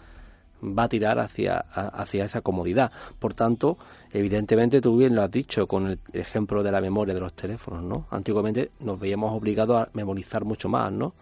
va 0.64 0.84
a 0.84 0.90
tirar 0.90 1.20
hacia, 1.20 1.58
hacia 1.58 2.26
esa 2.26 2.42
comodidad. 2.42 2.92
Por 3.20 3.34
tanto, 3.34 3.78
evidentemente 4.12 4.82
tú 4.82 4.98
bien 4.98 5.16
lo 5.16 5.22
has 5.24 5.32
dicho 5.32 5.68
con 5.68 5.88
el 5.88 6.00
ejemplo 6.14 6.64
de 6.64 6.72
la 6.72 6.82
memoria 6.82 7.14
de 7.14 7.20
los 7.20 7.34
teléfonos, 7.34 7.84
¿no? 7.84 8.08
Antiguamente 8.12 8.72
nos 8.80 9.00
veíamos 9.00 9.34
obligados 9.34 9.82
a 9.82 9.90
memorizar 9.94 10.46
mucho 10.46 10.70
más, 10.70 10.92
¿no? 10.92 11.14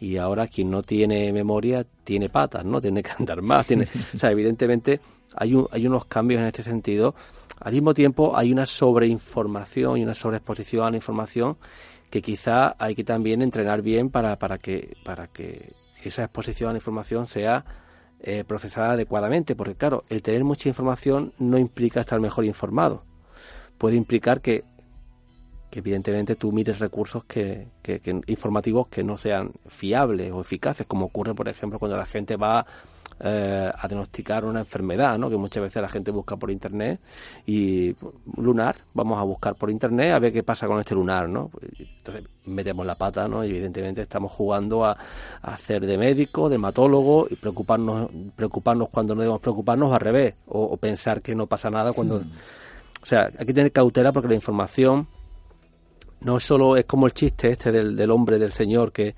Y 0.00 0.16
ahora 0.16 0.46
quien 0.46 0.70
no 0.70 0.82
tiene 0.82 1.32
memoria 1.32 1.84
tiene 2.04 2.28
patas, 2.28 2.64
¿no? 2.64 2.80
Tiene 2.80 3.02
que 3.02 3.10
andar 3.18 3.42
más, 3.42 3.66
tiene, 3.66 3.86
o 4.14 4.18
sea, 4.18 4.30
evidentemente 4.30 5.00
hay, 5.34 5.54
un, 5.54 5.66
hay 5.70 5.86
unos 5.86 6.04
cambios 6.06 6.40
en 6.40 6.46
este 6.46 6.62
sentido. 6.62 7.14
Al 7.60 7.72
mismo 7.72 7.94
tiempo 7.94 8.36
hay 8.36 8.52
una 8.52 8.66
sobreinformación 8.66 9.98
y 9.98 10.02
una 10.02 10.14
sobreexposición 10.14 10.86
a 10.86 10.90
la 10.90 10.96
información 10.96 11.56
que 12.10 12.22
quizá 12.22 12.76
hay 12.78 12.94
que 12.94 13.04
también 13.04 13.42
entrenar 13.42 13.82
bien 13.82 14.10
para, 14.10 14.38
para, 14.38 14.58
que, 14.58 14.96
para 15.04 15.28
que 15.28 15.72
esa 16.02 16.24
exposición 16.24 16.70
a 16.70 16.72
la 16.72 16.78
información 16.78 17.26
sea 17.26 17.64
eh, 18.20 18.44
procesada 18.44 18.92
adecuadamente, 18.92 19.54
porque 19.54 19.74
claro, 19.74 20.04
el 20.08 20.22
tener 20.22 20.44
mucha 20.44 20.68
información 20.68 21.32
no 21.38 21.58
implica 21.58 22.00
estar 22.00 22.20
mejor 22.20 22.44
informado. 22.44 23.04
Puede 23.78 23.96
implicar 23.96 24.40
que, 24.40 24.64
que 25.70 25.80
evidentemente 25.80 26.36
tú 26.36 26.52
mires 26.52 26.78
recursos 26.78 27.24
que, 27.24 27.68
que, 27.82 28.00
informativos 28.26 28.88
que 28.88 29.04
no 29.04 29.16
sean 29.16 29.52
fiables 29.66 30.32
o 30.32 30.40
eficaces, 30.40 30.86
como 30.86 31.06
ocurre, 31.06 31.34
por 31.34 31.48
ejemplo, 31.48 31.78
cuando 31.78 31.96
la 31.96 32.06
gente 32.06 32.36
va 32.36 32.66
eh, 33.18 33.72
a 33.74 33.88
diagnosticar 33.88 34.44
una 34.44 34.60
enfermedad, 34.60 35.18
¿no? 35.18 35.30
que 35.30 35.38
muchas 35.38 35.62
veces 35.62 35.80
la 35.80 35.88
gente 35.88 36.10
busca 36.10 36.36
por 36.36 36.50
internet 36.50 37.00
y 37.46 37.96
lunar, 38.36 38.76
vamos 38.92 39.18
a 39.18 39.22
buscar 39.22 39.54
por 39.54 39.70
internet 39.70 40.12
a 40.12 40.18
ver 40.18 40.34
qué 40.34 40.42
pasa 40.42 40.66
con 40.66 40.78
este 40.80 40.94
lunar, 40.94 41.26
¿no? 41.26 41.50
Entonces 41.78 42.24
metemos 42.44 42.84
la 42.84 42.94
pata, 42.94 43.26
¿no? 43.26 43.42
Y 43.42 43.48
evidentemente 43.48 44.02
estamos 44.02 44.32
jugando 44.32 44.84
a, 44.84 44.98
hacer 45.40 45.86
de 45.86 45.96
médico, 45.96 46.50
de 46.50 46.56
hematólogo 46.56 47.26
y 47.30 47.36
preocuparnos, 47.36 48.10
preocuparnos 48.34 48.90
cuando 48.90 49.14
no 49.14 49.22
debemos 49.22 49.40
preocuparnos 49.40 49.92
al 49.92 50.00
revés, 50.00 50.34
o, 50.48 50.76
pensar 50.76 51.22
que 51.22 51.34
no 51.34 51.46
pasa 51.46 51.70
nada 51.70 51.92
cuando... 51.92 52.16
O 52.16 53.06
sea, 53.06 53.30
hay 53.38 53.46
que 53.46 53.54
tener 53.54 53.72
cautela 53.72 54.12
porque 54.12 54.28
la 54.28 54.34
información 54.34 55.06
no 56.20 56.40
solo 56.40 56.76
es 56.76 56.84
como 56.84 57.06
el 57.06 57.14
chiste 57.14 57.50
este 57.50 57.70
del, 57.72 57.96
del 57.96 58.10
hombre, 58.10 58.38
del 58.38 58.50
señor 58.52 58.92
que 58.92 59.14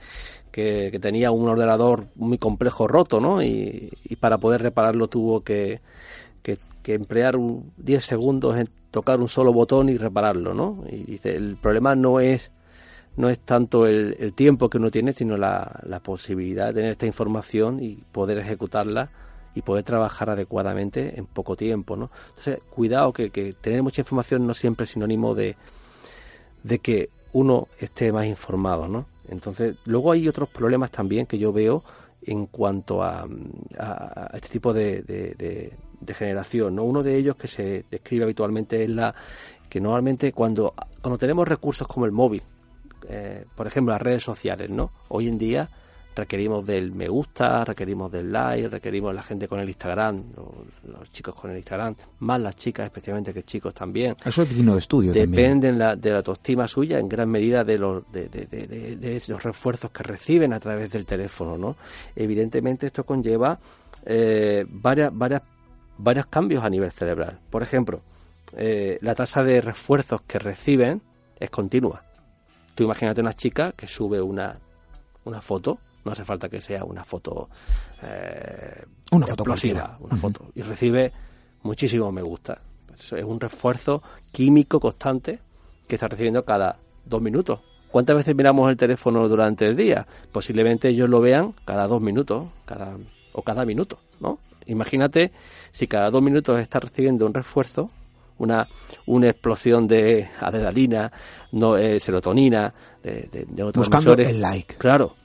que, 0.59 0.99
tenía 0.99 1.31
un 1.31 1.49
ordenador 1.49 2.07
muy 2.17 2.37
complejo 2.37 2.89
roto, 2.89 3.21
¿no? 3.21 3.43
Y, 3.43 3.93
para 4.19 4.39
poder 4.39 4.61
repararlo 4.63 5.07
tuvo 5.07 5.43
que, 5.43 5.81
emplear 6.85 7.37
10 7.77 8.03
segundos 8.03 8.57
en 8.57 8.67
tocar 8.91 9.21
un 9.21 9.29
solo 9.29 9.53
botón 9.53 9.91
y 9.91 9.99
repararlo, 9.99 10.55
¿no? 10.55 10.85
Y 10.91 11.05
dice, 11.05 11.37
el 11.37 11.59
problema 11.59 11.95
no 11.95 12.19
es 12.19 12.51
no 13.19 13.29
es 13.29 13.41
tanto 13.41 13.87
el, 13.87 14.33
tiempo 14.35 14.71
que 14.71 14.79
uno 14.79 14.91
tiene, 14.91 15.13
sino 15.13 15.37
la, 15.37 16.01
posibilidad 16.03 16.69
de 16.69 16.75
tener 16.75 16.93
esta 16.93 17.05
información 17.05 17.83
y 17.83 17.97
poder 18.11 18.39
ejecutarla 18.39 19.11
y 19.55 19.61
poder 19.61 19.85
trabajar 19.85 20.31
adecuadamente 20.31 21.19
en 21.19 21.27
poco 21.27 21.57
tiempo, 21.57 21.95
¿no? 21.95 22.11
Entonces, 22.31 22.61
cuidado 22.71 23.13
que, 23.13 23.31
que 23.31 23.53
tener 23.53 23.83
mucha 23.83 24.01
información 24.01 24.47
no 24.47 24.55
siempre 24.55 24.85
es 24.85 24.91
sinónimo 24.91 25.35
de, 25.35 25.57
de 26.63 26.79
que 26.79 27.11
uno 27.33 27.69
esté 27.79 28.13
más 28.13 28.27
informado, 28.27 28.89
¿no? 28.89 29.07
Entonces, 29.29 29.77
luego 29.85 30.13
hay 30.13 30.29
otros 30.29 30.49
problemas 30.49 30.91
también 30.91 31.27
que 31.27 31.39
yo 31.39 31.53
veo 31.53 31.85
en 32.23 32.47
cuanto 32.47 33.03
a, 33.03 33.27
este 34.33 34.49
tipo 34.49 34.73
de, 34.73 35.73
generación. 36.15 36.77
¿no? 36.77 36.85
Uno 36.85 37.03
de 37.03 37.17
ellos 37.17 37.37
que 37.37 37.49
se 37.49 37.85
describe 37.91 38.25
habitualmente 38.25 38.83
es 38.83 38.91
la 38.91 39.15
que 39.69 39.81
normalmente 39.81 40.33
cuando, 40.33 40.75
cuando 41.01 41.19
tenemos 41.19 41.47
recursos 41.47 41.87
como 41.87 42.07
el 42.07 42.13
móvil, 42.13 42.43
eh, 43.09 43.45
por 43.55 43.67
ejemplo 43.67 43.93
las 43.93 44.03
redes 44.03 44.23
sociales, 44.23 44.71
¿no? 44.71 44.91
Hoy 45.09 45.29
en 45.29 45.39
día 45.39 45.69
requerimos 46.19 46.67
del 46.67 46.93
me 46.93 47.09
gusta, 47.09 47.65
requerimos 47.65 48.11
del 48.11 48.33
like, 48.33 48.69
requerimos 48.69 49.15
la 49.15 49.23
gente 49.23 49.47
con 49.47 49.61
el 49.61 49.69
Instagram, 49.69 50.25
los, 50.85 51.11
chicos 51.11 51.35
con 51.35 51.51
el 51.51 51.57
Instagram, 51.57 51.95
más 52.19 52.41
las 52.41 52.57
chicas 52.57 52.87
especialmente 52.87 53.33
que 53.33 53.45
chicos 53.45 53.73
también. 53.73 54.17
Eso 54.25 54.43
es 54.43 54.55
digno 54.55 54.73
de 54.73 54.81
estudio 54.81 55.13
Dependen 55.13 55.79
de 55.79 56.11
la 56.11 56.17
autoestima 56.17 56.67
suya 56.67 56.99
en 56.99 57.09
gran 57.09 57.31
medida 57.31 57.65
de 57.65 57.79
los, 57.79 58.03
de, 58.11 59.23
los 59.29 59.43
refuerzos 59.43 59.91
que 59.91 60.03
reciben 60.03 60.53
a 60.53 60.61
través 60.61 60.91
del 60.91 61.07
teléfono, 61.07 61.57
¿no? 61.57 61.77
Evidentemente 62.17 62.87
esto 62.87 63.05
conlleva 63.05 63.59
eh, 64.05 64.67
varias, 64.69 65.17
varias, 65.17 65.43
varios 65.97 66.27
cambios 66.27 66.65
a 66.65 66.71
nivel 66.71 66.91
cerebral. 66.91 67.39
Por 67.49 67.63
ejemplo, 67.63 68.03
eh, 68.57 68.99
la 69.03 69.15
tasa 69.15 69.43
de 69.45 69.61
refuerzos 69.61 70.23
que 70.23 70.39
reciben 70.39 71.01
es 71.39 71.51
continua. 71.51 72.03
Tú 72.75 72.85
imagínate 72.85 73.21
una 73.21 73.35
chica 73.35 73.73
que 73.73 73.87
sube 73.87 74.21
una, 74.21 74.59
una 75.25 75.41
foto 75.41 75.79
No 76.05 76.13
hace 76.13 76.25
falta 76.25 76.49
que 76.49 76.61
sea 76.61 76.85
una 76.85 77.05
foto 77.05 77.49
eh, 78.03 78.85
una 79.13 79.27
foto 79.27 79.43
explosiva, 79.43 79.97
una 80.01 80.17
foto. 80.17 80.47
Y 80.55 80.63
recibe 80.63 81.13
muchísimo 81.63 82.11
me 82.13 82.23
gusta. 82.23 82.61
Pues 82.87 83.13
es 83.13 83.25
un 83.25 83.41
refuerzo 83.41 84.03
químico 84.33 84.81
constante 84.81 85.41
que 85.87 85.97
está 85.97 86.09
recibiendo 86.09 86.45
cada 86.45 86.79
dos 87.05 87.23
minutos. 87.23 87.61
¿Cuántas 87.91 88.17
veces 88.17 88.37
miramos 88.37 88.69
el 88.71 88.77
teléfono 88.77 89.27
durante 89.29 89.67
el 89.67 89.75
día? 89.75 90.07
Posiblemente 90.31 90.89
ellos 90.89 91.09
lo 91.09 91.21
vean 91.21 91.55
cada 91.65 91.87
dos 91.87 92.03
minutos 92.03 92.49
cada, 92.67 92.97
o 93.33 93.43
cada 93.43 93.65
minuto, 93.65 93.99
¿no? 94.21 94.39
Imagínate 94.67 95.33
si 95.71 95.87
cada 95.87 96.11
dos 96.11 96.21
minutos 96.21 96.61
está 96.61 96.81
recibiendo 96.81 97.25
un 97.25 97.33
refuerzo, 97.33 97.91
una, 98.37 98.69
una 99.07 99.31
explosión 99.31 99.89
de 99.89 100.29
adrenalina, 100.39 101.11
no, 101.53 101.79
eh, 101.79 101.99
serotonina, 101.99 102.75
de, 103.03 103.47
de, 103.49 103.63
otros 103.63 103.89
Buscando 103.89 104.13
el 104.13 104.41
like. 104.41 104.75
Claro. 104.77 105.17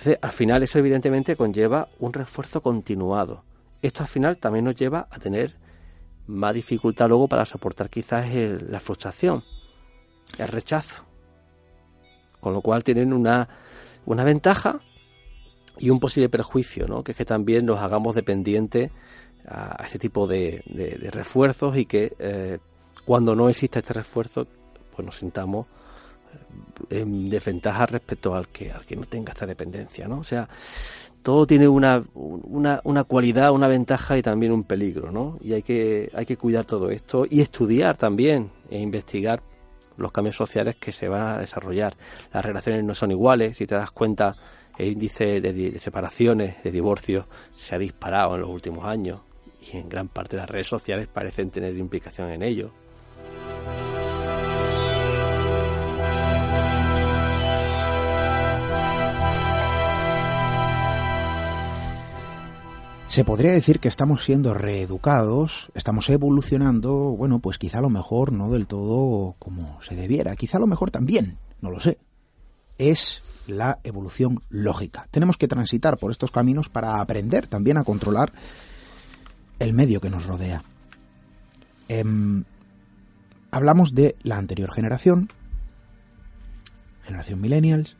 Entonces, 0.00 0.18
al 0.22 0.32
final 0.32 0.62
eso 0.62 0.78
evidentemente 0.78 1.36
conlleva 1.36 1.90
un 1.98 2.14
refuerzo 2.14 2.62
continuado. 2.62 3.44
Esto 3.82 4.02
al 4.02 4.08
final 4.08 4.38
también 4.38 4.64
nos 4.64 4.74
lleva 4.74 5.06
a 5.10 5.18
tener 5.18 5.58
más 6.26 6.54
dificultad 6.54 7.06
luego 7.06 7.28
para 7.28 7.44
soportar 7.44 7.90
quizás 7.90 8.26
la 8.34 8.80
frustración, 8.80 9.44
el 10.38 10.48
rechazo. 10.48 11.04
Con 12.40 12.54
lo 12.54 12.62
cual 12.62 12.82
tienen 12.82 13.12
una, 13.12 13.46
una 14.06 14.24
ventaja 14.24 14.80
y 15.78 15.90
un 15.90 16.00
posible 16.00 16.30
perjuicio, 16.30 16.86
¿no? 16.88 17.04
que 17.04 17.12
es 17.12 17.18
que 17.18 17.26
también 17.26 17.66
nos 17.66 17.80
hagamos 17.80 18.14
dependientes 18.14 18.90
a, 19.46 19.84
este 19.84 19.98
tipo 19.98 20.26
de, 20.26 20.62
refuerzos 21.12 21.76
y 21.76 21.84
que 21.84 22.16
eh, 22.18 22.58
cuando 23.04 23.36
no 23.36 23.50
existe 23.50 23.80
este 23.80 23.92
refuerzo, 23.92 24.46
pues 24.96 25.04
nos 25.04 25.18
sintamos 25.18 25.66
en 26.88 27.28
desventaja 27.28 27.86
respecto 27.86 28.34
al 28.34 28.48
que, 28.48 28.70
al 28.70 28.84
que 28.86 28.96
no 28.96 29.04
tenga 29.04 29.32
esta 29.32 29.46
dependencia. 29.46 30.08
¿no? 30.08 30.18
O 30.18 30.24
sea, 30.24 30.48
todo 31.22 31.46
tiene 31.46 31.68
una, 31.68 32.02
una, 32.14 32.80
una, 32.84 33.04
cualidad, 33.04 33.52
una 33.52 33.68
ventaja 33.68 34.16
y 34.16 34.22
también 34.22 34.52
un 34.52 34.64
peligro, 34.64 35.12
¿no? 35.12 35.38
Y 35.42 35.52
hay 35.52 35.62
que, 35.62 36.10
hay 36.14 36.24
que 36.24 36.36
cuidar 36.36 36.64
todo 36.64 36.90
esto 36.90 37.26
y 37.28 37.40
estudiar 37.40 37.96
también 37.96 38.50
e 38.70 38.78
investigar 38.78 39.42
los 39.96 40.12
cambios 40.12 40.36
sociales 40.36 40.76
que 40.76 40.92
se 40.92 41.08
van 41.08 41.28
a 41.28 41.38
desarrollar. 41.38 41.94
Las 42.32 42.44
relaciones 42.44 42.84
no 42.84 42.94
son 42.94 43.10
iguales, 43.10 43.58
si 43.58 43.66
te 43.66 43.74
das 43.74 43.90
cuenta, 43.90 44.36
el 44.78 44.92
índice 44.92 45.40
de, 45.40 45.78
separaciones, 45.78 46.62
de 46.62 46.70
divorcios, 46.70 47.26
se 47.54 47.74
ha 47.74 47.78
disparado 47.78 48.34
en 48.34 48.40
los 48.40 48.50
últimos 48.50 48.84
años 48.86 49.20
y 49.60 49.76
en 49.76 49.88
gran 49.88 50.08
parte 50.08 50.36
de 50.36 50.42
las 50.42 50.50
redes 50.50 50.68
sociales 50.68 51.06
parecen 51.06 51.50
tener 51.50 51.76
implicación 51.76 52.30
en 52.30 52.42
ello. 52.42 52.72
Se 63.10 63.24
podría 63.24 63.50
decir 63.50 63.80
que 63.80 63.88
estamos 63.88 64.22
siendo 64.22 64.54
reeducados, 64.54 65.72
estamos 65.74 66.08
evolucionando, 66.10 66.94
bueno, 66.94 67.40
pues 67.40 67.58
quizá 67.58 67.78
a 67.78 67.82
lo 67.82 67.90
mejor 67.90 68.30
no 68.30 68.52
del 68.52 68.68
todo 68.68 69.34
como 69.40 69.82
se 69.82 69.96
debiera, 69.96 70.36
quizá 70.36 70.58
a 70.58 70.60
lo 70.60 70.68
mejor 70.68 70.92
también, 70.92 71.36
no 71.60 71.72
lo 71.72 71.80
sé. 71.80 71.98
Es 72.78 73.24
la 73.48 73.80
evolución 73.82 74.44
lógica. 74.48 75.08
Tenemos 75.10 75.36
que 75.36 75.48
transitar 75.48 75.98
por 75.98 76.12
estos 76.12 76.30
caminos 76.30 76.68
para 76.68 77.00
aprender 77.00 77.48
también 77.48 77.78
a 77.78 77.84
controlar 77.84 78.32
el 79.58 79.72
medio 79.72 80.00
que 80.00 80.08
nos 80.08 80.26
rodea. 80.26 80.62
Em, 81.88 82.44
hablamos 83.50 83.92
de 83.92 84.14
la 84.22 84.36
anterior 84.36 84.70
generación, 84.70 85.32
generación 87.02 87.40
millennials, 87.40 87.96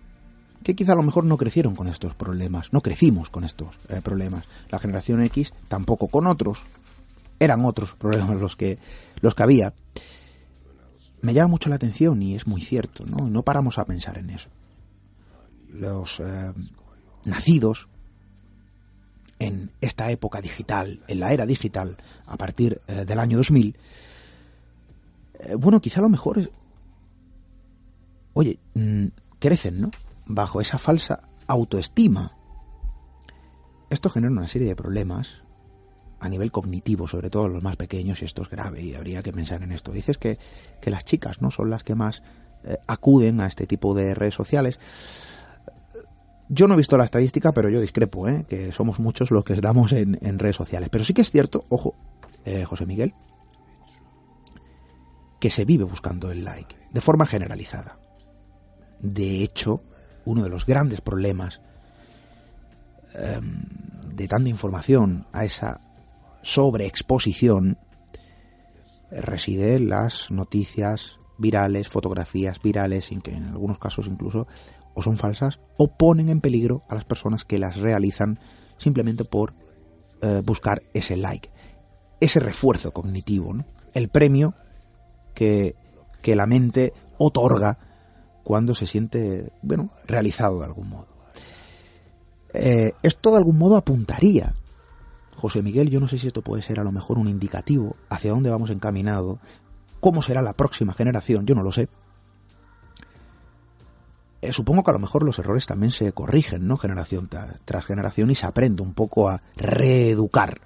que 0.62 0.74
quizá 0.74 0.92
a 0.92 0.96
lo 0.96 1.02
mejor 1.02 1.24
no 1.24 1.38
crecieron 1.38 1.74
con 1.74 1.88
estos 1.88 2.14
problemas, 2.14 2.72
no 2.72 2.82
crecimos 2.82 3.30
con 3.30 3.44
estos 3.44 3.78
eh, 3.88 4.00
problemas. 4.02 4.46
La 4.70 4.78
generación 4.78 5.22
X 5.22 5.52
tampoco 5.68 6.08
con 6.08 6.26
otros, 6.26 6.64
eran 7.38 7.64
otros 7.64 7.94
problemas 7.94 8.40
los 8.40 8.56
que, 8.56 8.78
los 9.20 9.34
que 9.34 9.42
había. 9.42 9.72
Me 11.22 11.32
llama 11.32 11.48
mucho 11.48 11.70
la 11.70 11.76
atención 11.76 12.22
y 12.22 12.34
es 12.34 12.46
muy 12.46 12.62
cierto, 12.62 13.04
¿no? 13.06 13.28
No 13.30 13.42
paramos 13.42 13.78
a 13.78 13.84
pensar 13.84 14.18
en 14.18 14.30
eso. 14.30 14.50
Los 15.72 16.20
eh, 16.20 16.52
nacidos 17.24 17.88
en 19.38 19.70
esta 19.80 20.10
época 20.10 20.42
digital, 20.42 21.00
en 21.08 21.20
la 21.20 21.32
era 21.32 21.46
digital, 21.46 21.96
a 22.26 22.36
partir 22.36 22.80
eh, 22.86 23.06
del 23.06 23.18
año 23.18 23.38
2000, 23.38 23.76
bueno, 25.58 25.80
quizá 25.80 26.00
a 26.00 26.02
lo 26.02 26.10
mejor 26.10 26.38
es... 26.38 26.50
Oye, 28.34 28.58
mm, 28.74 29.06
crecen, 29.38 29.80
¿no? 29.80 29.90
Bajo 30.34 30.60
esa 30.60 30.78
falsa 30.78 31.28
autoestima. 31.46 32.36
Esto 33.90 34.08
genera 34.08 34.32
una 34.32 34.48
serie 34.48 34.68
de 34.68 34.76
problemas 34.76 35.42
a 36.20 36.28
nivel 36.28 36.52
cognitivo, 36.52 37.08
sobre 37.08 37.30
todo 37.30 37.48
los 37.48 37.62
más 37.62 37.76
pequeños, 37.76 38.22
y 38.22 38.26
esto 38.26 38.42
es 38.42 38.48
grave 38.48 38.82
y 38.82 38.94
habría 38.94 39.22
que 39.22 39.32
pensar 39.32 39.62
en 39.62 39.72
esto. 39.72 39.90
Dices 39.92 40.18
que, 40.18 40.38
las 40.82 41.04
chicas 41.04 41.40
no 41.40 41.50
son 41.50 41.70
las 41.70 41.82
que 41.82 41.94
más 41.94 42.22
eh, 42.62 42.76
acuden 42.86 43.40
a 43.40 43.46
este 43.46 43.66
tipo 43.66 43.94
de 43.94 44.14
redes 44.14 44.34
sociales. 44.34 44.78
Yo 46.48 46.68
no 46.68 46.74
he 46.74 46.76
visto 46.76 46.98
la 46.98 47.04
estadística, 47.04 47.52
pero 47.52 47.68
yo 47.68 47.80
discrepo, 47.80 48.28
¿eh? 48.28 48.44
que 48.48 48.72
somos 48.72 49.00
muchos 49.00 49.30
los 49.30 49.44
que 49.44 49.54
estamos 49.54 49.92
en, 49.92 50.18
en 50.20 50.38
redes 50.38 50.56
sociales. 50.56 50.88
Pero 50.90 51.04
sí 51.04 51.14
que 51.14 51.22
es 51.22 51.30
cierto, 51.30 51.64
ojo, 51.68 51.94
eh, 52.44 52.64
José 52.64 52.86
Miguel, 52.86 53.14
que 55.40 55.50
se 55.50 55.64
vive 55.64 55.84
buscando 55.84 56.30
el 56.30 56.44
like, 56.44 56.76
de 56.90 57.00
forma 57.00 57.24
generalizada. 57.24 57.98
De 59.00 59.42
hecho, 59.42 59.82
uno 60.30 60.42
de 60.44 60.48
los 60.48 60.66
grandes 60.66 61.00
problemas 61.00 61.60
em, 63.14 63.64
de 64.14 64.28
tanta 64.28 64.48
información 64.48 65.26
a 65.32 65.44
esa 65.44 65.80
sobreexposición 66.42 67.78
reside 69.10 69.76
en 69.76 69.88
las 69.88 70.30
noticias 70.30 71.18
virales, 71.38 71.88
fotografías 71.88 72.60
virales, 72.62 73.10
que 73.22 73.32
en 73.32 73.48
algunos 73.48 73.78
casos 73.78 74.06
incluso 74.06 74.46
o 74.94 75.02
son 75.02 75.16
falsas 75.16 75.60
o 75.76 75.96
ponen 75.96 76.28
en 76.28 76.40
peligro 76.40 76.82
a 76.88 76.94
las 76.94 77.04
personas 77.04 77.44
que 77.44 77.58
las 77.58 77.76
realizan 77.76 78.38
simplemente 78.76 79.24
por 79.24 79.54
eh, 80.22 80.42
buscar 80.44 80.82
ese 80.94 81.16
like, 81.16 81.50
ese 82.20 82.40
refuerzo 82.40 82.92
cognitivo, 82.92 83.54
el 83.94 84.08
premio 84.08 84.54
que, 85.34 85.74
que 86.22 86.36
la 86.36 86.46
mente 86.46 86.92
otorga 87.18 87.89
cuando 88.50 88.74
se 88.74 88.88
siente, 88.88 89.52
bueno, 89.62 89.90
realizado 90.08 90.58
de 90.58 90.64
algún 90.64 90.88
modo. 90.88 91.06
Eh, 92.52 92.94
esto 93.00 93.30
de 93.30 93.36
algún 93.36 93.56
modo 93.56 93.76
apuntaría, 93.76 94.54
José 95.36 95.62
Miguel, 95.62 95.88
yo 95.88 96.00
no 96.00 96.08
sé 96.08 96.18
si 96.18 96.26
esto 96.26 96.42
puede 96.42 96.60
ser 96.60 96.80
a 96.80 96.82
lo 96.82 96.90
mejor 96.90 97.16
un 97.16 97.28
indicativo 97.28 97.94
hacia 98.08 98.32
dónde 98.32 98.50
vamos 98.50 98.70
encaminado, 98.70 99.38
cómo 100.00 100.20
será 100.20 100.42
la 100.42 100.52
próxima 100.52 100.94
generación, 100.94 101.46
yo 101.46 101.54
no 101.54 101.62
lo 101.62 101.70
sé. 101.70 101.88
Eh, 104.42 104.52
supongo 104.52 104.82
que 104.82 104.90
a 104.90 104.94
lo 104.94 104.98
mejor 104.98 105.22
los 105.22 105.38
errores 105.38 105.68
también 105.68 105.92
se 105.92 106.10
corrigen, 106.10 106.66
¿no? 106.66 106.76
Generación 106.76 107.28
tras 107.64 107.84
generación 107.84 108.32
y 108.32 108.34
se 108.34 108.46
aprende 108.46 108.82
un 108.82 108.94
poco 108.94 109.28
a 109.28 109.42
reeducar 109.54 110.60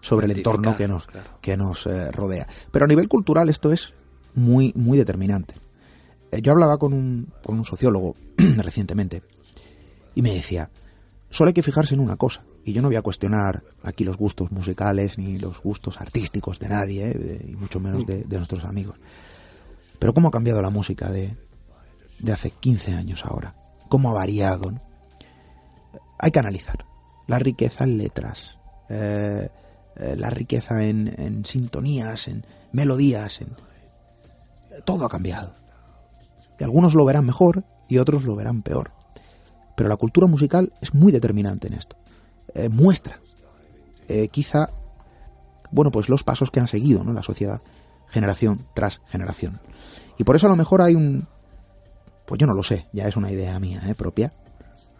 sobre 0.00 0.24
el 0.24 0.38
entorno 0.38 0.74
que 0.74 0.88
nos, 0.88 1.06
que 1.42 1.58
nos 1.58 1.86
eh, 1.86 2.10
rodea. 2.12 2.48
Pero 2.70 2.86
a 2.86 2.88
nivel 2.88 3.08
cultural 3.08 3.50
esto 3.50 3.74
es 3.74 3.92
muy, 4.34 4.72
muy 4.74 4.96
determinante. 4.96 5.56
Eh, 6.30 6.42
yo 6.42 6.52
hablaba 6.52 6.78
con 6.78 6.92
un, 6.92 7.32
con 7.42 7.58
un 7.58 7.64
sociólogo 7.64 8.14
recientemente 8.36 9.22
y 10.14 10.22
me 10.22 10.34
decía, 10.34 10.70
solo 11.28 11.48
hay 11.48 11.54
que 11.54 11.62
fijarse 11.62 11.94
en 11.94 12.00
una 12.00 12.16
cosa, 12.16 12.42
y 12.64 12.72
yo 12.72 12.82
no 12.82 12.88
voy 12.88 12.96
a 12.96 13.02
cuestionar 13.02 13.62
aquí 13.82 14.04
los 14.04 14.16
gustos 14.16 14.50
musicales 14.50 15.18
ni 15.18 15.38
los 15.38 15.62
gustos 15.62 16.00
artísticos 16.00 16.58
de 16.58 16.68
nadie, 16.68 17.10
eh, 17.10 17.46
y 17.48 17.56
mucho 17.56 17.80
menos 17.80 18.04
de, 18.06 18.24
nuestros 18.28 18.64
amigos. 18.64 18.96
Pero 19.98 20.12
cómo 20.12 20.28
ha 20.28 20.32
cambiado 20.32 20.60
la 20.62 20.70
música 20.70 21.10
de, 21.10 21.36
de 22.18 22.32
hace 22.32 22.50
15 22.50 22.94
años 22.94 23.24
ahora, 23.24 23.54
cómo 23.88 24.10
ha 24.10 24.14
variado. 24.14 24.72
Hay 26.18 26.30
que 26.30 26.38
analizar 26.38 26.84
la 27.28 27.38
riqueza 27.38 27.84
en 27.84 27.98
letras, 27.98 28.58
eh, 28.88 29.48
la 30.16 30.30
riqueza 30.30 30.82
en, 30.84 31.14
en 31.18 31.44
sintonías, 31.44 32.28
en 32.28 32.44
melodías, 32.72 33.40
en... 33.40 33.48
todo 34.84 35.06
ha 35.06 35.08
cambiado 35.08 35.59
algunos 36.64 36.94
lo 36.94 37.04
verán 37.04 37.24
mejor 37.24 37.64
y 37.88 37.98
otros 37.98 38.24
lo 38.24 38.36
verán 38.36 38.62
peor. 38.62 38.92
Pero 39.76 39.88
la 39.88 39.96
cultura 39.96 40.26
musical 40.26 40.72
es 40.80 40.94
muy 40.94 41.12
determinante 41.12 41.68
en 41.68 41.74
esto. 41.74 41.96
Eh, 42.54 42.68
muestra 42.68 43.20
eh, 44.08 44.28
quizá, 44.28 44.70
bueno, 45.70 45.90
pues 45.90 46.08
los 46.08 46.24
pasos 46.24 46.50
que 46.50 46.60
han 46.60 46.68
seguido 46.68 47.04
¿no? 47.04 47.12
la 47.12 47.22
sociedad 47.22 47.60
generación 48.08 48.66
tras 48.74 49.00
generación. 49.06 49.60
Y 50.18 50.24
por 50.24 50.36
eso 50.36 50.46
a 50.46 50.50
lo 50.50 50.56
mejor 50.56 50.82
hay 50.82 50.96
un, 50.96 51.28
pues 52.26 52.38
yo 52.38 52.46
no 52.46 52.54
lo 52.54 52.62
sé, 52.62 52.86
ya 52.92 53.06
es 53.06 53.16
una 53.16 53.30
idea 53.30 53.58
mía 53.60 53.80
¿eh? 53.86 53.94
propia, 53.94 54.32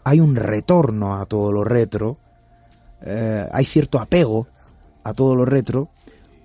hay 0.04 0.20
un 0.20 0.36
retorno 0.36 1.16
a 1.16 1.26
todo 1.26 1.52
lo 1.52 1.64
retro, 1.64 2.18
hay 3.52 3.64
cierto 3.64 3.98
apego 3.98 4.46
a 5.04 5.12
todo 5.12 5.34
lo 5.34 5.44
retro, 5.44 5.90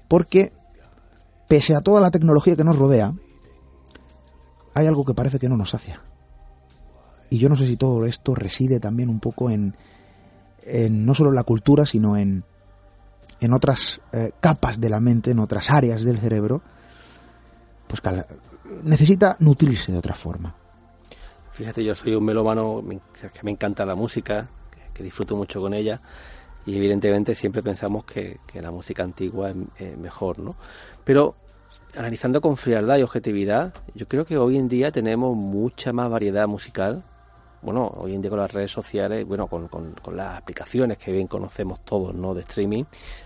porque 0.07 0.53
pese 1.47 1.75
a 1.75 1.81
toda 1.81 2.01
la 2.01 2.11
tecnología 2.11 2.55
que 2.55 2.63
nos 2.63 2.77
rodea, 2.77 3.13
hay 4.75 4.87
algo 4.87 5.05
que 5.05 5.13
parece 5.13 5.39
que 5.39 5.49
no 5.49 5.57
nos 5.57 5.71
sacia. 5.71 6.01
Y 7.29 7.39
yo 7.39 7.49
no 7.49 7.55
sé 7.55 7.65
si 7.65 7.77
todo 7.77 8.05
esto 8.05 8.35
reside 8.35 8.79
también 8.79 9.09
un 9.09 9.19
poco 9.19 9.49
en, 9.49 9.75
en 10.61 11.05
no 11.05 11.15
solo 11.15 11.29
en 11.29 11.35
la 11.35 11.43
cultura, 11.43 11.85
sino 11.85 12.17
en, 12.17 12.43
en 13.39 13.53
otras 13.53 14.01
eh, 14.11 14.31
capas 14.39 14.79
de 14.79 14.89
la 14.89 14.99
mente, 14.99 15.31
en 15.31 15.39
otras 15.39 15.71
áreas 15.71 16.03
del 16.03 16.19
cerebro, 16.19 16.61
pues 17.87 18.01
que 18.01 18.25
necesita 18.83 19.37
nutrirse 19.39 19.93
de 19.93 19.97
otra 19.97 20.13
forma. 20.13 20.53
Fíjate, 21.51 21.83
yo 21.83 21.95
soy 21.95 22.13
un 22.13 22.25
melómano 22.25 22.83
que 23.17 23.43
me 23.43 23.51
encanta 23.51 23.85
la 23.85 23.95
música, 23.95 24.49
que, 24.93 25.03
disfruto 25.03 25.37
mucho 25.37 25.61
con 25.61 25.73
ella 25.73 26.01
y 26.65 26.75
evidentemente 26.75 27.33
siempre 27.33 27.63
pensamos 27.63 28.03
que, 28.03 28.39
la 28.55 28.71
música 28.71 29.03
antigua 29.03 29.53
es 29.77 29.97
mejor, 29.97 30.39
¿no? 30.39 30.55
Pero 31.05 31.35
analizando 31.97 32.41
con 32.41 32.57
frialdad 32.57 32.97
y 32.97 33.03
objetividad, 33.03 33.73
yo 33.93 34.07
creo 34.07 34.25
que 34.25 34.37
hoy 34.37 34.57
en 34.57 34.67
día 34.67 34.91
tenemos 34.91 35.35
mucha 35.35 35.93
más 35.93 36.09
variedad 36.09 36.47
musical 36.47 37.03
bueno, 37.65 37.91
hoy 37.97 38.13
en 38.13 38.21
día 38.21 38.29
con 38.29 38.39
las 38.39 38.53
redes 38.53 38.71
sociales, 38.71 39.25
bueno, 39.25 39.47
con, 39.47 39.67
las 40.13 40.37
aplicaciones 40.37 40.99
que 40.99 41.11
bien 41.11 41.25
conocemos 41.25 41.83
todos, 41.83 42.13
¿no? 42.13 42.35
De 42.35 42.41
streaming, 42.41 42.83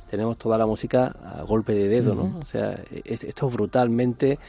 tenemos 0.10 0.38
toda 0.38 0.58
la 0.58 0.66
música 0.66 1.14
a 1.22 1.44
golpe 1.44 1.74
de 1.74 1.90
dedo, 1.90 2.16
¿no? 2.16 2.40
O 2.42 2.46
sea, 2.46 2.80
esto 3.04 3.48
es 3.48 3.54
brutalmente 3.54 4.40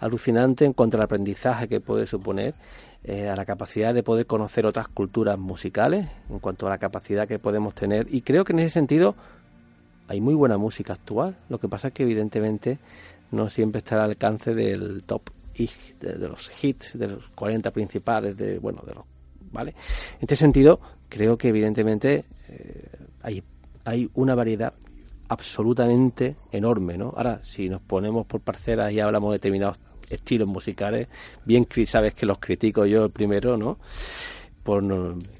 alucinante 0.00 0.64
en 0.64 0.72
cuanto 0.72 0.96
al 0.96 1.04
aprendizaje 1.04 1.68
que 1.68 1.80
puede 1.80 2.08
suponer, 2.08 2.54
eh, 3.04 3.28
a 3.28 3.36
la 3.36 3.44
capacidad 3.44 3.94
de 3.94 4.02
poder 4.02 4.26
conocer 4.26 4.66
otras 4.66 4.88
culturas 4.88 5.38
musicales, 5.38 6.08
en 6.28 6.40
cuanto 6.40 6.66
a 6.66 6.70
la 6.70 6.78
capacidad 6.78 7.28
que 7.28 7.38
podemos 7.38 7.72
tener. 7.72 8.12
Y 8.12 8.22
creo 8.22 8.44
que 8.44 8.52
en 8.52 8.58
ese 8.58 8.70
sentido 8.70 9.14
hay 10.08 10.20
muy 10.20 10.34
buena 10.34 10.58
música 10.58 10.94
actual. 10.94 11.36
Lo 11.48 11.60
que 11.60 11.68
pasa 11.68 11.88
es 11.88 11.94
que 11.94 12.02
evidentemente 12.02 12.80
no 13.30 13.48
siempre 13.48 13.78
está 13.78 13.96
al 13.96 14.10
alcance 14.10 14.54
del 14.54 15.02
top 15.04 15.30
de, 16.00 16.14
de 16.14 16.28
los 16.28 16.50
hits, 16.62 16.98
de 16.98 17.08
los 17.08 17.28
40 17.30 17.70
principales, 17.70 18.36
de 18.36 18.58
bueno, 18.58 18.82
de 18.86 18.94
los 18.94 19.04
¿vale? 19.52 19.70
En 19.70 20.22
este 20.22 20.36
sentido, 20.36 20.80
creo 21.08 21.36
que 21.38 21.48
evidentemente 21.48 22.24
eh, 22.48 22.88
hay, 23.22 23.42
hay 23.84 24.10
una 24.14 24.34
variedad 24.34 24.74
absolutamente 25.28 26.36
enorme, 26.52 26.96
¿no? 26.96 27.12
Ahora, 27.16 27.40
si 27.42 27.68
nos 27.68 27.80
ponemos 27.80 28.26
por 28.26 28.40
parcelas 28.40 28.92
y 28.92 29.00
hablamos 29.00 29.30
de 29.30 29.38
determinados 29.38 29.78
estilos 30.10 30.46
musicales, 30.46 31.08
bien 31.44 31.66
sabes 31.86 32.14
que 32.14 32.26
los 32.26 32.38
critico 32.38 32.86
yo 32.86 33.04
el 33.04 33.10
primero, 33.10 33.56
¿no? 33.56 33.78
Por, 34.66 34.84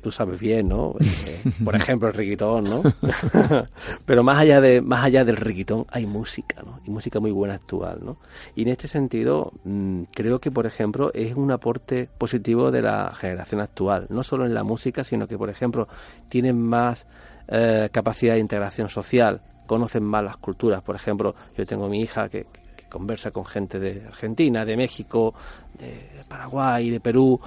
tú 0.00 0.12
sabes 0.12 0.40
bien, 0.40 0.68
¿no? 0.68 0.94
Eh, 1.00 1.50
por 1.64 1.74
ejemplo, 1.74 2.08
el 2.08 2.14
riquitón, 2.14 2.64
¿no? 2.64 2.82
Pero 4.06 4.22
más 4.22 4.38
allá 4.38 4.60
de 4.60 4.80
más 4.80 5.04
allá 5.04 5.24
del 5.24 5.36
riquitón 5.36 5.84
hay 5.90 6.06
música, 6.06 6.62
¿no? 6.64 6.80
Y 6.86 6.90
música 6.90 7.18
muy 7.18 7.32
buena 7.32 7.54
actual, 7.54 7.98
¿no? 8.02 8.18
Y 8.54 8.62
en 8.62 8.68
este 8.68 8.86
sentido, 8.86 9.52
mm, 9.64 10.04
creo 10.14 10.40
que, 10.40 10.52
por 10.52 10.64
ejemplo, 10.64 11.10
es 11.12 11.34
un 11.34 11.50
aporte 11.50 12.08
positivo 12.16 12.70
de 12.70 12.82
la 12.82 13.12
generación 13.14 13.60
actual, 13.60 14.06
no 14.10 14.22
solo 14.22 14.46
en 14.46 14.54
la 14.54 14.62
música, 14.62 15.02
sino 15.02 15.26
que, 15.26 15.36
por 15.36 15.50
ejemplo, 15.50 15.88
tienen 16.28 16.62
más 16.62 17.06
eh, 17.48 17.88
capacidad 17.90 18.34
de 18.34 18.40
integración 18.40 18.88
social, 18.88 19.42
conocen 19.66 20.04
más 20.04 20.22
las 20.22 20.36
culturas. 20.36 20.82
Por 20.82 20.94
ejemplo, 20.94 21.34
yo 21.58 21.66
tengo 21.66 21.88
mi 21.88 22.00
hija 22.00 22.28
que, 22.28 22.46
que 22.76 22.84
conversa 22.88 23.32
con 23.32 23.44
gente 23.44 23.80
de 23.80 24.06
Argentina, 24.06 24.64
de 24.64 24.76
México, 24.76 25.34
de 25.76 26.22
Paraguay, 26.28 26.90
de 26.90 27.00
Perú, 27.00 27.40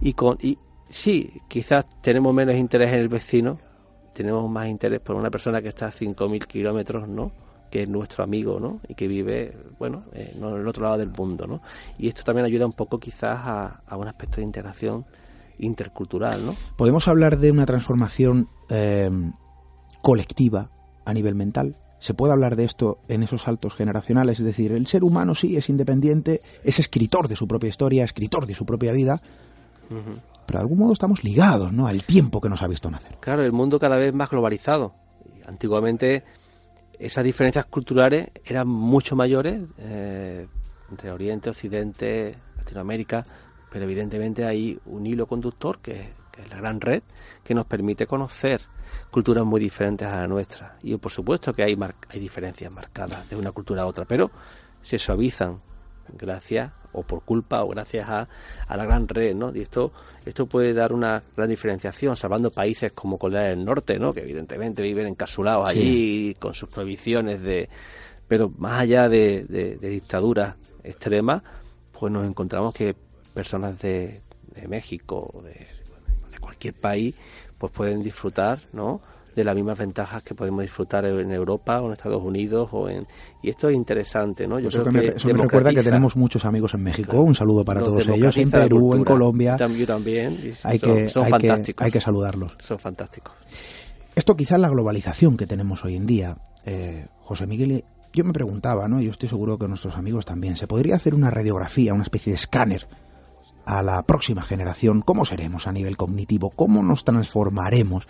y, 0.00 0.12
con, 0.12 0.38
y, 0.40 0.56
sí, 0.94 1.42
quizás 1.48 1.84
tenemos 2.00 2.32
menos 2.32 2.54
interés 2.54 2.92
en 2.92 3.00
el 3.00 3.08
vecino, 3.08 3.58
tenemos 4.14 4.48
más 4.48 4.68
interés 4.68 5.00
por 5.00 5.16
una 5.16 5.30
persona 5.30 5.60
que 5.60 5.68
está 5.68 5.86
a 5.86 5.90
5.000 5.90 6.46
kilómetros, 6.46 7.08
¿no? 7.08 7.32
que 7.68 7.82
es 7.82 7.88
nuestro 7.88 8.22
amigo, 8.22 8.60
¿no? 8.60 8.78
Y 8.86 8.94
que 8.94 9.08
vive, 9.08 9.52
bueno, 9.80 10.04
en 10.12 10.40
el 10.40 10.68
otro 10.68 10.84
lado 10.84 10.98
del 10.98 11.10
mundo, 11.10 11.48
¿no? 11.48 11.60
Y 11.98 12.06
esto 12.06 12.22
también 12.22 12.46
ayuda 12.46 12.66
un 12.66 12.72
poco 12.72 13.00
quizás 13.00 13.40
a, 13.42 13.96
un 13.96 14.06
aspecto 14.06 14.36
de 14.36 14.44
integración 14.44 15.04
intercultural, 15.58 16.46
¿no? 16.46 16.54
¿Podemos 16.76 17.08
hablar 17.08 17.38
de 17.38 17.50
una 17.50 17.66
transformación 17.66 18.48
eh, 18.68 19.10
colectiva 20.02 20.70
a 21.04 21.12
nivel 21.12 21.34
mental? 21.34 21.76
¿Se 21.98 22.14
puede 22.14 22.32
hablar 22.32 22.54
de 22.54 22.64
esto 22.64 22.98
en 23.08 23.24
esos 23.24 23.42
saltos 23.42 23.74
generacionales? 23.74 24.38
Es 24.38 24.44
decir, 24.44 24.70
el 24.70 24.86
ser 24.86 25.02
humano 25.02 25.34
sí 25.34 25.56
es 25.56 25.68
independiente, 25.68 26.42
es 26.62 26.78
escritor 26.78 27.26
de 27.26 27.34
su 27.34 27.48
propia 27.48 27.70
historia, 27.70 28.04
escritor 28.04 28.46
de 28.46 28.54
su 28.54 28.64
propia 28.64 28.92
vida, 28.92 29.20
pero 30.46 30.58
de 30.58 30.62
algún 30.62 30.78
modo 30.78 30.92
estamos 30.92 31.24
ligados 31.24 31.72
¿no? 31.72 31.86
al 31.86 32.02
tiempo 32.04 32.40
que 32.40 32.48
nos 32.48 32.62
ha 32.62 32.68
visto 32.68 32.90
nacer. 32.90 33.16
Claro, 33.20 33.42
el 33.44 33.52
mundo 33.52 33.78
cada 33.78 33.96
vez 33.96 34.12
más 34.12 34.30
globalizado. 34.30 34.94
Antiguamente 35.46 36.24
esas 36.98 37.24
diferencias 37.24 37.66
culturales 37.66 38.28
eran 38.44 38.68
mucho 38.68 39.16
mayores 39.16 39.62
eh, 39.78 40.46
entre 40.90 41.10
Oriente, 41.10 41.50
Occidente, 41.50 42.38
Latinoamérica, 42.56 43.24
pero 43.70 43.84
evidentemente 43.84 44.44
hay 44.44 44.78
un 44.86 45.06
hilo 45.06 45.26
conductor 45.26 45.80
que, 45.80 46.12
es 46.34 46.50
la 46.50 46.56
gran 46.56 46.80
red 46.80 47.02
que 47.44 47.54
nos 47.54 47.66
permite 47.66 48.06
conocer 48.06 48.60
culturas 49.10 49.44
muy 49.44 49.60
diferentes 49.60 50.06
a 50.08 50.16
la 50.16 50.26
nuestra. 50.26 50.76
Y 50.82 50.96
por 50.96 51.12
supuesto 51.12 51.52
que 51.52 51.62
hay, 51.62 51.76
hay 52.08 52.20
diferencias 52.20 52.72
marcadas 52.72 53.28
de 53.28 53.36
una 53.36 53.52
cultura 53.52 53.82
a 53.82 53.86
otra, 53.86 54.04
pero 54.04 54.30
se 54.82 54.98
suavizan 54.98 55.60
gracias 56.12 56.72
o 56.92 57.02
por 57.02 57.22
culpa 57.22 57.62
o 57.64 57.68
gracias 57.68 58.08
a, 58.08 58.28
a, 58.66 58.76
la 58.76 58.84
gran 58.84 59.08
red, 59.08 59.34
¿no? 59.34 59.54
Y 59.54 59.62
esto, 59.62 59.92
esto 60.24 60.46
puede 60.46 60.72
dar 60.72 60.92
una 60.92 61.22
gran 61.36 61.48
diferenciación, 61.48 62.16
salvando 62.16 62.50
países 62.50 62.92
como 62.92 63.18
Corea 63.18 63.42
del 63.42 63.64
Norte, 63.64 63.98
¿no? 63.98 64.12
Que 64.12 64.20
evidentemente 64.20 64.82
viven 64.82 65.08
encasulados 65.08 65.70
allí 65.70 66.34
con 66.38 66.54
sus 66.54 66.68
prohibiciones 66.68 67.40
de... 67.42 67.68
Pero 68.28 68.50
más 68.56 68.80
allá 68.80 69.08
de, 69.08 69.44
de, 69.44 69.76
de 69.76 69.88
dictaduras 69.88 70.56
extremas, 70.82 71.42
pues 71.92 72.12
nos 72.12 72.26
encontramos 72.26 72.72
que 72.72 72.94
personas 73.34 73.78
de, 73.80 74.22
de 74.54 74.68
México, 74.68 75.42
de, 75.44 75.66
de 76.32 76.38
cualquier 76.40 76.74
país, 76.74 77.14
pues 77.58 77.72
pueden 77.72 78.02
disfrutar, 78.02 78.60
¿no? 78.72 79.00
De 79.34 79.44
las 79.44 79.54
mismas 79.54 79.78
ventajas 79.78 80.22
que 80.22 80.34
podemos 80.34 80.62
disfrutar 80.62 81.04
en 81.06 81.32
Europa 81.32 81.80
o 81.80 81.86
en 81.86 81.92
Estados 81.92 82.22
Unidos 82.22 82.68
o 82.72 82.88
en 82.88 83.06
y 83.42 83.50
esto 83.50 83.68
es 83.68 83.74
interesante 83.74 84.46
no 84.46 84.58
yo 84.58 84.68
creo 84.68 84.84
que, 84.84 85.08
eso 85.16 85.28
me 85.28 85.42
recuerda 85.42 85.72
que 85.72 85.82
tenemos 85.82 86.16
muchos 86.16 86.44
amigos 86.44 86.74
en 86.74 86.82
México. 86.82 87.20
Un 87.20 87.34
saludo 87.34 87.64
para 87.64 87.82
todos 87.82 88.06
ellos 88.08 88.36
en 88.36 88.50
Perú 88.50 88.94
en 88.94 89.04
Colombia. 89.04 89.56
Yo 89.56 89.86
también 89.86 90.38
hay 90.62 90.78
son, 90.78 90.94
que 90.94 91.08
son 91.08 91.24
hay 91.24 91.30
fantásticos 91.30 91.78
que, 91.78 91.84
hay 91.84 91.90
que 91.90 92.00
saludarlos. 92.00 92.56
Son 92.60 92.78
fantásticos. 92.78 93.34
Esto 94.14 94.36
quizás 94.36 94.60
la 94.60 94.68
globalización 94.68 95.36
que 95.36 95.46
tenemos 95.46 95.84
hoy 95.84 95.96
en 95.96 96.06
día 96.06 96.36
eh, 96.64 97.06
José 97.20 97.46
Miguel 97.46 97.84
yo 98.12 98.24
me 98.24 98.32
preguntaba 98.32 98.86
no 98.88 99.00
yo 99.00 99.10
estoy 99.10 99.28
seguro 99.28 99.58
que 99.58 99.66
nuestros 99.66 99.96
amigos 99.96 100.24
también 100.24 100.56
se 100.56 100.66
podría 100.66 100.96
hacer 100.96 101.14
una 101.14 101.30
radiografía 101.30 101.92
una 101.92 102.04
especie 102.04 102.32
de 102.32 102.36
escáner 102.36 102.86
a 103.66 103.82
la 103.82 104.02
próxima 104.02 104.42
generación, 104.42 105.02
cómo 105.02 105.24
seremos 105.24 105.66
a 105.66 105.72
nivel 105.72 105.96
cognitivo, 105.96 106.50
cómo 106.50 106.82
nos 106.82 107.04
transformaremos, 107.04 108.06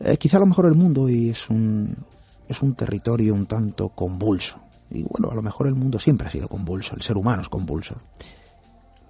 eh, 0.00 0.16
quizá 0.16 0.36
a 0.36 0.40
lo 0.40 0.46
mejor 0.46 0.66
el 0.66 0.74
mundo 0.74 1.08
es 1.08 1.50
un, 1.50 1.96
es 2.48 2.62
un 2.62 2.74
territorio 2.74 3.34
un 3.34 3.46
tanto 3.46 3.90
convulso. 3.90 4.60
Y 4.90 5.02
bueno, 5.02 5.30
a 5.30 5.34
lo 5.34 5.42
mejor 5.42 5.66
el 5.66 5.74
mundo 5.74 5.98
siempre 5.98 6.28
ha 6.28 6.30
sido 6.30 6.48
convulso, 6.48 6.94
el 6.94 7.02
ser 7.02 7.16
humano 7.16 7.42
es 7.42 7.48
convulso. 7.48 7.96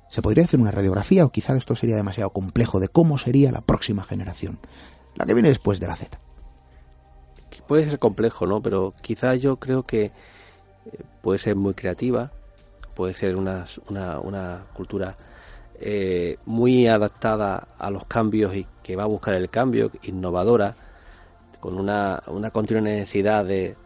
¿Se 0.09 0.23
podría 0.23 0.45
hacer 0.45 0.59
una 0.59 0.71
radiografía 0.71 1.25
o 1.25 1.31
quizá 1.31 1.55
esto 1.57 1.77
sería 1.77 1.97
demasiado 1.97 2.31
complejo 2.31 2.81
de 2.81 2.89
cómo 2.89 3.19
sería 3.19 3.53
la 3.53 3.61
próxima 3.61 4.05
generación? 4.05 4.59
La 5.17 5.27
que 5.27 5.35
viene 5.35 5.51
después 5.51 5.79
de 5.81 5.87
la 5.87 5.97
Z. 5.97 6.19
Puede 7.67 7.85
ser 7.85 7.99
complejo, 7.99 8.47
¿no? 8.47 8.63
Pero 8.63 8.95
quizá 9.03 9.35
yo 9.35 9.57
creo 9.57 9.85
que 9.85 10.07
eh, 10.07 10.11
puede 11.21 11.39
ser 11.39 11.55
muy 11.55 11.75
creativa, 11.75 12.33
puede 12.97 13.13
ser 13.13 13.37
una, 13.37 13.67
una, 13.91 14.21
una 14.21 14.65
cultura 14.73 15.19
eh, 15.81 16.39
muy 16.45 16.89
adaptada 16.89 17.69
a 17.79 17.91
los 17.91 18.05
cambios 18.07 18.57
y 18.57 18.67
que 18.83 18.97
va 18.97 19.05
a 19.05 19.07
buscar 19.07 19.35
el 19.35 19.49
cambio, 19.49 19.93
innovadora, 20.03 20.75
con 21.61 21.79
una, 21.79 22.23
una 22.27 22.51
continua 22.51 22.83
necesidad 22.83 23.45
de, 23.45 23.77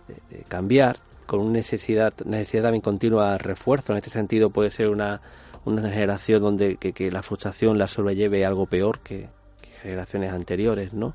cambiar, 0.49 0.99
con 1.27 1.41
una 1.41 1.53
necesidad, 1.53 2.13
necesidad 2.25 2.65
también 2.65 2.83
continua 2.83 3.33
de 3.33 3.39
refuerzo. 3.39 3.93
En 3.93 3.99
este 3.99 4.11
sentido 4.11 4.51
puede 4.51 4.71
ser 4.71 4.89
una, 4.89 5.21
una 5.65 5.83
generación 5.83 6.43
donde 6.43 6.77
que, 6.77 7.11
la 7.11 7.23
frustración 7.23 7.79
la 7.79 7.89
sobrelleve 7.89 8.45
algo 8.45 8.67
peor 8.67 9.01
que, 9.01 9.29
que 9.61 9.69
generaciones 9.83 10.33
anteriores, 10.33 10.93
¿no? 10.93 11.15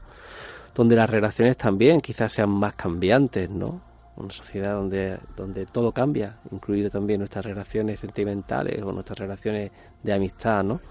Donde 0.75 0.95
las 0.95 1.09
relaciones 1.09 1.57
también 1.57 2.01
quizás 2.01 2.31
sean 2.33 2.49
más 2.49 2.75
cambiantes, 2.75 3.49
¿no? 3.49 3.81
Una 4.17 4.31
sociedad 4.31 4.73
donde, 4.73 5.19
donde 5.35 5.65
todo 5.65 5.91
cambia, 5.91 6.39
incluido 6.51 6.89
también 6.89 7.19
nuestras 7.19 7.45
relaciones 7.45 7.99
sentimentales 7.99 8.81
o 8.83 8.91
nuestras 8.91 9.19
relaciones 9.19 9.71
de 10.03 10.13
amistad, 10.13 10.63
¿no? 10.63 10.81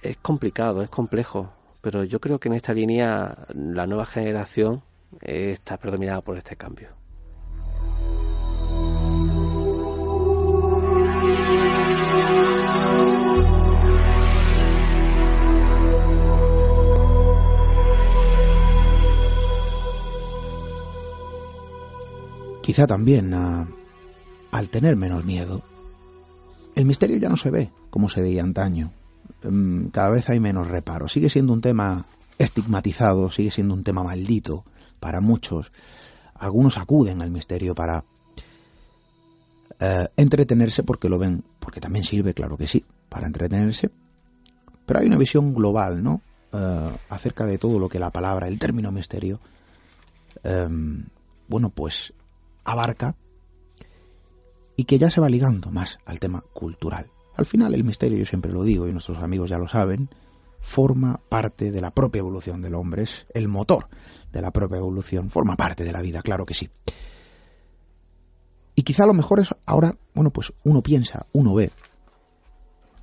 Es 0.00 0.16
complicado, 0.16 0.82
es 0.82 0.88
complejo, 0.88 1.52
pero 1.80 2.02
yo 2.04 2.20
creo 2.20 2.40
que 2.40 2.48
en 2.48 2.54
esta 2.54 2.72
línea 2.72 3.46
la 3.54 3.86
nueva 3.86 4.06
generación 4.06 4.82
está 5.20 5.76
predominada 5.76 6.22
por 6.22 6.36
este 6.38 6.56
cambio. 6.56 6.88
Quizá 22.62 22.86
también 22.86 23.34
al 23.34 24.68
tener 24.70 24.96
menos 24.96 25.24
miedo. 25.24 25.62
El 26.74 26.84
misterio 26.86 27.18
ya 27.18 27.28
no 27.28 27.36
se 27.36 27.50
ve 27.50 27.70
como 27.90 28.08
se 28.08 28.22
veía 28.22 28.42
antaño. 28.42 28.92
mm, 29.42 29.86
cada 29.88 30.10
vez 30.10 30.28
hay 30.30 30.40
menos 30.40 30.68
reparo. 30.68 31.08
Sigue 31.08 31.28
siendo 31.28 31.52
un 31.52 31.60
tema 31.60 32.06
estigmatizado, 32.38 33.30
sigue 33.30 33.50
siendo 33.50 33.74
un 33.74 33.82
tema 33.82 34.02
maldito 34.02 34.64
para 35.00 35.20
muchos. 35.20 35.72
Algunos 36.34 36.78
acuden 36.78 37.20
al 37.20 37.30
misterio 37.30 37.74
para 37.74 38.04
eh, 39.80 40.08
entretenerse 40.16 40.84
porque 40.84 41.08
lo 41.08 41.18
ven, 41.18 41.44
porque 41.58 41.80
también 41.80 42.04
sirve, 42.04 42.34
claro 42.34 42.56
que 42.56 42.66
sí, 42.66 42.84
para 43.08 43.26
entretenerse. 43.26 43.90
Pero 44.86 45.00
hay 45.00 45.06
una 45.06 45.18
visión 45.18 45.52
global, 45.54 46.02
¿no? 46.02 46.22
Eh, 46.52 46.90
acerca 47.08 47.44
de 47.44 47.58
todo 47.58 47.78
lo 47.78 47.88
que 47.88 47.98
la 47.98 48.10
palabra, 48.10 48.48
el 48.48 48.58
término 48.58 48.92
misterio, 48.92 49.40
em, 50.44 51.04
bueno, 51.48 51.70
pues 51.70 52.14
abarca 52.64 53.16
y 54.76 54.84
que 54.84 54.98
ya 54.98 55.10
se 55.10 55.20
va 55.20 55.28
ligando 55.28 55.70
más 55.70 55.98
al 56.04 56.20
tema 56.20 56.42
cultural. 56.52 57.10
Al 57.36 57.46
final 57.46 57.74
el 57.74 57.84
misterio, 57.84 58.18
yo 58.18 58.26
siempre 58.26 58.52
lo 58.52 58.62
digo 58.62 58.88
y 58.88 58.92
nuestros 58.92 59.18
amigos 59.18 59.50
ya 59.50 59.58
lo 59.58 59.68
saben, 59.68 60.10
forma 60.60 61.20
parte 61.28 61.72
de 61.72 61.80
la 61.80 61.90
propia 61.90 62.20
evolución 62.20 62.62
del 62.62 62.74
hombre, 62.74 63.02
es 63.02 63.26
el 63.34 63.48
motor 63.48 63.88
de 64.32 64.42
la 64.42 64.50
propia 64.50 64.78
evolución, 64.78 65.30
forma 65.30 65.56
parte 65.56 65.84
de 65.84 65.92
la 65.92 66.00
vida, 66.00 66.22
claro 66.22 66.46
que 66.46 66.54
sí. 66.54 66.70
Y 68.74 68.82
quizá 68.82 69.04
lo 69.04 69.14
mejor 69.14 69.40
es 69.40 69.54
ahora, 69.66 69.96
bueno, 70.14 70.30
pues 70.30 70.52
uno 70.64 70.82
piensa, 70.82 71.26
uno 71.32 71.54
ve, 71.54 71.70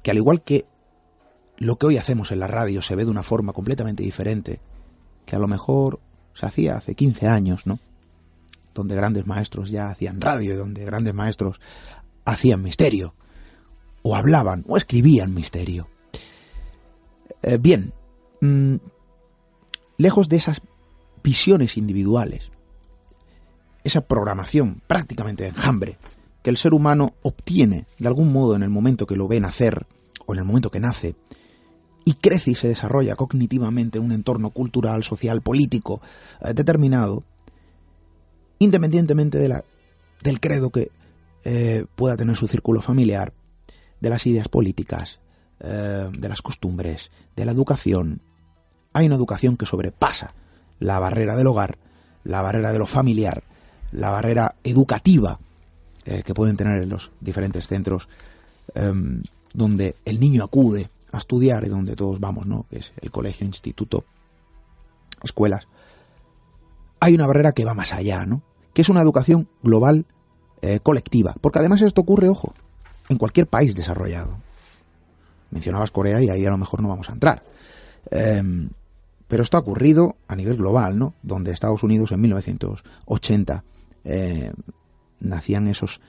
que 0.02 0.12
al 0.12 0.18
igual 0.18 0.42
que 0.42 0.66
lo 1.58 1.78
que 1.78 1.88
hoy 1.88 1.98
hacemos 1.98 2.32
en 2.32 2.40
la 2.40 2.48
radio 2.48 2.82
se 2.82 2.96
ve 2.96 3.06
de 3.06 3.12
una 3.12 3.24
forma 3.24 3.54
completamente 3.54 4.04
diferente, 4.04 4.62
que 5.26 5.36
a 5.36 5.40
lo 5.40 5.48
mejor 5.48 6.00
se 6.34 6.46
hacía 6.46 6.78
hace 6.78 6.96
15 6.96 7.28
años, 7.28 7.68
¿no? 7.68 7.80
Donde 8.80 8.96
grandes 8.96 9.28
maestros 9.28 9.70
ya 9.70 9.90
hacían 9.90 10.22
radio 10.22 10.58
donde 10.58 10.86
grandes 10.86 11.14
maestros 11.14 11.60
hacían 12.24 12.64
misterio, 12.64 13.14
o 14.04 14.16
hablaban, 14.16 14.64
o 14.70 14.78
escribían 14.78 15.34
misterio. 15.34 15.90
Eh, 17.42 17.58
bien, 17.58 17.92
mm, 18.40 18.76
lejos 19.98 20.30
de 20.30 20.38
esas 20.38 20.62
visiones 21.22 21.76
individuales, 21.76 22.52
esa 23.84 24.00
programación 24.00 24.82
prácticamente 24.88 25.44
de 25.44 25.50
enjambre 25.50 25.98
que 26.42 26.50
el 26.50 26.58
ser 26.58 26.74
humano 26.74 27.16
obtiene 27.22 27.86
de 27.98 28.08
algún 28.08 28.32
modo 28.32 28.56
en 28.56 28.64
el 28.64 28.70
momento 28.70 29.06
que 29.06 29.18
lo 29.18 29.28
ve 29.28 29.42
nacer 29.42 29.86
o 30.26 30.34
en 30.34 30.40
el 30.40 30.46
momento 30.46 30.72
que 30.72 30.80
nace 30.80 31.16
y 32.06 32.14
crece 32.14 32.52
y 32.52 32.56
se 32.56 32.70
desarrolla 32.70 33.16
cognitivamente 33.16 33.98
en 33.98 34.06
un 34.06 34.12
entorno 34.14 34.52
cultural, 34.52 35.04
social, 35.04 35.42
político 35.42 36.02
eh, 36.42 36.54
determinado, 36.54 37.24
independientemente 38.60 39.40
del 39.40 40.40
credo 40.40 40.70
que 40.70 40.92
eh, 41.46 41.86
pueda 41.96 42.18
tener 42.18 42.36
su 42.36 42.48
círculo 42.48 42.82
familiar, 42.82 43.34
de 44.02 44.10
las 44.10 44.26
ideas 44.28 44.48
políticas, 44.48 45.20
eh, 45.60 46.10
de 46.18 46.30
las 46.30 46.42
costumbres, 46.42 47.12
de 47.36 47.46
la 47.46 47.52
educación. 47.52 48.22
Hay 48.94 49.06
una 49.06 49.16
educación 49.16 49.58
que 49.58 49.66
sobrepasa 49.66 50.34
la 50.80 51.00
barrera 51.00 51.36
del 51.36 51.48
hogar, 51.48 51.78
la 52.24 52.42
barrera 52.42 52.72
de 52.72 52.80
lo 52.80 52.86
familiar, 52.86 53.44
la 53.92 54.10
barrera 54.10 54.56
educativa 54.64 55.40
eh, 56.06 56.24
que 56.24 56.34
pueden 56.34 56.56
tener 56.56 56.82
en 56.82 56.90
los 56.90 57.12
diferentes 57.20 57.68
centros 57.68 58.08
em, 58.76 59.22
donde 59.54 59.96
el 60.06 60.20
niño 60.20 60.44
acude 60.44 60.90
a 61.12 61.18
estudiar 61.18 61.66
y 61.66 61.70
donde 61.70 61.96
todos 61.96 62.20
vamos, 62.20 62.46
¿no? 62.46 62.68
Es 62.72 62.94
el 63.02 63.12
colegio, 63.12 63.46
instituto, 63.46 64.06
escuelas. 65.24 65.68
Hay 67.00 67.16
una 67.16 67.28
barrera 67.28 67.52
que 67.52 67.66
va 67.66 67.74
más 67.74 67.94
allá, 67.94 68.26
¿no? 68.26 68.44
Que 68.80 68.84
es 68.84 68.88
una 68.88 69.02
educación 69.02 69.50
global 69.62 70.06
eh, 70.62 70.80
colectiva. 70.80 71.36
Porque 71.42 71.60
además 71.60 71.82
esto 71.82 72.00
ocurre, 72.00 72.30
ojo, 72.30 72.54
en 73.10 73.18
cualquier 73.18 73.46
país 73.46 73.76
desarrollado. 73.76 74.40
Mencionabas 75.52 75.92
Corea 75.92 76.22
y 76.24 76.30
ahí 76.30 76.46
a 76.46 76.50
lo 76.50 76.58
mejor 76.58 76.82
no 76.82 76.88
vamos 76.88 77.10
a 77.10 77.12
entrar. 77.12 77.44
Em, 78.10 78.70
pero 79.28 79.44
esto 79.44 79.58
ha 79.58 79.60
ocurrido 79.60 80.16
a 80.30 80.38
nivel 80.38 80.56
global, 80.56 80.98
¿no? 80.98 81.14
Donde 81.24 81.52
Estados 81.52 81.84
Unidos 81.84 82.14
en 82.14 82.22
1980 82.22 83.66
eh, 84.06 84.54
nacían 85.20 85.68
esos 85.68 86.00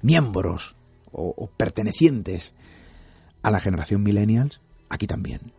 miembros 0.00 0.74
o, 1.12 1.50
pertenecientes 1.54 2.54
a 3.42 3.50
la 3.50 3.60
generación 3.60 4.02
millennials, 4.02 4.62
aquí 4.88 5.06
también. 5.06 5.52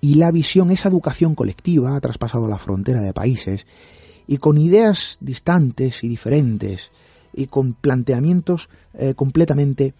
Y 0.00 0.14
la 0.14 0.30
visión, 0.30 0.70
esa 0.70 0.88
educación 0.88 1.34
colectiva 1.34 1.96
ha 1.96 2.00
traspasado 2.00 2.46
la 2.46 2.58
frontera 2.58 3.00
de 3.00 3.12
países 3.12 3.66
y 4.26 4.38
con 4.38 4.58
ideas 4.58 5.18
distantes 5.20 6.02
y 6.04 6.08
diferentes 6.08 6.90
y 7.32 7.46
con 7.46 7.74
planteamientos 7.74 8.68
eh, 8.94 9.14
completamente 9.14 9.94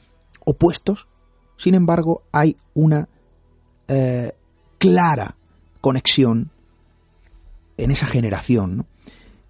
opuestos, 0.45 1.09
sin 1.57 1.75
embargo 1.75 2.23
hay 2.33 2.57
una 2.75 3.09
eh, 3.89 4.33
clara 4.79 5.37
conexión 5.81 6.51
en 7.77 7.91
esa 7.91 8.07
generación, 8.07 8.77
¿no? 8.79 8.87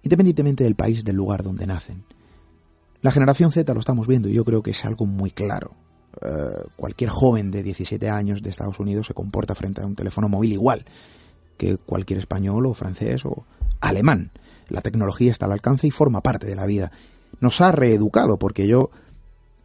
independientemente 0.03 0.63
del 0.63 0.75
país, 0.75 1.03
del 1.03 1.15
lugar 1.15 1.43
donde 1.43 1.65
nacen. 1.65 2.03
La 3.01 3.11
generación 3.11 3.51
Z 3.51 3.71
lo 3.73 3.79
estamos 3.79 4.07
viendo 4.07 4.29
y 4.29 4.33
yo 4.33 4.43
creo 4.43 4.63
que 4.63 4.71
es 4.71 4.85
algo 4.85 5.05
muy 5.05 5.31
claro. 5.31 5.71
Eh, 6.21 6.63
cualquier 6.75 7.09
joven 7.09 7.51
de 7.51 7.61
17 7.61 8.09
años 8.09 8.41
de 8.41 8.49
Estados 8.49 8.79
Unidos 8.79 9.07
se 9.07 9.13
comporta 9.13 9.53
frente 9.53 9.81
a 9.81 9.85
un 9.85 9.95
teléfono 9.95 10.29
móvil 10.29 10.53
igual 10.53 10.85
que 11.57 11.77
cualquier 11.77 12.19
español 12.19 12.65
o 12.65 12.73
francés 12.73 13.25
o 13.25 13.45
alemán. 13.79 14.31
La 14.69 14.81
tecnología 14.81 15.31
está 15.31 15.45
al 15.45 15.51
alcance 15.51 15.87
y 15.87 15.91
forma 15.91 16.21
parte 16.21 16.47
de 16.47 16.55
la 16.55 16.65
vida. 16.65 16.91
Nos 17.39 17.61
ha 17.61 17.71
reeducado 17.71 18.37
porque 18.37 18.67
yo 18.67 18.89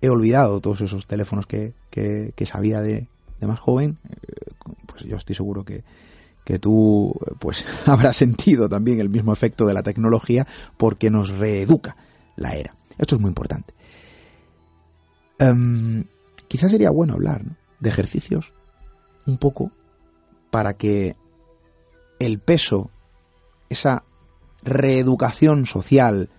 he 0.01 0.09
olvidado 0.09 0.61
todos 0.61 0.81
esos 0.81 1.07
teléfonos 1.07 1.47
que, 1.47 1.73
que, 1.91 2.47
sabía 2.47 2.81
de, 2.81 3.09
de, 3.41 3.47
más 3.47 3.61
joven. 3.61 3.99
Eh, 4.11 4.51
pues 4.87 5.05
yo 5.05 5.17
estoy 5.17 5.35
seguro 5.35 5.65
que, 5.65 5.85
que 6.45 6.59
tú 6.59 7.19
pues 7.39 7.65
habrás 7.87 8.17
sentido 8.17 8.69
también 8.69 9.01
el 9.01 9.11
mismo 9.11 9.33
efecto 9.33 9.67
de 9.67 9.75
la 9.75 9.83
tecnología 9.83 10.47
porque 10.77 11.11
nos 11.11 11.31
reeduca 11.31 11.97
la 12.37 12.55
era. 12.55 12.75
Esto 12.99 13.15
es 13.15 13.21
muy 13.21 13.29
importante. 13.29 13.75
Um, 15.39 16.05
quizás 16.49 16.71
sería 16.71 16.91
bueno 16.91 17.15
hablar 17.15 17.43
de 17.79 17.89
ejercicios 17.89 18.53
un 19.27 19.39
poco 19.39 19.71
para 20.51 20.75
que 20.75 21.17
el 22.19 22.39
peso, 22.39 22.91
esa 23.71 24.05
reeducación 24.63 25.67
social 25.67 26.31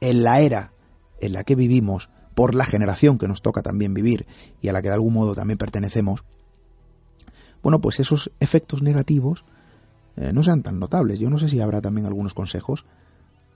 en 0.00 0.22
la 0.22 0.40
era 0.40 0.72
en 1.20 1.32
la 1.32 1.44
que 1.44 1.54
vivimos, 1.54 2.10
por 2.36 2.54
la 2.54 2.66
generación 2.66 3.16
que 3.16 3.28
nos 3.28 3.40
toca 3.40 3.62
también 3.62 3.94
vivir 3.94 4.26
y 4.60 4.68
a 4.68 4.72
la 4.74 4.82
que 4.82 4.88
de 4.88 4.94
algún 4.94 5.14
modo 5.14 5.34
también 5.34 5.56
pertenecemos, 5.56 6.22
bueno, 7.62 7.80
pues 7.80 7.98
esos 7.98 8.30
efectos 8.40 8.82
negativos 8.82 9.44
eh, 10.16 10.32
no 10.34 10.42
sean 10.42 10.62
tan 10.62 10.78
notables. 10.78 11.18
Yo 11.18 11.30
no 11.30 11.38
sé 11.38 11.48
si 11.48 11.60
habrá 11.60 11.80
también 11.80 12.06
algunos 12.06 12.34
consejos 12.34 12.84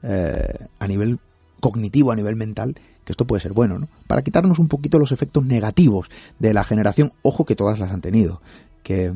eh, 0.02 0.66
a 0.78 0.88
nivel 0.88 1.18
cognitivo, 1.60 2.10
a 2.10 2.16
nivel 2.16 2.36
mental, 2.36 2.74
que 3.04 3.12
esto 3.12 3.26
puede 3.26 3.42
ser 3.42 3.52
bueno, 3.52 3.78
¿no? 3.78 3.88
Para 4.06 4.22
quitarnos 4.22 4.58
un 4.58 4.68
poquito 4.68 4.98
los 4.98 5.12
efectos 5.12 5.44
negativos 5.44 6.08
de 6.38 6.54
la 6.54 6.64
generación, 6.64 7.12
ojo 7.20 7.44
que 7.44 7.56
todas 7.56 7.80
las 7.80 7.92
han 7.92 8.00
tenido, 8.00 8.40
que 8.82 9.12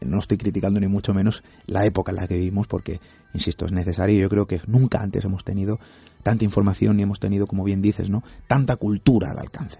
no 0.00 0.18
estoy 0.18 0.38
criticando 0.38 0.80
ni 0.80 0.86
mucho 0.86 1.14
menos 1.14 1.42
la 1.66 1.84
época 1.84 2.12
en 2.12 2.16
la 2.16 2.26
que 2.26 2.36
vivimos, 2.36 2.66
porque, 2.66 3.00
insisto, 3.34 3.66
es 3.66 3.72
necesario. 3.72 4.20
Yo 4.20 4.28
creo 4.28 4.46
que 4.46 4.60
nunca 4.66 5.02
antes 5.02 5.24
hemos 5.24 5.44
tenido 5.44 5.78
tanta 6.22 6.44
información 6.44 6.96
ni 6.96 7.02
hemos 7.02 7.20
tenido, 7.20 7.46
como 7.46 7.64
bien 7.64 7.82
dices, 7.82 8.10
¿no? 8.10 8.22
Tanta 8.46 8.76
cultura 8.76 9.30
al 9.30 9.38
alcance. 9.38 9.78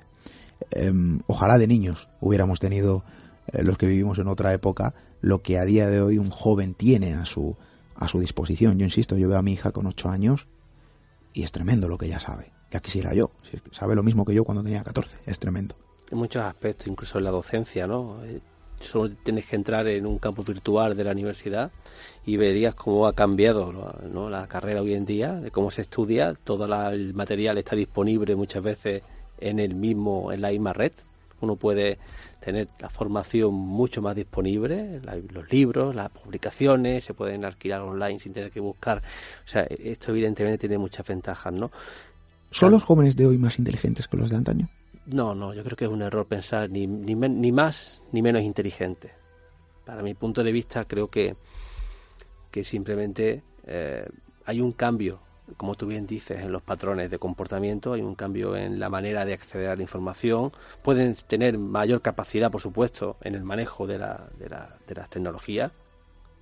Em, 0.70 1.20
ojalá 1.26 1.58
de 1.58 1.66
niños 1.66 2.08
hubiéramos 2.20 2.60
tenido 2.60 3.04
eh, 3.48 3.62
los 3.62 3.78
que 3.78 3.86
vivimos 3.86 4.18
en 4.18 4.28
otra 4.28 4.52
época, 4.52 4.94
lo 5.20 5.42
que 5.42 5.58
a 5.58 5.64
día 5.64 5.88
de 5.88 6.00
hoy 6.00 6.18
un 6.18 6.30
joven 6.30 6.74
tiene 6.74 7.14
a 7.14 7.24
su, 7.24 7.56
a 7.94 8.08
su 8.08 8.20
disposición. 8.20 8.78
Yo 8.78 8.84
insisto, 8.84 9.16
yo 9.16 9.28
veo 9.28 9.38
a 9.38 9.42
mi 9.42 9.52
hija 9.52 9.72
con 9.72 9.86
8 9.86 10.08
años 10.08 10.48
y 11.32 11.42
es 11.42 11.52
tremendo 11.52 11.88
lo 11.88 11.98
que 11.98 12.06
ella 12.06 12.20
sabe. 12.20 12.52
Ya 12.70 12.80
quisiera 12.80 13.14
yo, 13.14 13.30
sabe 13.70 13.94
lo 13.94 14.02
mismo 14.02 14.24
que 14.24 14.34
yo 14.34 14.44
cuando 14.44 14.62
tenía 14.62 14.82
14, 14.82 15.18
es 15.26 15.38
tremendo. 15.38 15.76
En 16.10 16.18
muchos 16.18 16.42
aspectos, 16.42 16.86
incluso 16.86 17.18
en 17.18 17.24
la 17.24 17.30
docencia, 17.30 17.86
¿no? 17.86 18.20
Solo 18.80 19.14
tienes 19.22 19.46
que 19.46 19.56
entrar 19.56 19.86
en 19.88 20.06
un 20.06 20.18
campo 20.18 20.42
virtual 20.42 20.96
de 20.96 21.04
la 21.04 21.12
universidad 21.12 21.70
y 22.24 22.36
verías 22.36 22.74
cómo 22.74 23.06
ha 23.06 23.14
cambiado 23.14 23.72
¿no? 24.12 24.28
la 24.28 24.46
carrera 24.46 24.82
hoy 24.82 24.94
en 24.94 25.06
día, 25.06 25.34
de 25.34 25.50
cómo 25.50 25.70
se 25.70 25.82
estudia, 25.82 26.34
todo 26.34 26.66
el 26.90 27.14
material 27.14 27.58
está 27.58 27.74
disponible 27.74 28.36
muchas 28.36 28.62
veces 28.62 29.02
en 29.38 29.58
el 29.58 29.74
mismo, 29.74 30.32
en 30.32 30.40
la 30.42 30.50
misma 30.50 30.72
red. 30.72 30.92
Uno 31.40 31.56
puede 31.56 31.98
tener 32.40 32.68
la 32.78 32.88
formación 32.88 33.52
mucho 33.52 34.00
más 34.00 34.16
disponible, 34.16 35.00
los 35.30 35.50
libros, 35.52 35.94
las 35.94 36.10
publicaciones, 36.10 37.04
se 37.04 37.12
pueden 37.12 37.44
alquilar 37.44 37.82
online 37.82 38.18
sin 38.18 38.32
tener 38.32 38.50
que 38.50 38.60
buscar. 38.60 39.02
O 39.44 39.48
sea, 39.48 39.62
esto 39.64 40.12
evidentemente 40.12 40.58
tiene 40.58 40.78
muchas 40.78 41.06
ventajas, 41.06 41.52
¿no? 41.52 41.70
¿Son 42.50 42.72
los 42.72 42.84
jóvenes 42.84 43.16
de 43.16 43.26
hoy 43.26 43.36
más 43.36 43.58
inteligentes 43.58 44.08
que 44.08 44.16
los 44.16 44.30
de 44.30 44.36
antaño? 44.36 44.68
No, 45.06 45.34
no, 45.34 45.54
yo 45.54 45.62
creo 45.62 45.76
que 45.76 45.84
es 45.84 45.90
un 45.90 46.02
error 46.02 46.26
pensar 46.26 46.68
ni, 46.68 46.86
ni, 46.86 47.14
ni 47.14 47.52
más 47.52 48.02
ni 48.12 48.22
menos 48.22 48.42
inteligente. 48.42 49.12
Para 49.84 50.02
mi 50.02 50.14
punto 50.14 50.42
de 50.42 50.52
vista 50.52 50.84
creo 50.84 51.08
que, 51.08 51.36
que 52.50 52.64
simplemente 52.64 53.42
eh, 53.66 54.08
hay 54.44 54.60
un 54.60 54.72
cambio 54.72 55.20
como 55.56 55.74
tú 55.74 55.86
bien 55.86 56.06
dices, 56.06 56.40
en 56.40 56.50
los 56.50 56.62
patrones 56.62 57.10
de 57.10 57.18
comportamiento, 57.18 57.92
hay 57.92 58.02
un 58.02 58.14
cambio 58.14 58.56
en 58.56 58.80
la 58.80 58.88
manera 58.88 59.24
de 59.24 59.34
acceder 59.34 59.68
a 59.68 59.76
la 59.76 59.82
información, 59.82 60.50
pueden 60.82 61.14
tener 61.14 61.58
mayor 61.58 62.02
capacidad, 62.02 62.50
por 62.50 62.60
supuesto, 62.60 63.16
en 63.22 63.34
el 63.34 63.44
manejo 63.44 63.86
de, 63.86 63.98
la, 63.98 64.28
de, 64.38 64.48
la, 64.48 64.76
de 64.86 64.94
las 64.94 65.08
tecnologías, 65.08 65.70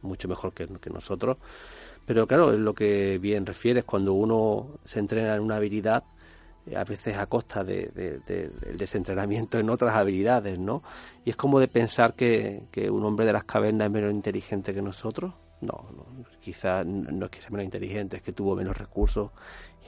mucho 0.02 0.28
mejor 0.28 0.52
que, 0.52 0.66
que 0.66 0.90
nosotros, 0.90 1.36
pero 2.06 2.26
claro, 2.26 2.52
es 2.52 2.58
lo 2.58 2.74
que 2.74 3.18
bien 3.18 3.46
refieres, 3.46 3.84
cuando 3.84 4.14
uno 4.14 4.68
se 4.84 5.00
entrena 5.00 5.34
en 5.34 5.42
una 5.42 5.56
habilidad, 5.56 6.04
a 6.74 6.84
veces 6.84 7.16
a 7.16 7.26
costa 7.26 7.62
del 7.62 7.92
de, 7.94 8.50
desentrenamiento 8.76 9.58
en 9.58 9.68
otras 9.68 9.94
habilidades, 9.94 10.58
¿no? 10.58 10.82
Y 11.24 11.30
es 11.30 11.36
como 11.36 11.60
de 11.60 11.68
pensar 11.68 12.14
que, 12.14 12.66
un 12.90 13.04
hombre 13.04 13.26
de 13.26 13.32
las 13.32 13.44
cavernas 13.44 13.86
es 13.86 13.92
menos 13.92 14.12
inteligente 14.12 14.72
que 14.72 14.82
nosotros. 14.82 15.34
No, 15.60 15.86
no 15.96 16.06
quizás 16.40 16.84
no 16.84 17.24
es 17.26 17.30
que 17.30 17.40
sea 17.40 17.50
menos 17.50 17.64
inteligente, 17.64 18.18
es 18.18 18.22
que 18.22 18.32
tuvo 18.32 18.54
menos 18.54 18.76
recursos 18.76 19.30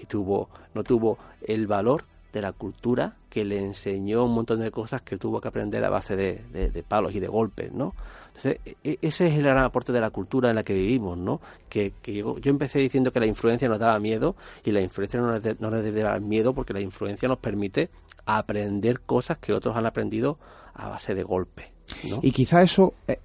y 0.00 0.06
tuvo 0.06 0.48
no 0.72 0.84
tuvo 0.84 1.18
el 1.42 1.66
valor 1.66 2.04
de 2.32 2.40
la 2.40 2.52
cultura 2.52 3.16
que 3.28 3.44
le 3.44 3.58
enseñó 3.58 4.24
un 4.24 4.32
montón 4.32 4.60
de 4.60 4.70
cosas 4.70 5.02
que 5.02 5.18
tuvo 5.18 5.40
que 5.40 5.48
aprender 5.48 5.84
a 5.84 5.90
base 5.90 6.16
de 6.16 6.84
palos 6.88 7.14
y 7.14 7.20
de 7.20 7.28
golpes, 7.28 7.72
¿no? 7.72 7.94
Entonces, 8.36 8.60
e, 8.64 8.76
e, 8.84 8.98
ese 9.02 9.26
es 9.26 9.34
el 9.34 9.42
gran 9.42 9.58
aporte 9.58 9.92
de 9.92 10.00
la 10.00 10.10
cultura 10.10 10.50
en 10.50 10.56
la 10.56 10.62
que 10.62 10.74
vivimos, 10.74 11.16
¿no? 11.16 11.40
Que, 11.68 11.92
que 12.02 12.14
yo, 12.14 12.38
yo, 12.38 12.50
empecé 12.50 12.78
diciendo 12.78 13.12
que 13.12 13.20
la 13.20 13.26
influencia 13.26 13.68
nos 13.68 13.78
daba 13.78 13.98
miedo 13.98 14.36
y 14.64 14.72
la 14.72 14.80
influencia 14.80 15.20
no 15.20 15.28
nos, 15.28 15.42
de, 15.42 15.56
no 15.58 15.70
nos 15.70 15.82
debe 15.82 16.02
dar 16.02 16.20
miedo 16.20 16.54
porque 16.54 16.72
la 16.72 16.80
influencia 16.80 17.28
nos 17.28 17.38
permite 17.38 17.90
aprender 18.26 19.00
cosas 19.00 19.38
que 19.38 19.52
otros 19.52 19.76
han 19.76 19.86
aprendido 19.86 20.38
a 20.74 20.88
base 20.88 21.14
de 21.14 21.22
golpe, 21.22 21.72
¿no? 22.10 22.20
Y 22.22 22.32
quizá 22.32 22.62
eso, 22.62 22.94
eh, 23.08 23.18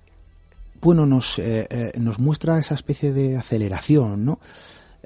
bueno, 0.82 1.06
nos, 1.06 1.38
eh, 1.40 1.68
eh, 1.70 1.92
nos 2.00 2.20
muestra 2.20 2.58
esa 2.60 2.76
especie 2.76 3.12
de 3.12 3.38
aceleración, 3.38 4.26
¿no? 4.26 4.40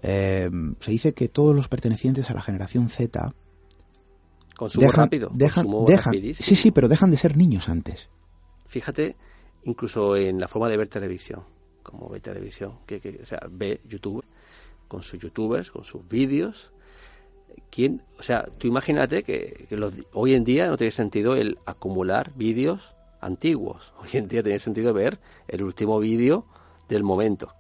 Eh, 0.02 0.50
se 0.80 0.92
dice 0.92 1.14
que 1.14 1.30
todos 1.30 1.56
los 1.56 1.68
pertenecientes 1.68 2.30
a 2.30 2.34
la 2.34 2.42
generación 2.42 2.90
Z 2.90 3.34
consumo 4.56 4.86
dejan, 4.86 5.06
rápido, 5.06 5.32
dejan, 5.34 5.66
consumo 5.66 5.86
dejan, 5.88 6.14
sí, 6.14 6.56
sí, 6.56 6.72
pero 6.72 6.88
dejan 6.88 7.12
de 7.12 7.18
ser 7.18 7.36
niños 7.36 7.70
antes. 7.70 8.10
Fíjate, 8.68 9.16
incluso 9.66 10.16
en 10.16 10.40
la 10.40 10.48
forma 10.48 10.70
de 10.70 10.78
ver 10.78 10.88
televisión, 10.88 11.44
como 11.84 12.10
ve 12.10 12.20
televisión, 12.20 12.80
que, 12.86 13.00
que 13.00 13.20
o 13.22 13.26
sea, 13.26 13.40
ve 13.50 13.82
YouTube 13.88 14.24
con 14.88 15.04
sus 15.04 15.20
youtubers, 15.20 15.72
con 15.72 15.84
sus 15.84 16.08
vídeos. 16.08 16.72
¿Quién, 17.70 18.02
o 18.20 18.24
sea, 18.24 18.48
tú 18.58 18.68
imagínate 18.68 19.24
que, 19.24 19.66
que 19.70 19.78
los, 19.78 19.94
hoy 20.14 20.34
en 20.34 20.44
día 20.44 20.68
no 20.68 20.78
tiene 20.78 20.92
sentido 20.92 21.36
el 21.36 21.58
acumular 21.66 22.32
vídeos 22.36 22.96
antiguos. 23.26 23.94
Hoy 24.00 24.10
en 24.14 24.28
día 24.28 24.44
tiene 24.44 24.60
sentido 24.60 24.94
ver 24.94 25.20
el 25.48 25.64
último 25.64 26.00
vídeo 26.00 26.46
del 26.88 27.04
momento. 27.04 27.54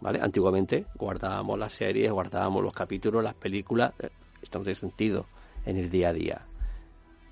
¿Vale? 0.00 0.20
Antiguamente 0.20 0.86
guardábamos 0.96 1.58
las 1.58 1.72
series, 1.72 2.10
guardábamos 2.10 2.62
los 2.62 2.74
capítulos, 2.74 3.22
las 3.22 3.34
películas. 3.34 3.94
Esto 4.42 4.58
no 4.58 4.64
tiene 4.64 4.74
sentido 4.74 5.26
en 5.64 5.76
el 5.76 5.88
día 5.88 6.08
a 6.08 6.12
día. 6.12 6.46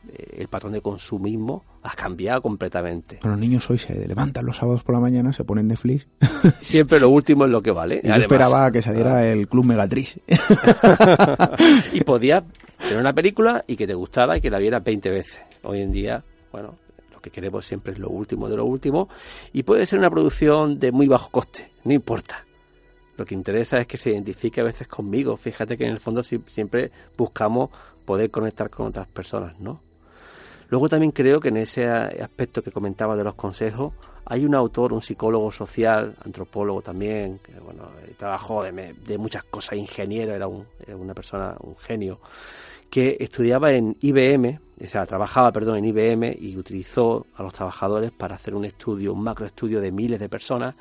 Eh, 0.09 0.39
el 0.39 0.49
patrón 0.49 0.73
de 0.73 0.81
consumismo 0.81 1.65
ha 1.83 1.95
cambiado 1.95 2.41
completamente. 2.41 3.19
Los 3.23 3.39
niños 3.39 3.69
hoy 3.69 3.79
se 3.79 4.09
levantan 4.09 4.47
los 4.47 4.57
sábados 4.57 4.83
por 4.83 4.95
la 4.95 5.01
mañana, 5.01 5.33
se 5.33 5.45
ponen 5.45 5.69
Netflix. 5.69 6.07
Siempre 6.61 6.99
lo 6.99 7.11
último 7.11 7.45
es 7.45 7.51
lo 7.51 7.61
que 7.61 7.71
vale. 7.71 8.01
Y 8.03 8.09
yo 8.09 8.15
esperaba 8.15 8.71
que 8.73 8.81
saliera 8.81 9.17
ah. 9.17 9.27
el 9.27 9.47
Club 9.47 9.67
Megatriz. 9.67 10.19
y 11.93 12.01
podía 12.03 12.45
tener 12.79 12.99
una 12.99 13.13
película 13.13 13.65
y 13.67 13.77
que 13.77 13.87
te 13.87 13.95
gustara 13.95 14.39
y 14.39 14.41
que 14.41 14.51
la 14.51 14.59
vieras 14.59 14.83
20 14.83 15.11
veces. 15.11 15.41
Hoy 15.65 15.83
en 15.83 15.93
día, 15.93 16.25
bueno, 16.51 16.79
lo 17.13 17.21
que 17.21 17.31
queremos 17.31 17.67
siempre 17.67 17.93
es 17.93 17.99
lo 17.99 18.09
último 18.09 18.49
de 18.49 18.57
lo 18.57 18.65
último 18.65 19.09
y 19.53 19.63
puede 19.65 19.85
ser 19.85 19.99
una 19.99 20.09
producción 20.09 20.79
de 20.79 20.93
muy 20.93 21.09
bajo 21.09 21.31
coste, 21.31 21.71
no 21.85 21.93
importa. 21.93 22.47
Lo 23.19 23.27
que 23.27 23.35
interesa 23.35 23.77
es 23.77 23.87
que 23.87 23.99
se 23.99 24.13
identifique 24.13 24.63
a 24.63 24.65
veces 24.65 24.89
conmigo. 24.89 25.37
Fíjate 25.37 25.77
que 25.77 25.85
en 25.85 25.91
el 25.91 26.01
fondo 26.01 26.23
siempre 26.23 26.91
buscamos 27.19 27.69
poder 28.07 28.31
conectar 28.31 28.71
con 28.71 28.87
otras 28.87 29.07
personas, 29.09 29.61
¿no? 29.61 29.90
Luego 30.71 30.89
también 30.89 31.11
creo 31.11 31.41
que 31.41 31.49
en 31.49 31.57
ese 31.57 31.85
aspecto 31.87 32.63
que 32.63 32.71
comentaba 32.71 33.17
de 33.17 33.25
los 33.25 33.35
consejos, 33.35 33.93
hay 34.25 34.45
un 34.45 34.55
autor, 34.55 34.93
un 34.93 35.03
psicólogo 35.03 35.51
social, 35.51 36.15
antropólogo 36.25 36.81
también, 36.81 37.41
que 37.41 37.59
bueno, 37.59 37.91
trabajó 38.17 38.63
de, 38.63 38.95
de 38.95 39.19
muchas 39.19 39.43
cosas, 39.45 39.77
ingeniero, 39.77 40.33
era, 40.33 40.47
un, 40.47 40.65
era, 40.87 40.97
una 40.97 41.13
persona, 41.13 41.57
un 41.61 41.77
genio, 41.77 42.21
que 42.89 43.17
estudiaba 43.19 43.73
en 43.73 43.97
IBM, 44.01 44.61
o 44.85 44.89
sea, 44.89 45.07
trabajaba, 45.07 45.51
perdón, 45.51 45.79
en 45.79 45.87
IBM 45.87 46.37
y 46.39 46.57
utilizó 46.57 47.27
a 47.35 47.43
los 47.43 47.53
trabajadores 47.53 48.13
para 48.13 48.37
hacer 48.37 48.55
un 48.55 48.65
estudio, 48.65 49.13
un 49.13 49.25
macroestudio 49.25 49.81
de 49.81 49.91
miles 49.91 50.21
de 50.21 50.29
personas 50.29 50.77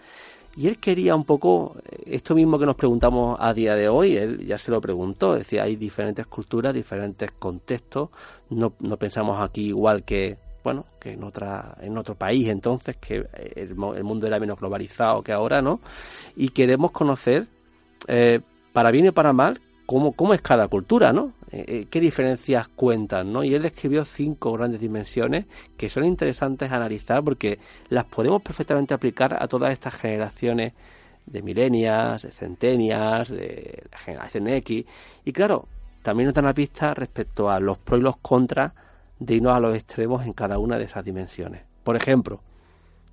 y 0.59 0.67
él 0.67 0.77
quería 0.77 1.15
un 1.15 1.23
poco 1.23 1.77
esto 2.05 2.35
mismo 2.35 2.59
que 2.59 2.65
nos 2.65 2.75
preguntamos 2.75 3.37
a 3.39 3.53
día 3.53 3.75
de 3.75 3.87
hoy, 3.87 4.17
él 4.17 4.45
ya 4.45 4.57
se 4.57 4.71
lo 4.71 4.81
preguntó, 4.81 5.33
decía, 5.35 5.63
hay 5.63 5.77
diferentes 5.77 6.27
culturas, 6.27 6.73
diferentes 6.73 7.31
contextos, 7.31 8.09
no, 8.49 8.73
no 8.81 8.97
pensamos 8.97 9.39
aquí 9.39 9.67
igual 9.67 10.03
que, 10.03 10.37
bueno, 10.61 10.83
que 10.99 11.13
en 11.13 11.23
otra 11.23 11.77
en 11.79 11.97
otro 11.97 12.15
país 12.15 12.49
entonces, 12.49 12.97
que 12.97 13.25
el, 13.55 13.69
el 13.69 14.03
mundo 14.03 14.27
era 14.27 14.37
menos 14.37 14.59
globalizado 14.59 15.23
que 15.23 15.31
ahora, 15.31 15.61
¿no? 15.61 15.79
Y 16.35 16.49
queremos 16.49 16.91
conocer, 16.91 17.47
eh, 18.09 18.41
para 18.73 18.91
bien 18.91 19.05
y 19.05 19.11
para 19.11 19.31
mal, 19.31 19.61
cómo, 19.85 20.11
cómo 20.11 20.33
es 20.33 20.41
cada 20.41 20.67
cultura, 20.67 21.13
¿no? 21.13 21.31
Eh, 21.51 21.87
qué 21.89 21.99
diferencias 21.99 22.67
cuentan, 22.67 23.33
¿no? 23.33 23.43
Y 23.43 23.55
él 23.55 23.65
escribió 23.65 24.05
cinco 24.05 24.53
grandes 24.53 24.79
dimensiones 24.79 25.45
que 25.77 25.89
son 25.89 26.05
interesantes 26.05 26.71
analizar 26.71 27.23
porque 27.23 27.57
las 27.89 28.05
podemos 28.05 28.43
perfectamente 28.43 28.93
aplicar 28.93 29.35
a 29.41 29.47
todas 29.47 29.71
estas 29.73 29.95
generaciones 29.95 30.73
de 31.25 31.41
milenias, 31.41 32.21
de 32.21 32.31
centenias, 32.31 33.29
de 33.29 33.83
la 33.91 33.97
generación 33.97 34.47
X. 34.47 34.85
Y 35.25 35.31
claro, 35.31 35.67
también 36.03 36.27
nos 36.27 36.35
dan 36.35 36.45
una 36.45 36.53
pista 36.53 36.93
respecto 36.93 37.49
a 37.49 37.59
los 37.59 37.79
pros 37.79 37.99
y 37.99 38.03
los 38.03 38.17
contras 38.17 38.73
de 39.17 39.35
irnos 39.35 39.55
a 39.55 39.59
los 39.59 39.75
extremos 39.75 40.25
en 40.25 40.33
cada 40.33 40.59
una 40.59 40.77
de 40.77 40.85
esas 40.85 41.03
dimensiones. 41.03 41.63
Por 41.83 41.95
ejemplo, 41.95 42.41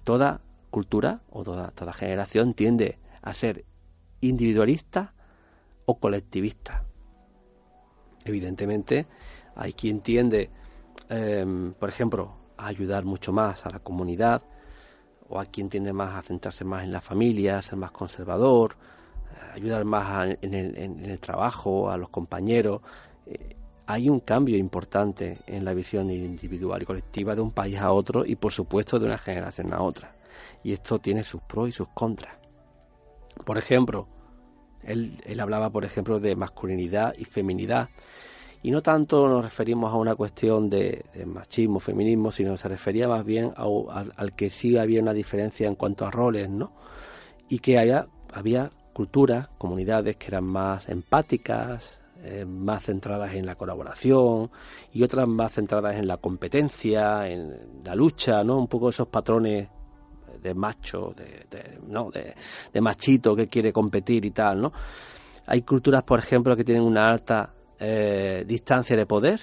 toda 0.05 0.41
cultura 0.71 1.21
o 1.31 1.43
toda, 1.43 1.71
toda 1.71 1.93
generación 1.95 2.53
tiende 2.53 2.99
a 3.23 3.33
ser 3.33 3.65
individualista 4.21 5.15
o 5.87 5.99
colectivista. 5.99 6.85
Evidentemente, 8.27 9.07
hay 9.55 9.73
quien 9.73 10.01
tiende, 10.01 10.51
eh, 11.09 11.73
por 11.79 11.89
ejemplo, 11.89 12.35
a 12.57 12.67
ayudar 12.67 13.05
mucho 13.05 13.33
más 13.33 13.65
a 13.65 13.71
la 13.71 13.79
comunidad, 13.79 14.43
o 15.29 15.41
a 15.41 15.47
quien 15.47 15.69
tiende 15.69 15.93
más 15.93 16.15
a 16.15 16.23
centrarse 16.23 16.65
más 16.65 16.85
en 16.85 16.93
la 16.93 17.01
familia, 17.01 17.59
a 17.59 17.63
ser 17.63 17.79
más 17.79 17.93
conservador, 17.93 18.77
a 19.41 19.55
ayudar 19.55 19.85
más 19.85 20.11
a, 20.11 20.25
en, 20.25 20.55
el, 20.55 20.77
en, 20.77 21.05
el, 21.05 21.19
trabajo, 21.21 21.91
a 21.91 21.97
los 21.97 22.09
compañeros. 22.09 22.83
Eh, 23.27 23.57
hay 23.87 24.09
un 24.09 24.21
cambio 24.21 24.57
importante 24.57 25.39
en 25.47 25.65
la 25.65 25.73
visión 25.73 26.11
individual 26.11 26.83
y 26.83 26.87
colectiva 26.87 27.37
de 27.37 27.41
un 27.41 27.53
país 27.53 27.79
a 27.79 27.93
otro 27.93 28.25
y, 28.27 28.35
por 28.35 28.53
supuesto, 28.53 28.99
de 28.99 29.07
una 29.07 29.19
generación 29.19 29.73
a 29.73 29.81
otra. 29.81 30.17
Y 30.65 30.73
esto 30.73 30.99
tiene 30.99 31.23
sus 31.23 31.41
pros 31.43 31.69
y 31.69 31.73
sus 31.73 31.89
contras. 31.89 32.37
Por 33.45 33.59
ejemplo, 33.59 34.09
él, 34.87 35.21
él 35.25 35.41
hablaba, 35.41 35.71
por 35.71 35.85
ejemplo, 35.85 36.21
de 36.21 36.37
masculinidad 36.37 37.15
y 37.17 37.25
feminidad. 37.25 37.89
Y 38.63 38.71
no 38.71 38.83
tanto 38.83 39.29
nos 39.29 39.45
referimos 39.45 39.93
a 39.93 39.97
una 39.97 40.15
cuestión 40.15 40.69
de, 40.69 41.05
machismo, 41.27 41.79
feminismo, 41.79 42.33
sino 42.33 42.57
se 42.57 42.69
refería 42.69 43.07
más 43.07 43.25
bien 43.25 43.53
a, 43.57 43.65
a, 43.65 44.05
al 44.17 44.35
que 44.35 44.51
sí 44.51 44.77
había 44.77 45.03
una 45.03 45.13
diferencia 45.13 45.69
en 45.69 45.75
cuanto 45.75 46.07
a 46.07 46.11
roles, 46.11 46.49
¿no? 46.49 46.73
Y 47.49 47.61
que 47.61 47.79
haya, 47.79 48.09
había 48.33 48.71
culturas, 48.93 49.49
comunidades 49.59 50.17
que 50.17 50.29
eran 50.29 50.45
más 50.45 50.89
empáticas, 50.89 52.01
eh, 52.25 52.47
más 52.47 52.85
centradas 52.85 53.35
en 53.35 53.45
la 53.45 53.55
colaboración 53.55 54.51
y 54.93 55.03
otras 55.03 55.29
más 55.29 55.53
centradas 55.53 55.97
en 55.97 56.09
la 56.09 56.17
competencia, 56.17 57.29
en 57.29 57.83
la 57.85 57.95
lucha, 57.95 58.43
¿no? 58.43 58.59
Un 58.59 58.69
poco 58.69 58.89
esos 58.89 59.09
patrones 59.09 59.69
de 60.37 60.55
macho, 60.55 61.15
de, 61.17 61.79
no, 61.87 62.11
de, 62.11 62.35
de, 62.73 62.81
machito 62.81 63.35
que 63.35 63.49
quiere 63.49 63.73
competir 63.73 64.25
y 64.25 64.31
tal, 64.31 64.61
¿no? 64.63 64.73
Hay 65.47 65.63
culturas, 65.63 66.03
por 66.03 66.19
ejemplo, 66.19 66.57
que 66.57 66.65
tienen 66.65 66.83
una 66.83 67.09
alta 67.09 67.55
eh, 67.79 68.45
distancia 68.47 68.97
de 68.97 69.07
poder 69.07 69.41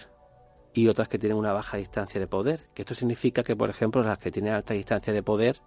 y 0.74 0.88
otras 0.88 1.08
que 1.08 1.18
tienen 1.18 1.38
una 1.38 1.54
baja 1.54 1.78
distancia 1.78 2.20
de 2.20 2.28
poder. 2.28 2.68
Que 2.74 2.82
esto 2.82 2.96
significa 2.96 3.44
que, 3.44 3.56
por 3.56 3.70
ejemplo, 3.70 4.02
las 4.02 4.18
que 4.18 4.32
tienen 4.32 4.54
alta 4.54 4.74
distancia 4.74 5.14
de 5.14 5.24
poder 5.24 5.62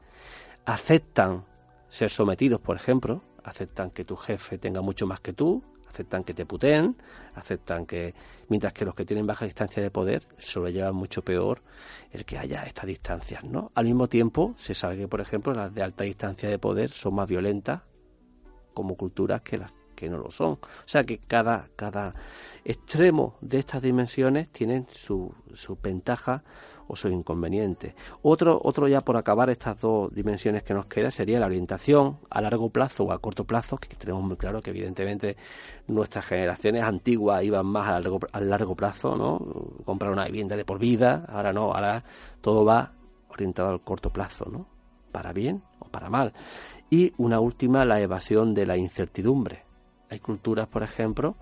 aceptan 0.64 1.44
ser 1.88 2.10
sometidos, 2.10 2.60
por 2.60 2.76
ejemplo, 2.76 3.22
aceptan 3.44 3.90
que 3.90 4.04
tu 4.04 4.16
jefe 4.16 4.58
tenga 4.58 4.82
mucho 4.82 5.06
más 5.06 5.20
que 5.20 5.32
tú, 5.32 5.62
aceptan 5.97 6.24
que 6.24 6.34
te 6.34 6.44
puteen, 6.44 6.94
aceptan 7.34 7.86
que, 7.86 8.14
mientras 8.49 8.74
que 8.74 8.84
los 8.84 8.94
que 8.94 9.07
tienen 9.07 9.26
baja 9.26 9.47
distancia 9.47 9.82
de 9.82 9.90
poder 9.90 10.24
se 10.36 10.61
lo 10.61 10.68
llevan 10.68 10.94
mucho 10.94 11.22
peor 11.22 11.62
el 12.12 12.24
que 12.26 12.36
haya 12.36 12.62
estas 12.64 12.84
distancias, 12.86 13.44
¿no? 13.44 13.72
Al 13.74 13.86
mismo 13.86 14.07
tiempo, 14.07 14.53
se 14.57 14.74
sabe 14.74 14.99
que, 14.99 15.09
por 15.09 15.22
ejemplo, 15.22 15.55
las 15.55 15.74
de 15.74 15.82
alta 15.82 16.05
distancia 16.05 16.51
de 16.51 16.59
poder 16.59 16.90
son 16.90 17.14
más 17.14 17.26
violentas 17.28 17.80
como 18.74 18.94
culturas 18.94 19.40
que 19.40 19.57
las 19.57 19.72
que 19.94 20.11
no 20.11 20.18
lo 20.18 20.30
son. 20.30 20.53
O 20.53 20.59
sea 20.84 21.05
que 21.05 21.16
cada, 21.16 21.70
cada 21.74 22.14
extremo 22.62 23.38
de 23.40 23.59
estas 23.59 23.80
dimensiones 23.80 24.51
tienen 24.51 24.86
su, 24.90 25.34
su 25.55 25.78
ventaja 25.82 26.44
o 26.89 26.97
su 26.97 27.09
inconveniente. 27.09 27.95
Otro, 28.22 28.61
otro 28.62 28.89
ya 28.89 29.01
por 29.01 29.16
acabar 29.16 29.51
estas 29.51 29.80
dos 29.80 30.12
dimensiones 30.14 30.62
que 30.62 30.74
nos 30.74 30.87
queda 30.87 31.11
sería 31.11 31.41
la 31.41 31.47
orientación 31.47 32.18
a 32.30 32.41
largo 32.41 32.70
plazo 32.70 33.05
o 33.05 33.12
a 33.12 33.18
corto 33.18 33.45
plazo, 33.45 33.78
que 33.78 33.89
tenemos 33.97 34.22
muy 34.22 34.37
claro 34.37 34.61
que 34.61 34.70
evidentemente 34.70 35.37
nuestras 35.87 36.26
generaciones 36.26 36.82
antiguas 36.82 37.43
iban 37.43 37.66
más 37.66 37.89
a 37.89 38.01
largo, 38.01 38.20
largo 38.41 38.74
plazo, 38.74 39.16
¿no? 39.16 39.39
Comprar 39.84 40.12
una 40.12 40.26
vivienda 40.26 40.57
de 40.57 40.64
por 40.64 40.78
vida, 40.78 41.24
ahora 41.28 41.53
no, 41.53 41.72
ahora 41.72 42.05
todo 42.41 42.64
va 42.64 42.93
orientado 43.28 43.68
al 43.70 43.80
corto 43.80 44.11
plazo, 44.11 44.47
¿no? 44.51 44.66
Para 45.12 45.32
bien 45.32 45.62
o 45.78 45.87
para 45.87 46.11
mal. 46.11 46.32
Y 46.91 47.12
una 47.16 47.41
última, 47.41 47.84
la 47.84 48.01
evasión 48.01 48.55
de 48.55 48.66
la 48.66 48.76
incertidumbre. 48.76 49.64
Hay 50.09 50.20
culturas, 50.20 50.68
por 50.68 50.82
ejemplo, 50.82 51.37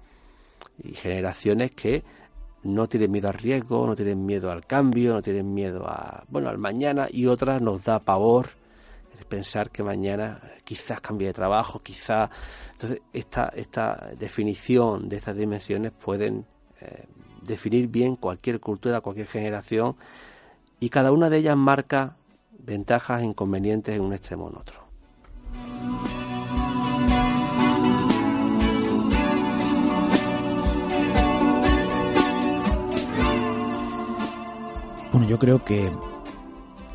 y 0.83 0.95
generaciones 0.95 1.73
que 1.73 2.03
no 2.65 2.89
tienen 2.89 3.13
miedo 3.13 3.29
al 3.29 3.35
riesgo, 3.35 3.87
no 3.87 3.95
tienen 3.95 4.25
miedo 4.25 4.51
al 4.51 4.67
cambio, 4.67 5.13
no 5.13 5.23
tienen 5.23 5.53
miedo 5.53 5.87
a, 5.87 6.25
bueno, 6.29 6.49
al 6.49 6.59
mañana 6.59 7.07
y 7.11 7.27
otras 7.27 7.61
nos 7.63 7.85
da 7.85 8.01
pavor 8.01 8.49
pensar 9.29 9.71
que 9.71 9.83
mañana 9.83 10.41
quizás 10.65 11.01
cambie 11.01 11.29
de 11.29 11.33
trabajo, 11.33 11.81
quizás 11.81 12.31
entonces 12.73 13.01
esta 13.13 13.53
esta 13.55 14.11
definición 14.19 15.09
de 15.09 15.17
estas 15.17 15.37
dimensiones 15.37 15.93
pueden 15.93 16.45
eh, 16.81 17.07
definir 17.43 17.89
bien 17.89 18.17
cualquier 18.17 18.61
cultura, 18.61 19.01
cualquier 19.01 19.27
generación 19.27 19.97
y 20.81 20.89
cada 20.89 21.13
una 21.13 21.31
de 21.31 21.39
ellas 21.39 21.57
marca 21.57 22.17
ventajas 22.59 23.23
e 23.23 23.27
inconvenientes 23.27 23.95
en 23.95 24.03
un 24.03 24.13
extremo 24.13 24.47
o 24.47 24.51
en 24.51 24.57
otro. 24.57 26.24
Bueno, 35.15 35.29
yo 35.29 35.39
creo 35.39 35.65
que, 35.65 35.93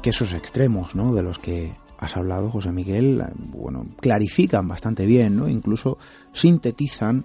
que 0.01 0.09
esos 0.09 0.33
extremos, 0.33 0.93
¿no? 0.93 1.13
De 1.13 1.23
los 1.23 1.39
que 1.39 1.71
has 1.97 2.17
hablado, 2.17 2.51
José 2.51 2.73
Miguel, 2.73 3.23
bueno, 3.37 3.85
clarifican 4.01 4.67
bastante 4.67 5.05
bien, 5.05 5.37
¿no? 5.37 5.47
Incluso 5.47 5.97
sintetizan 6.33 7.23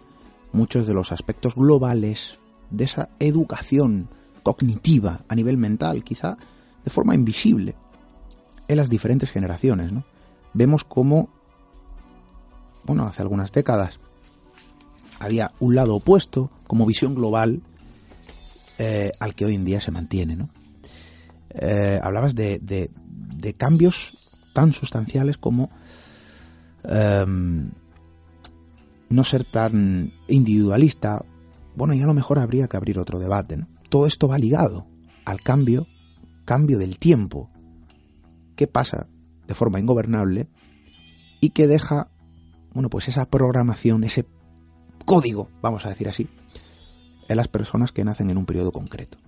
muchos 0.53 0.87
de 0.87 0.95
los 0.95 1.11
aspectos 1.11 1.57
globales 1.57 2.39
de 2.71 2.85
esa 2.85 3.09
educación 3.19 4.09
cognitiva 4.45 5.25
a 5.27 5.35
nivel 5.35 5.57
mental, 5.57 6.05
quizá 6.05 6.37
de 6.85 6.91
forma 6.93 7.17
invisible, 7.17 7.75
en 8.69 8.77
las 8.77 8.89
diferentes 8.89 9.33
generaciones, 9.33 9.91
¿no? 9.91 10.05
Vemos 10.53 10.85
cómo, 10.85 11.29
bueno, 12.85 13.05
hace 13.05 13.21
algunas 13.21 13.51
décadas 13.51 13.99
había 15.19 15.51
un 15.59 15.75
lado 15.75 15.97
opuesto, 15.97 16.53
como 16.69 16.87
visión 16.87 17.17
global, 17.17 17.63
eh, 18.79 19.11
al 19.19 19.35
que 19.35 19.45
hoy 19.45 19.57
en 19.57 19.65
día 19.65 19.81
se 19.81 19.91
mantiene, 19.91 20.37
¿no? 20.37 20.51
Eh, 21.55 22.01
hablabas 22.03 22.35
de, 22.35 22.59
de, 22.59 23.55
cambios 23.55 24.19
tan 24.53 24.73
sustanciales 24.73 25.37
como 25.37 25.71
em, 26.83 27.71
no 29.09 29.25
ser 29.25 29.45
tan 29.45 30.13
individualista. 30.29 31.25
Bueno, 31.77 31.95
y 31.95 32.03
a 32.03 32.07
lo 32.07 32.15
mejor 32.15 32.39
habría 32.39 32.69
que 32.69 32.77
abrir 32.77 32.99
otro 32.99 33.19
debate. 33.19 33.57
¿no? 33.57 33.69
Todo 33.89 34.07
esto 34.07 34.29
va 34.29 34.39
ligado 34.39 34.87
al 35.25 35.41
cambio, 35.41 35.87
cambio 36.45 36.79
del 36.79 36.99
tiempo, 36.99 37.51
que 38.57 38.67
pasa 38.67 39.07
de 39.47 39.55
forma 39.55 39.81
ingobernable 39.81 40.49
y 41.41 41.51
que 41.51 41.67
deja, 41.67 42.09
bueno, 42.73 42.89
pues 42.89 43.09
esa 43.09 43.27
programación, 43.27 44.05
ese 44.05 44.27
código, 45.05 45.49
vamos 45.61 45.85
a 45.87 45.91
decir 45.91 46.09
así, 46.09 46.29
en 47.29 47.37
las 47.37 47.49
personas 47.49 47.93
que 47.93 48.05
nacen 48.05 48.31
en 48.31 48.39
un 48.39 48.47
periodo 48.47 48.73
concreto. 48.73 49.19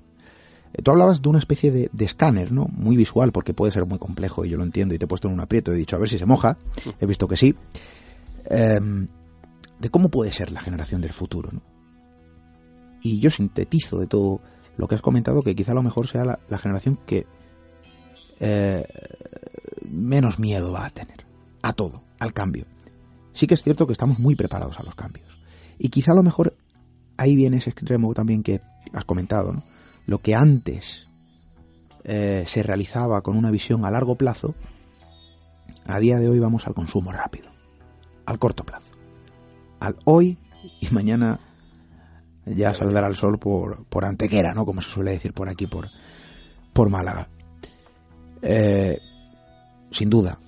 Tú 0.82 0.90
hablabas 0.90 1.22
de 1.22 1.28
una 1.28 1.38
especie 1.38 1.70
de, 1.70 1.90
escáner, 2.04 2.52
¿no? 2.52 2.66
Muy 2.70 2.96
visual, 2.96 3.32
porque 3.32 3.54
puede 3.54 3.72
ser 3.72 3.86
muy 3.86 3.98
complejo 3.98 4.44
y 4.44 4.50
yo 4.50 4.58
lo 4.58 4.64
entiendo 4.64 4.94
y 4.94 4.98
te 4.98 5.06
he 5.06 5.08
puesto 5.08 5.28
en 5.28 5.34
un 5.34 5.40
aprieto. 5.40 5.72
He 5.72 5.76
dicho, 5.76 5.96
a 5.96 5.98
ver 5.98 6.08
si 6.08 6.18
se 6.18 6.26
moja. 6.26 6.58
He 7.00 7.06
visto 7.06 7.26
que 7.28 7.36
sí. 7.36 7.54
Em, 8.50 9.08
de 9.78 9.90
cómo 9.90 10.10
puede 10.10 10.32
ser 10.32 10.52
la 10.52 10.60
generación 10.60 11.00
del 11.00 11.12
futuro, 11.12 11.50
¿no? 11.52 11.62
Y 13.02 13.20
yo 13.20 13.30
sintetizo 13.30 13.98
de 13.98 14.06
todo 14.06 14.40
lo 14.76 14.88
que 14.88 14.96
has 14.96 15.02
comentado 15.02 15.42
que 15.42 15.54
quizá 15.54 15.72
a 15.72 15.76
lo 15.76 15.82
mejor 15.82 16.08
sea 16.08 16.24
la, 16.24 16.58
generación 16.58 16.98
que 17.06 17.26
eh, 18.40 18.86
menos 19.88 20.38
miedo 20.38 20.72
va 20.72 20.86
a 20.86 20.90
tener. 20.90 21.24
A 21.62 21.72
todo, 21.72 22.02
al 22.18 22.32
cambio. 22.32 22.66
Sí 23.32 23.46
que 23.46 23.54
es 23.54 23.62
cierto 23.62 23.86
que 23.86 23.92
estamos 23.92 24.18
muy 24.18 24.34
preparados 24.34 24.78
a 24.78 24.82
los 24.82 24.94
cambios. 24.94 25.38
Y 25.78 25.88
quizá 25.88 26.12
a 26.12 26.14
lo 26.14 26.22
mejor 26.22 26.56
ahí 27.16 27.34
viene 27.34 27.58
ese 27.58 27.70
extremo 27.70 28.12
también 28.14 28.42
que 28.42 28.60
has 28.92 29.04
comentado, 29.04 29.52
¿no? 29.52 29.64
Lo 30.06 30.18
que 30.18 30.34
antes 30.34 31.06
eh, 32.04 32.44
se 32.46 32.62
realizaba 32.62 33.20
con 33.22 33.36
una 33.36 33.50
visión 33.50 33.84
a 33.84 33.90
largo 33.90 34.14
plazo, 34.14 34.54
a 35.86 35.98
día 35.98 36.18
de 36.18 36.28
hoy 36.28 36.38
vamos 36.38 36.66
al 36.66 36.74
consumo 36.74 37.12
rápido, 37.12 37.50
al 38.24 38.38
corto 38.38 38.64
plazo, 38.64 38.86
al 39.80 39.96
hoy 40.04 40.38
y 40.80 40.88
mañana 40.94 41.40
ya 42.44 42.72
saldrá 42.74 43.06
el 43.08 43.16
sol 43.16 43.38
por, 43.38 43.84
por 43.86 44.04
Antequera, 44.04 44.54
¿no? 44.54 44.64
Como 44.64 44.80
se 44.80 44.90
suele 44.90 45.10
decir 45.10 45.32
por 45.32 45.48
aquí, 45.48 45.66
por, 45.66 45.88
por 46.72 46.88
Málaga. 46.88 47.28
Eh, 48.42 48.98
sin 49.90 50.08
duda, 50.08 50.38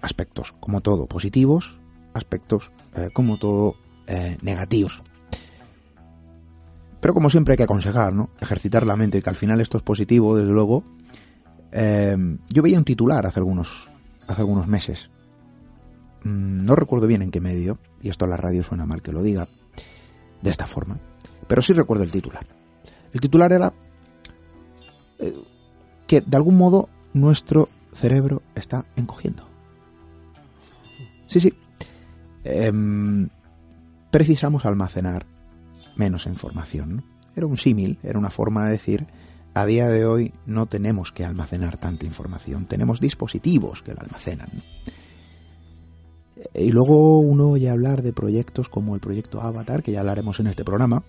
aspectos 0.00 0.52
como 0.60 0.80
todo 0.80 1.06
positivos, 1.06 1.76
aspectos 2.14 2.70
eh, 2.94 3.10
como 3.12 3.38
todo 3.38 3.76
negativos. 4.42 5.02
Pero 7.04 7.12
como 7.12 7.28
siempre 7.28 7.52
hay 7.52 7.58
que 7.58 7.64
aconsejar, 7.64 8.14
¿no? 8.14 8.30
Ejercitar 8.40 8.86
la 8.86 8.96
mente 8.96 9.20
que 9.20 9.28
al 9.28 9.36
final 9.36 9.60
esto 9.60 9.76
es 9.76 9.82
positivo, 9.82 10.38
desde 10.38 10.50
luego. 10.50 10.84
Eh, 11.70 12.16
yo 12.48 12.62
veía 12.62 12.78
un 12.78 12.84
titular 12.84 13.26
hace 13.26 13.40
algunos, 13.40 13.90
hace 14.26 14.40
algunos 14.40 14.66
meses. 14.66 15.10
Mm, 16.22 16.64
no 16.64 16.74
recuerdo 16.74 17.06
bien 17.06 17.20
en 17.20 17.30
qué 17.30 17.42
medio, 17.42 17.78
y 18.00 18.08
esto 18.08 18.24
a 18.24 18.28
la 18.28 18.38
radio 18.38 18.64
suena 18.64 18.86
mal 18.86 19.02
que 19.02 19.12
lo 19.12 19.22
diga 19.22 19.48
de 20.40 20.50
esta 20.50 20.66
forma, 20.66 20.98
pero 21.46 21.60
sí 21.60 21.74
recuerdo 21.74 22.04
el 22.04 22.10
titular. 22.10 22.46
El 23.12 23.20
titular 23.20 23.52
era 23.52 23.74
eh, 25.18 25.34
que 26.06 26.22
de 26.22 26.36
algún 26.38 26.56
modo 26.56 26.88
nuestro 27.12 27.68
cerebro 27.92 28.40
está 28.54 28.86
encogiendo. 28.96 29.46
Sí, 31.26 31.38
sí. 31.38 31.52
Em, 32.44 33.28
precisamos 34.10 34.64
almacenar 34.64 35.33
menos 35.96 36.26
información. 36.26 37.04
Era 37.36 37.46
un 37.46 37.56
símil, 37.56 37.98
era 38.02 38.18
una 38.18 38.30
forma 38.30 38.64
de 38.64 38.72
decir, 38.72 39.06
a 39.54 39.66
día 39.66 39.88
de 39.88 40.04
hoy 40.04 40.32
no 40.46 40.66
tenemos 40.66 41.12
que 41.12 41.24
almacenar 41.24 41.78
tanta 41.78 42.06
información, 42.06 42.66
tenemos 42.66 43.00
dispositivos 43.00 43.82
que 43.82 43.94
la 43.94 44.02
almacenan. 44.02 44.50
Y 46.52 46.72
luego 46.72 47.20
uno 47.20 47.50
oye 47.50 47.70
hablar 47.70 48.02
de 48.02 48.12
proyectos 48.12 48.68
como 48.68 48.94
el 48.94 49.00
proyecto 49.00 49.40
Avatar, 49.40 49.82
que 49.82 49.92
ya 49.92 50.00
hablaremos 50.00 50.40
en 50.40 50.48
este 50.48 50.64
programa, 50.64 51.04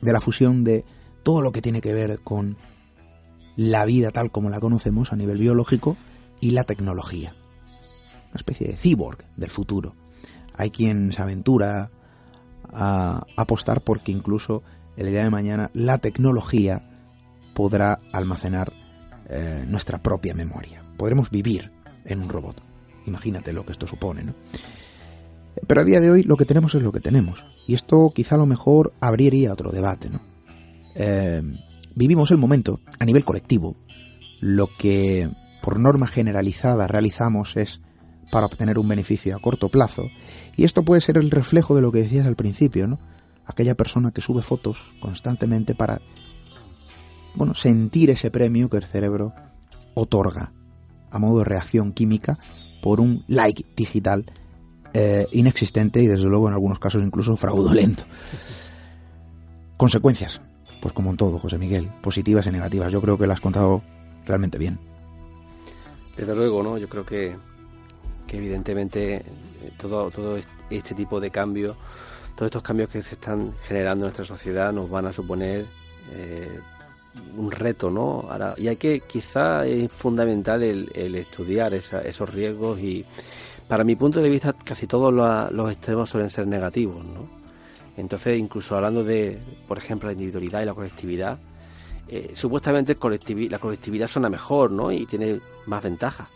de 0.00 0.12
la 0.12 0.20
fusión 0.20 0.64
de 0.64 0.84
todo 1.22 1.42
lo 1.42 1.52
que 1.52 1.62
tiene 1.62 1.80
que 1.80 1.92
ver 1.92 2.20
con 2.20 2.56
la 3.56 3.84
vida 3.84 4.10
tal 4.10 4.30
como 4.30 4.48
la 4.48 4.60
conocemos 4.60 5.12
a 5.12 5.16
nivel 5.16 5.38
biológico 5.38 5.96
y 6.40 6.52
la 6.52 6.64
tecnología. 6.64 7.34
Una 8.30 8.36
especie 8.36 8.68
de 8.68 8.76
cyborg 8.76 9.24
del 9.36 9.50
futuro. 9.50 9.96
Hay 10.56 10.70
quien 10.70 11.12
se 11.12 11.20
aventura 11.20 11.90
a 12.72 13.26
apostar 13.36 13.82
porque 13.82 14.12
incluso 14.12 14.62
el 14.96 15.10
día 15.10 15.24
de 15.24 15.30
mañana 15.30 15.70
la 15.74 15.98
tecnología 15.98 16.88
podrá 17.54 18.00
almacenar 18.12 18.72
eh, 19.28 19.64
nuestra 19.66 20.02
propia 20.02 20.34
memoria. 20.34 20.84
Podremos 20.96 21.30
vivir 21.30 21.72
en 22.04 22.22
un 22.22 22.28
robot. 22.28 22.62
Imagínate 23.06 23.52
lo 23.52 23.64
que 23.64 23.72
esto 23.72 23.86
supone, 23.86 24.24
¿no? 24.24 24.34
Pero 25.66 25.80
a 25.80 25.84
día 25.84 26.00
de 26.00 26.10
hoy 26.10 26.22
lo 26.22 26.36
que 26.36 26.44
tenemos 26.44 26.74
es 26.74 26.82
lo 26.82 26.92
que 26.92 27.00
tenemos. 27.00 27.44
Y 27.66 27.74
esto 27.74 28.12
quizá 28.14 28.34
a 28.34 28.38
lo 28.38 28.46
mejor 28.46 28.92
abriría 29.00 29.52
otro 29.52 29.70
debate, 29.70 30.10
¿no? 30.10 30.20
Eh, 30.94 31.42
vivimos 31.94 32.30
el 32.30 32.38
momento 32.38 32.80
a 32.98 33.04
nivel 33.04 33.24
colectivo. 33.24 33.76
Lo 34.40 34.68
que 34.78 35.28
por 35.62 35.78
norma 35.78 36.06
generalizada 36.06 36.86
realizamos 36.86 37.56
es 37.56 37.80
para 38.30 38.46
obtener 38.46 38.78
un 38.78 38.88
beneficio 38.88 39.36
a 39.36 39.40
corto 39.40 39.68
plazo. 39.68 40.08
Y 40.56 40.64
esto 40.64 40.84
puede 40.84 41.00
ser 41.00 41.16
el 41.16 41.30
reflejo 41.30 41.74
de 41.74 41.82
lo 41.82 41.92
que 41.92 42.02
decías 42.02 42.26
al 42.26 42.36
principio, 42.36 42.86
¿no? 42.86 42.98
Aquella 43.46 43.74
persona 43.74 44.10
que 44.10 44.20
sube 44.20 44.42
fotos 44.42 44.92
constantemente 45.00 45.74
para, 45.74 46.00
bueno, 47.34 47.54
sentir 47.54 48.10
ese 48.10 48.30
premio 48.30 48.68
que 48.68 48.76
el 48.76 48.84
cerebro 48.84 49.32
otorga 49.94 50.52
a 51.10 51.18
modo 51.18 51.38
de 51.38 51.44
reacción 51.44 51.92
química 51.92 52.38
por 52.82 53.00
un 53.00 53.24
like 53.26 53.66
digital 53.76 54.24
eh, 54.94 55.26
inexistente 55.32 56.02
y 56.02 56.06
desde 56.06 56.24
luego 56.24 56.48
en 56.48 56.54
algunos 56.54 56.78
casos 56.78 57.02
incluso 57.04 57.36
fraudulento. 57.36 58.04
Consecuencias, 59.76 60.40
pues 60.80 60.92
como 60.92 61.10
en 61.10 61.16
todo, 61.16 61.38
José 61.38 61.58
Miguel, 61.58 61.88
positivas 62.00 62.46
y 62.46 62.50
negativas. 62.50 62.92
Yo 62.92 63.00
creo 63.00 63.16
que 63.16 63.26
lo 63.26 63.32
has 63.32 63.40
contado 63.40 63.82
realmente 64.26 64.58
bien. 64.58 64.78
Desde 66.16 66.34
luego, 66.34 66.62
¿no? 66.62 66.76
Yo 66.76 66.88
creo 66.88 67.06
que 67.06 67.36
que 68.30 68.36
evidentemente 68.36 69.16
eh, 69.16 69.22
todo, 69.76 70.08
todo 70.12 70.38
este 70.70 70.94
tipo 70.94 71.18
de 71.18 71.30
cambios, 71.30 71.76
todos 72.36 72.46
estos 72.46 72.62
cambios 72.62 72.88
que 72.88 73.02
se 73.02 73.16
están 73.16 73.52
generando 73.66 74.04
en 74.04 74.12
nuestra 74.12 74.24
sociedad 74.24 74.72
nos 74.72 74.88
van 74.88 75.06
a 75.06 75.12
suponer 75.12 75.66
eh, 76.12 76.60
un 77.36 77.50
reto, 77.50 77.90
¿no? 77.90 78.28
Ahora, 78.30 78.54
y 78.56 78.68
hay 78.68 78.76
que, 78.76 79.00
quizá 79.00 79.66
es 79.66 79.90
fundamental 79.90 80.62
el, 80.62 81.14
estudiar 81.16 81.74
esos 81.74 82.32
riesgos 82.32 82.78
y, 82.78 83.04
para 83.66 83.82
mi 83.82 83.96
punto 83.96 84.22
de 84.22 84.28
vista, 84.28 84.52
casi 84.52 84.86
todos 84.86 85.12
los, 85.12 85.72
extremos 85.72 86.08
suelen 86.08 86.30
ser 86.30 86.46
negativos, 86.46 87.04
¿no? 87.04 87.28
Entonces, 87.96 88.38
incluso 88.38 88.76
hablando 88.76 89.02
de, 89.02 89.40
por 89.66 89.76
ejemplo, 89.76 90.06
la 90.06 90.12
individualidad 90.12 90.62
y 90.62 90.66
la 90.66 90.74
colectividad, 90.74 91.36
eh, 92.06 92.30
supuestamente 92.34 92.96
la 93.50 93.58
colectividad 93.58 94.06
suena 94.06 94.30
mejor, 94.30 94.70
¿no? 94.70 94.92
Y 94.92 95.04
tiene 95.06 95.40
más 95.66 95.82
ventajas. 95.82 96.28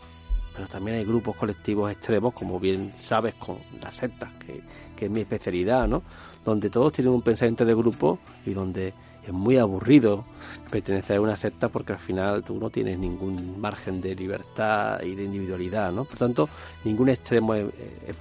Pero 0.55 0.67
también 0.67 0.97
hay 0.97 1.03
grupos 1.03 1.35
colectivos 1.35 1.91
extremos, 1.91 2.33
como 2.33 2.59
bien 2.59 2.93
sabes, 2.97 3.33
con 3.35 3.57
las 3.81 3.95
sectas, 3.95 4.31
que, 4.39 4.61
que 4.95 5.05
es 5.05 5.11
mi 5.11 5.21
especialidad, 5.21 5.87
¿no? 5.87 6.01
Donde 6.43 6.69
todos 6.69 6.93
tienen 6.93 7.13
un 7.13 7.21
pensamiento 7.21 7.65
de 7.65 7.75
grupo 7.75 8.19
y 8.45 8.53
donde 8.53 8.93
es 9.25 9.33
muy 9.33 9.57
aburrido 9.57 10.23
pertenecer 10.69 11.17
a 11.17 11.21
una 11.21 11.35
secta 11.35 11.69
porque 11.69 11.93
al 11.93 11.99
final 11.99 12.43
tú 12.43 12.59
no 12.59 12.69
tienes 12.69 12.99
ningún 12.99 13.59
margen 13.59 13.99
de 14.01 14.15
libertad 14.15 15.01
y 15.01 15.15
de 15.15 15.23
individualidad, 15.23 15.91
¿no? 15.91 16.05
Por 16.05 16.17
tanto, 16.17 16.49
ningún 16.83 17.09
extremo 17.09 17.55
es, 17.55 17.71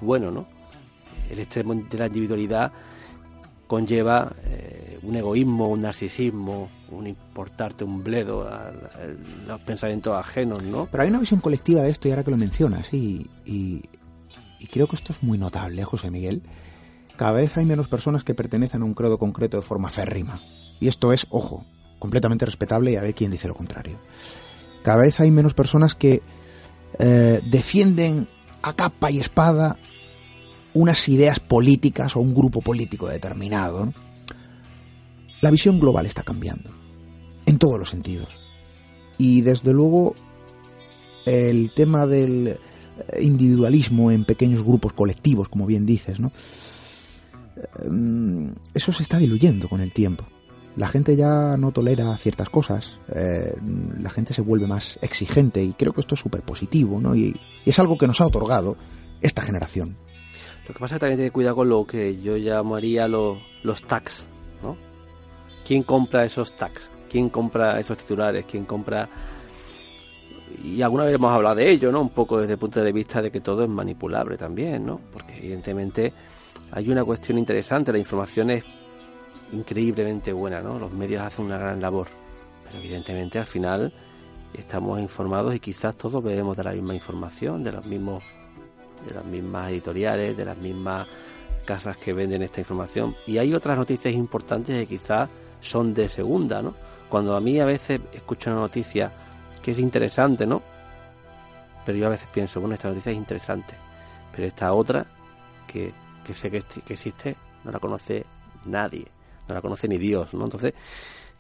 bueno, 0.01 0.31
¿no? 0.31 0.47
El 1.31 1.39
extremo 1.39 1.75
de 1.75 1.99
la 1.99 2.07
individualidad 2.07 2.73
conlleva 3.67 4.33
eh, 4.47 4.94
un 5.05 5.17
egoísmo, 5.17 5.69
un 5.69 5.83
narcisismo, 5.83 6.69
un 6.91 7.07
importarte 7.07 7.85
un 7.85 8.03
bledo 8.03 8.49
a, 8.49 8.73
los 9.47 9.61
pensamientos 9.63 10.17
ajenos, 10.17 10.63
¿no? 10.63 10.87
Pero 10.91 11.03
hay 11.03 11.09
una 11.09 11.19
visión 11.19 11.41
colectiva 11.41 11.83
de 11.83 11.91
esto 11.91 12.09
y 12.09 12.13
ahora 12.13 12.25
que 12.25 12.31
lo 12.31 12.37
mencionas, 12.37 12.93
y, 12.93 13.29
y, 13.45 13.83
creo 14.73 14.89
que 14.89 14.97
esto 14.97 15.13
es 15.13 15.23
muy 15.23 15.39
notable, 15.39 15.85
José 15.85 16.11
Miguel. 16.11 16.43
Cada 17.17 17.33
vez 17.33 17.57
hay 17.57 17.65
menos 17.65 17.87
personas 17.87 18.25
que 18.25 18.35
pertenecen 18.35 18.83
a 18.83 18.85
un 18.85 18.95
credo 18.95 19.19
concreto 19.19 19.59
de 19.59 19.63
forma 19.63 19.89
férrima. 19.89 20.41
Y 20.81 20.89
esto 20.89 21.13
es, 21.13 21.27
ojo, 21.31 21.65
completamente 22.01 22.45
respetable 22.45 22.91
y 22.93 22.97
a 22.97 23.03
ver 23.03 23.15
quién 23.15 23.31
dice 23.31 23.47
lo 23.47 23.55
contrario. 23.55 24.01
Cada 24.83 25.03
vez 25.03 25.21
hay 25.21 25.31
menos 25.31 25.55
personas 25.55 25.95
que 25.95 26.23
eh, 26.99 27.41
defienden 27.49 28.29
a 28.63 28.75
capa 28.75 29.11
y 29.11 29.21
espada 29.21 29.77
unas 30.75 31.09
ideas 31.09 31.41
políticas 31.41 32.17
o 32.17 32.21
un 32.21 32.35
grupo 32.35 32.61
político 32.61 33.09
determinado. 33.09 33.93
La 35.45 35.51
visión 35.51 35.79
global 35.79 36.07
está 36.07 36.23
cambiando, 36.23 36.71
en 37.45 37.59
todos 37.59 37.79
los 37.79 37.91
sentidos. 37.91 38.41
Y 39.19 39.43
desde 39.43 39.75
luego 39.75 40.15
el 41.27 41.71
tema 41.75 42.07
del 42.07 42.59
individualismo 43.21 44.11
en 44.11 44.25
pequeños 44.25 44.63
grupos 44.63 44.95
colectivos, 44.95 45.51
como 45.51 45.67
bien 45.67 45.85
dices, 45.85 46.19
¿no? 46.19 46.33
Eh, 47.59 48.55
eso 48.73 48.91
se 48.91 49.03
está 49.03 49.19
diluyendo 49.19 49.69
con 49.69 49.83
el 49.83 49.93
tiempo 49.93 50.25
la 50.77 50.89
gente 50.89 51.15
ya 51.15 51.59
no 51.59 51.73
tolera 51.73 52.17
ciertas 52.17 52.49
cosas, 52.49 52.99
eh, 53.15 53.55
la 54.01 54.09
gente 54.09 54.33
se 54.33 54.41
vuelve 54.41 54.67
más 54.67 54.99
exigente 55.03 55.63
y 55.63 55.73
creo 55.75 55.93
que 55.93 56.01
esto 56.01 56.15
es 56.15 56.21
súper 56.21 56.41
positivo, 56.41 57.01
¿no? 57.01 57.15
Y, 57.15 57.39
es 57.67 57.79
algo 57.79 57.99
que 57.99 58.07
nos 58.07 58.21
ha 58.23 58.27
otorgado 58.27 58.77
esta 59.21 59.43
generación. 59.43 59.97
Lo 60.67 60.75
que 60.75 60.81
pasa 60.81 60.95
es 60.95 60.99
que 60.99 61.01
también 61.01 61.19
tiene 61.19 61.31
cuidado 61.31 61.57
con 61.57 61.69
lo 61.69 61.87
que 61.87 62.21
yo 62.21 62.39
llamaría 62.39 63.07
los 63.07 63.83
tags. 63.87 64.27
¿Quién 65.65 65.83
compra 65.83 66.25
esos 66.25 66.55
tags? 66.55 66.91
¿Quién 67.09 67.29
compra 67.29 67.79
esos 67.81 67.97
titulares? 67.97 68.45
¿Quién 68.47 68.65
compra...? 68.65 69.09
Y 70.63 70.83
alguna 70.83 71.05
vez 71.05 71.15
hemos 71.15 71.33
hablado 71.33 71.57
de 71.57 71.71
ello, 71.71 71.91
¿no? 71.91 72.01
Un 72.01 72.11
poco 72.11 72.41
desde 72.41 72.53
el 72.53 72.59
punto 72.59 72.83
de 72.83 72.93
vista 72.93 73.21
de 73.21 73.31
que 73.31 73.41
todo 73.41 73.65
es 73.65 73.69
manipulable 73.69 74.37
también, 74.37 74.87
¿no? 74.87 75.01
Porque 75.13 75.37
evidentemente 75.37 76.13
hay 76.71 76.89
una 76.91 77.05
cuestión 77.05 77.39
interesante, 77.39 77.93
la 77.93 77.99
información 77.99 78.51
es 78.51 78.65
increíblemente 79.53 80.33
buena, 80.33 80.61
¿no? 80.61 80.79
Los 80.79 80.93
medios 80.93 81.23
hacen 81.23 81.47
una 81.47 81.59
gran 81.59 81.81
labor, 81.81 82.09
pero 82.65 82.79
evidentemente 82.79 83.39
al 83.39 83.47
final 83.47 83.93
estamos 84.53 85.01
informados 85.01 85.55
y 85.55 85.61
quizás 85.61 85.97
todos 85.97 86.23
bebemos 86.23 86.57
de 86.57 86.65
la 86.65 86.73
misma 86.73 86.95
información, 86.95 87.65
de 87.65 87.73
los 87.73 87.85
mismos 87.85 88.23
de 89.07 89.15
las 89.15 89.25
mismas 89.25 89.71
editoriales, 89.71 90.37
de 90.37 90.45
las 90.45 90.57
mismas 90.57 91.07
casas 91.65 91.97
que 91.97 92.13
venden 92.13 92.43
esta 92.43 92.61
información 92.61 93.15
y 93.27 93.39
hay 93.39 93.53
otras 93.55 93.77
noticias 93.77 94.15
importantes 94.15 94.79
que 94.79 94.87
quizás 94.87 95.29
son 95.65 95.95
de 95.95 96.09
segunda, 96.09 96.63
¿no? 96.63 96.75
Cuando 97.09 97.37
a 97.37 97.41
mí 97.41 97.61
a 97.61 97.65
veces 97.65 98.01
escucho 98.13 98.51
una 98.51 98.61
noticia 98.61 99.11
que 99.63 99.73
es 99.73 99.79
interesante, 99.79 100.47
¿no? 100.47 100.63
Pero 101.85 101.99
yo 101.99 102.07
a 102.07 102.11
veces 102.11 102.29
pienso, 102.33 102.61
bueno, 102.61 102.75
esta 102.75 102.89
noticia 102.89 103.13
es 103.13 103.19
interesante, 103.19 103.75
pero 104.33 104.47
esta 104.47 104.73
otra 104.73 105.07
que, 105.67 105.93
que 106.25 106.35
sé 106.35 106.51
que, 106.51 106.63
que 106.63 106.95
existe 106.95 107.37
no 107.65 107.71
la 107.71 107.79
conoce 107.79 108.25
nadie 108.67 109.07
no 109.49 109.55
la 109.55 109.61
conoce 109.61 109.89
ni 109.89 109.99
Dios, 109.99 110.33
¿no? 110.35 110.45
Entonces, 110.45 110.75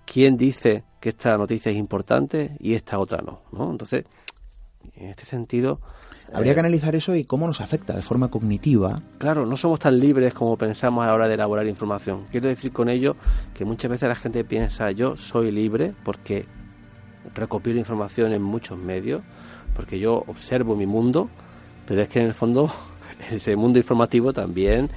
¿quién 0.04 0.36
dice 0.36 0.84
que 1.00 1.10
esta 1.10 1.36
noticia 1.36 1.70
es 1.72 1.78
importante 1.78 2.56
y 2.60 2.74
esta 2.74 2.98
otra 2.98 3.22
no? 3.22 3.42
¿no? 3.52 3.70
Entonces, 3.70 4.04
en 4.94 5.08
este 5.08 5.24
sentido... 5.24 5.80
Habría 6.34 6.52
que 6.52 6.58
eh, 6.58 6.60
analizar 6.60 6.94
eso 6.94 7.14
y 7.14 7.24
cómo 7.24 7.46
nos 7.46 7.60
afecta 7.60 7.94
de 7.94 8.02
forma 8.02 8.28
cognitiva. 8.28 9.00
Claro, 9.18 9.46
no 9.46 9.56
somos 9.56 9.80
tan 9.80 9.98
libres 9.98 10.34
como 10.34 10.56
pensamos 10.56 11.04
a 11.04 11.08
la 11.08 11.14
hora 11.14 11.28
de 11.28 11.34
elaborar 11.34 11.66
información. 11.66 12.24
Quiero 12.30 12.48
decir 12.48 12.72
con 12.72 12.88
ello 12.88 13.16
que 13.54 13.64
muchas 13.64 13.90
veces 13.90 14.08
la 14.08 14.14
gente 14.14 14.44
piensa 14.44 14.90
yo 14.90 15.16
soy 15.16 15.50
libre 15.50 15.92
porque 16.04 16.46
recopilo 17.34 17.78
información 17.78 18.34
en 18.34 18.42
muchos 18.42 18.78
medios, 18.78 19.22
porque 19.74 19.98
yo 19.98 20.24
observo 20.26 20.76
mi 20.76 20.86
mundo, 20.86 21.30
pero 21.86 22.02
es 22.02 22.08
que 22.08 22.18
en 22.18 22.26
el 22.26 22.34
fondo 22.34 22.70
ese 23.30 23.56
mundo 23.56 23.78
informativo 23.78 24.32
también 24.32 24.90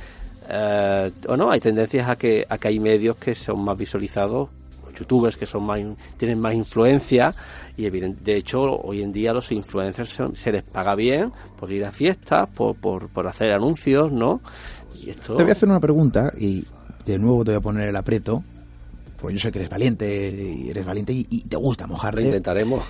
eh, 0.50 1.12
o 1.28 1.36
no, 1.36 1.52
hay 1.52 1.60
tendencias 1.60 2.08
a 2.10 2.16
que, 2.16 2.46
a 2.48 2.58
que 2.58 2.68
hay 2.70 2.80
medios 2.80 3.18
que 3.18 3.36
son 3.36 3.60
más 3.64 3.78
visualizados, 3.78 4.50
youtubers 4.98 5.38
que 5.38 5.46
son 5.46 5.64
más, 5.64 5.80
tienen 6.18 6.40
más 6.40 6.54
influencia 6.54 7.34
y 7.76 7.90
de 7.90 8.36
hecho 8.36 8.62
hoy 8.62 9.02
en 9.02 9.12
día 9.12 9.34
los 9.34 9.52
influencers 9.52 10.18
se, 10.34 10.52
les 10.52 10.64
paga 10.64 10.96
bien 10.96 11.32
por 11.60 11.72
ir 11.72 11.86
a 11.86 11.92
fiestas, 11.92 12.50
por, 12.50 12.76
por, 12.76 13.28
hacer 13.28 13.52
anuncios, 13.52 14.12
¿no? 14.12 14.42
Y 15.02 15.10
esto... 15.10 15.36
Te 15.36 15.44
voy 15.44 15.52
a 15.52 15.54
hacer 15.54 15.70
una 15.70 15.80
pregunta 15.80 16.32
y 16.38 16.66
de 17.06 17.20
nuevo 17.20 17.44
te 17.44 17.52
voy 17.52 17.58
a 17.58 17.62
poner 17.62 17.88
el 17.88 17.96
aprieto, 17.96 18.44
pues 19.20 19.34
yo 19.34 19.40
sé 19.40 19.52
que 19.52 19.60
eres 19.60 19.70
valiente, 19.70 20.30
y 20.30 20.70
eres 20.70 20.86
valiente 20.86 21.14
y, 21.14 21.42
te 21.42 21.58
gusta 21.58 21.88
mojarte. 21.88 22.22
Lo 22.22 22.28
intentaremos. 22.28 22.84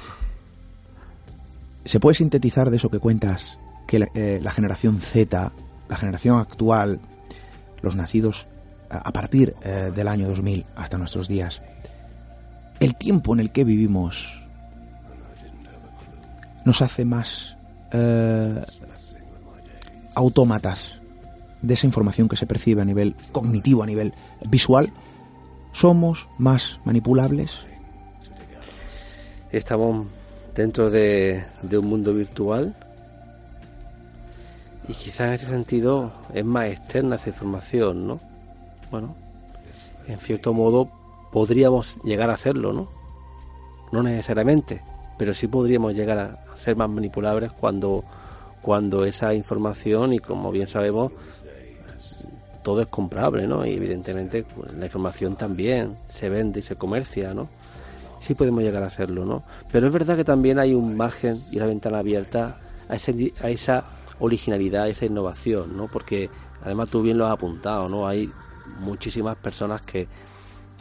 ¿Se 1.85 1.99
puede 1.99 2.15
sintetizar 2.15 2.69
de 2.69 2.77
eso 2.77 2.89
que 2.89 2.99
cuentas 2.99 3.57
que 3.87 3.99
la 3.99 4.09
eh, 4.13 4.41
generación 4.53 4.99
Z, 4.99 5.51
la 5.87 5.95
generación 5.95 6.39
actual, 6.39 6.99
los 7.81 7.95
nacidos 7.95 8.47
a 8.89 9.11
partir 9.11 9.55
eh, 9.63 9.91
del 9.95 10.07
año 10.07 10.27
2000 10.27 10.65
hasta 10.75 10.97
nuestros 10.97 11.27
días, 11.27 11.61
el 12.79 12.95
tiempo 12.95 13.33
en 13.33 13.39
el 13.39 13.51
que 13.51 13.63
vivimos 13.63 14.43
nos 16.65 16.81
hace 16.81 17.05
más 17.05 17.57
eh, 17.91 18.61
autómatas 20.15 20.99
de 21.61 21.73
esa 21.73 21.87
información 21.87 22.27
que 22.27 22.35
se 22.35 22.45
percibe 22.45 22.81
a 22.81 22.85
nivel 22.85 23.15
cognitivo, 23.31 23.83
a 23.83 23.85
nivel 23.85 24.13
visual, 24.49 24.91
somos 25.71 26.27
más 26.37 26.79
manipulables. 26.85 27.65
Estamos 29.51 30.07
dentro 30.55 30.89
de, 30.89 31.45
de 31.61 31.77
un 31.77 31.87
mundo 31.87 32.13
virtual 32.13 32.75
y 34.87 34.93
quizás 34.93 35.27
en 35.27 35.33
ese 35.33 35.47
sentido 35.47 36.11
es 36.33 36.45
más 36.45 36.67
externa 36.67 37.15
esa 37.15 37.29
información, 37.29 38.07
¿no? 38.07 38.19
Bueno, 38.91 39.15
en 40.07 40.17
cierto 40.19 40.53
modo 40.53 40.89
podríamos 41.31 41.99
llegar 42.03 42.29
a 42.29 42.37
serlo, 42.37 42.73
¿no? 42.73 42.87
No 43.91 44.03
necesariamente, 44.03 44.81
pero 45.17 45.33
sí 45.33 45.47
podríamos 45.47 45.93
llegar 45.93 46.17
a 46.17 46.55
ser 46.55 46.75
más 46.75 46.89
manipulables 46.89 47.51
cuando, 47.51 48.03
cuando 48.61 49.05
esa 49.05 49.33
información, 49.33 50.13
y 50.13 50.19
como 50.19 50.51
bien 50.51 50.67
sabemos, 50.67 51.11
todo 52.63 52.81
es 52.81 52.87
comprable, 52.87 53.47
¿no? 53.47 53.65
Y 53.65 53.71
evidentemente 53.71 54.43
pues, 54.43 54.73
la 54.73 54.85
información 54.85 55.37
también 55.37 55.97
se 56.09 56.27
vende 56.27 56.59
y 56.59 56.63
se 56.63 56.75
comercia, 56.75 57.33
¿no? 57.33 57.47
Sí 58.19 58.35
podemos 58.35 58.61
llegar 58.61 58.83
a 58.83 58.89
serlo, 58.89 59.23
¿no? 59.23 59.43
Pero 59.71 59.87
es 59.87 59.93
verdad 59.93 60.17
que 60.17 60.25
también 60.25 60.59
hay 60.59 60.73
un 60.73 60.97
margen 60.97 61.37
y 61.49 61.55
una 61.57 61.65
ventana 61.65 61.99
abierta 61.99 62.57
a, 62.89 62.95
ese, 62.95 63.33
a 63.41 63.49
esa 63.49 63.85
originalidad, 64.19 64.89
esa 64.89 65.05
innovación, 65.05 65.77
¿no? 65.77 65.87
Porque 65.87 66.29
además 66.61 66.89
tú 66.89 67.01
bien 67.01 67.17
lo 67.17 67.25
has 67.25 67.31
apuntado, 67.31 67.87
¿no? 67.87 68.05
Hay 68.05 68.29
muchísimas 68.81 69.37
personas 69.37 69.81
que, 69.83 70.09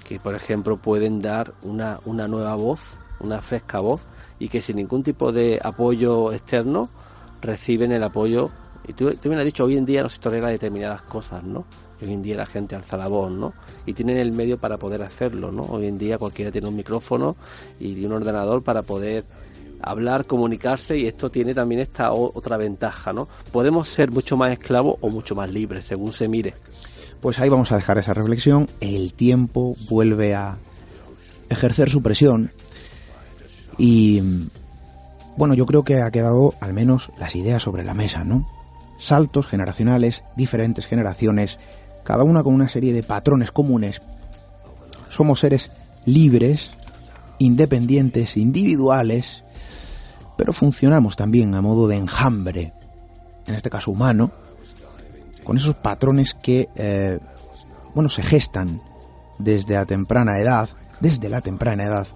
que 0.06 0.20
por 0.20 0.36
ejemplo, 0.36 0.76
pueden 0.76 1.20
dar 1.20 1.52
una, 1.62 1.98
una 2.04 2.28
nueva 2.28 2.54
voz, 2.54 2.80
una 3.18 3.42
fresca 3.42 3.80
voz, 3.80 4.02
y 4.38 4.48
que 4.48 4.62
sin 4.62 4.76
ningún 4.76 5.02
tipo 5.02 5.32
de 5.32 5.58
apoyo 5.60 6.32
externo 6.32 6.88
reciben 7.42 7.90
el 7.90 8.04
apoyo. 8.04 8.50
Y 8.86 8.92
tú, 8.92 9.10
tú 9.10 9.28
me 9.28 9.36
has 9.36 9.44
dicho, 9.44 9.64
hoy 9.64 9.76
en 9.76 9.84
día 9.84 10.04
no 10.04 10.08
se 10.08 10.20
determinadas 10.30 11.02
cosas, 11.02 11.42
¿no? 11.42 11.64
Hoy 12.00 12.12
en 12.12 12.22
día 12.22 12.36
la 12.36 12.46
gente 12.46 12.76
alza 12.76 12.96
la 12.96 13.08
voz, 13.08 13.32
¿no? 13.32 13.52
Y 13.84 13.94
tienen 13.94 14.18
el 14.18 14.30
medio 14.30 14.58
para 14.58 14.76
poder 14.76 15.02
hacerlo, 15.02 15.50
¿no? 15.50 15.62
Hoy 15.62 15.86
en 15.86 15.98
día 15.98 16.18
cualquiera 16.18 16.52
tiene 16.52 16.68
un 16.68 16.76
micrófono 16.76 17.34
y 17.80 18.04
un 18.04 18.12
ordenador 18.12 18.62
para 18.62 18.82
poder 18.82 19.24
hablar, 19.80 20.24
comunicarse 20.26 20.96
y 20.96 21.06
esto 21.06 21.30
tiene 21.30 21.52
también 21.52 21.80
esta 21.80 22.12
otra 22.12 22.56
ventaja, 22.56 23.12
¿no? 23.12 23.26
Podemos 23.50 23.88
ser 23.88 24.12
mucho 24.12 24.36
más 24.36 24.52
esclavos 24.52 24.98
o 25.00 25.10
mucho 25.10 25.34
más 25.34 25.50
libres, 25.50 25.84
según 25.84 26.12
se 26.12 26.28
mire. 26.28 26.54
Pues 27.20 27.38
ahí 27.40 27.48
vamos 27.48 27.72
a 27.72 27.76
dejar 27.76 27.98
esa 27.98 28.14
reflexión. 28.14 28.68
El 28.80 29.12
tiempo 29.12 29.76
vuelve 29.88 30.34
a 30.34 30.58
ejercer 31.48 31.90
su 31.90 32.02
presión 32.02 32.52
y 33.78 34.48
bueno, 35.36 35.54
yo 35.54 35.66
creo 35.66 35.84
que 35.84 36.00
ha 36.00 36.10
quedado 36.10 36.54
al 36.60 36.72
menos 36.72 37.10
las 37.18 37.34
ideas 37.36 37.62
sobre 37.62 37.84
la 37.84 37.94
mesa, 37.94 38.24
¿no? 38.24 38.46
Saltos 38.98 39.46
generacionales, 39.46 40.24
diferentes 40.36 40.86
generaciones, 40.86 41.58
cada 42.04 42.24
una 42.24 42.42
con 42.42 42.54
una 42.54 42.68
serie 42.68 42.92
de 42.92 43.02
patrones 43.02 43.50
comunes. 43.50 44.00
Somos 45.10 45.40
seres 45.40 45.70
libres, 46.06 46.70
independientes, 47.38 48.36
individuales, 48.36 49.42
pero 50.36 50.52
funcionamos 50.52 51.16
también 51.16 51.54
a 51.54 51.60
modo 51.60 51.86
de 51.86 51.96
enjambre, 51.96 52.72
en 53.46 53.54
este 53.54 53.70
caso 53.70 53.90
humano, 53.90 54.30
con 55.46 55.56
esos 55.56 55.76
patrones 55.76 56.34
que, 56.34 56.68
eh, 56.74 57.20
bueno, 57.94 58.10
se 58.10 58.24
gestan 58.24 58.80
desde 59.38 59.74
la 59.74 59.86
temprana 59.86 60.40
edad, 60.40 60.68
desde 60.98 61.28
la 61.28 61.40
temprana 61.40 61.84
edad, 61.84 62.08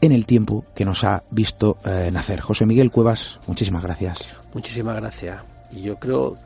en 0.00 0.12
el 0.12 0.24
tiempo 0.24 0.64
que 0.72 0.84
nos 0.84 1.02
ha 1.02 1.24
visto 1.32 1.78
eh, 1.84 2.10
nacer. 2.12 2.38
José 2.38 2.64
Miguel 2.64 2.92
Cuevas, 2.92 3.40
muchísimas 3.48 3.82
gracias. 3.82 4.24
Muchísimas 4.54 4.94
gracias. 4.94 5.42
Y 5.72 5.82
yo 5.82 5.96
creo, 5.96 6.36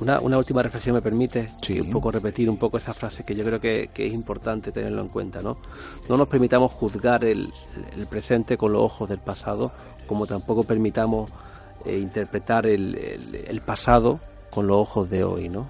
una, 0.00 0.18
una 0.18 0.38
última 0.38 0.60
reflexión 0.60 0.96
me 0.96 1.02
permite 1.02 1.50
un 1.80 1.90
poco 1.90 2.10
repetir 2.10 2.50
un 2.50 2.56
poco 2.56 2.78
esa 2.78 2.92
frase 2.92 3.22
que 3.22 3.36
yo 3.36 3.44
creo 3.44 3.60
que, 3.60 3.90
es 3.94 4.12
importante 4.12 4.72
tenerlo 4.72 5.02
en 5.02 5.08
cuenta, 5.08 5.40
¿no? 5.40 5.58
No 6.08 6.16
nos 6.16 6.26
permitamos 6.26 6.72
juzgar 6.72 7.24
el, 7.24 7.48
presente 8.10 8.56
con 8.56 8.72
los 8.72 8.82
ojos 8.82 9.08
del 9.08 9.20
pasado, 9.20 9.70
como 10.08 10.26
tampoco 10.26 10.64
permitamos 10.64 11.30
eh, 11.84 11.96
interpretar 11.96 12.66
el, 12.66 12.96
el 13.46 13.60
pasado 13.60 14.18
con 14.52 14.66
los 14.66 14.76
ojos 14.76 15.08
de 15.08 15.24
hoy, 15.24 15.48
¿no? 15.48 15.66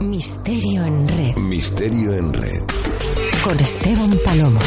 Misterio 0.00 0.84
en 0.84 1.08
red. 1.08 1.36
Misterio 1.36 2.14
en 2.14 2.32
red. 2.32 2.62
Con 3.42 3.58
Esteban 3.58 4.18
Palomo. 4.24 4.60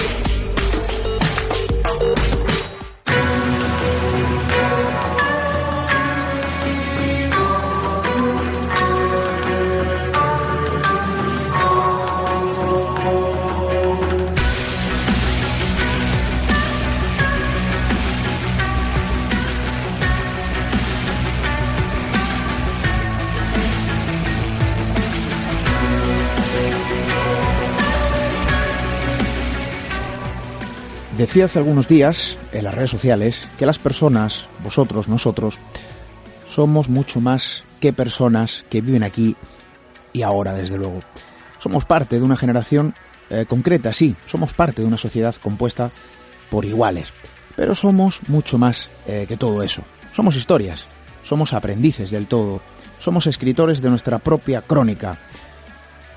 Decía 31.22 31.46
hace 31.46 31.60
algunos 31.60 31.88
días 31.88 32.36
en 32.52 32.64
las 32.64 32.74
redes 32.74 32.90
sociales 32.90 33.48
que 33.60 33.68
las 33.68 33.78
personas, 33.78 34.48
vosotros, 34.64 35.08
nosotros, 35.08 35.60
somos 36.50 36.90
mucho 36.90 37.22
más 37.22 37.64
que 37.80 37.94
personas 37.94 38.66
que 38.72 38.82
viven 38.82 39.04
aquí 39.04 39.36
y 40.14 40.24
ahora, 40.24 40.56
desde 40.56 40.80
luego. 40.80 41.02
Somos 41.60 41.86
parte 41.86 42.18
de 42.18 42.26
una 42.26 42.36
generación 42.36 42.96
eh, 43.30 43.46
concreta, 43.48 43.94
sí, 43.94 44.16
somos 44.26 44.56
parte 44.56 44.82
de 44.82 44.88
una 44.88 44.98
sociedad 44.98 45.36
compuesta 45.36 45.92
por 46.50 46.66
iguales, 46.66 47.14
pero 47.56 47.76
somos 47.76 48.28
mucho 48.28 48.58
más 48.58 48.90
eh, 49.06 49.26
que 49.28 49.38
todo 49.38 49.62
eso. 49.62 49.84
Somos 50.14 50.36
historias, 50.36 50.86
somos 51.22 51.54
aprendices 51.54 52.10
del 52.10 52.26
todo, 52.26 52.64
somos 52.98 53.28
escritores 53.28 53.80
de 53.80 53.92
nuestra 53.92 54.18
propia 54.18 54.64
crónica. 54.64 55.20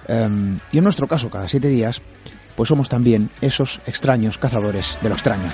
Em, 0.09 0.59
y 0.73 0.79
en 0.79 0.85
nuestro 0.85 1.07
caso, 1.07 1.29
cada 1.29 1.47
siete 1.47 1.69
días, 1.69 2.01
pues 2.57 2.69
somos 2.69 2.89
también 2.89 3.31
esos 3.41 3.81
extraños 3.87 4.39
cazadores 4.39 4.99
de 5.03 5.09
lo 5.09 5.15
extraño. 5.15 5.53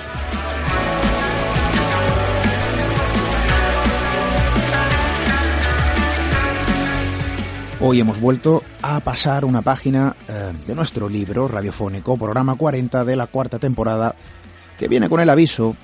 Hoy 7.83 7.99
hemos 7.99 8.21
vuelto 8.21 8.63
a 8.83 8.99
pasar 8.99 9.43
una 9.43 9.63
página 9.63 10.15
eh, 10.29 10.53
de 10.67 10.75
nuestro 10.75 11.09
libro 11.09 11.47
radiofónico, 11.47 12.15
programa 12.15 12.53
40 12.53 13.03
de 13.03 13.15
la 13.15 13.25
cuarta 13.25 13.57
temporada, 13.57 14.13
que 14.77 14.87
viene 14.87 15.09
con 15.09 15.19
el 15.19 15.29
aviso, 15.31 15.75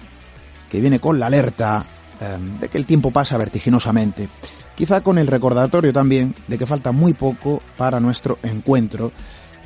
que 0.69 0.79
viene 0.79 0.99
con 0.99 1.17
la 1.19 1.25
alerta 1.25 1.87
eh, 2.21 2.37
de 2.59 2.69
que 2.69 2.77
el 2.77 2.85
tiempo 2.85 3.09
pasa 3.09 3.35
vertiginosamente. 3.39 4.29
Quizá 4.75 5.01
con 5.01 5.17
el 5.17 5.25
recordatorio 5.25 5.91
también 5.91 6.35
de 6.47 6.59
que 6.59 6.67
falta 6.67 6.91
muy 6.91 7.15
poco 7.15 7.63
para 7.77 7.99
nuestro 7.99 8.37
encuentro 8.43 9.11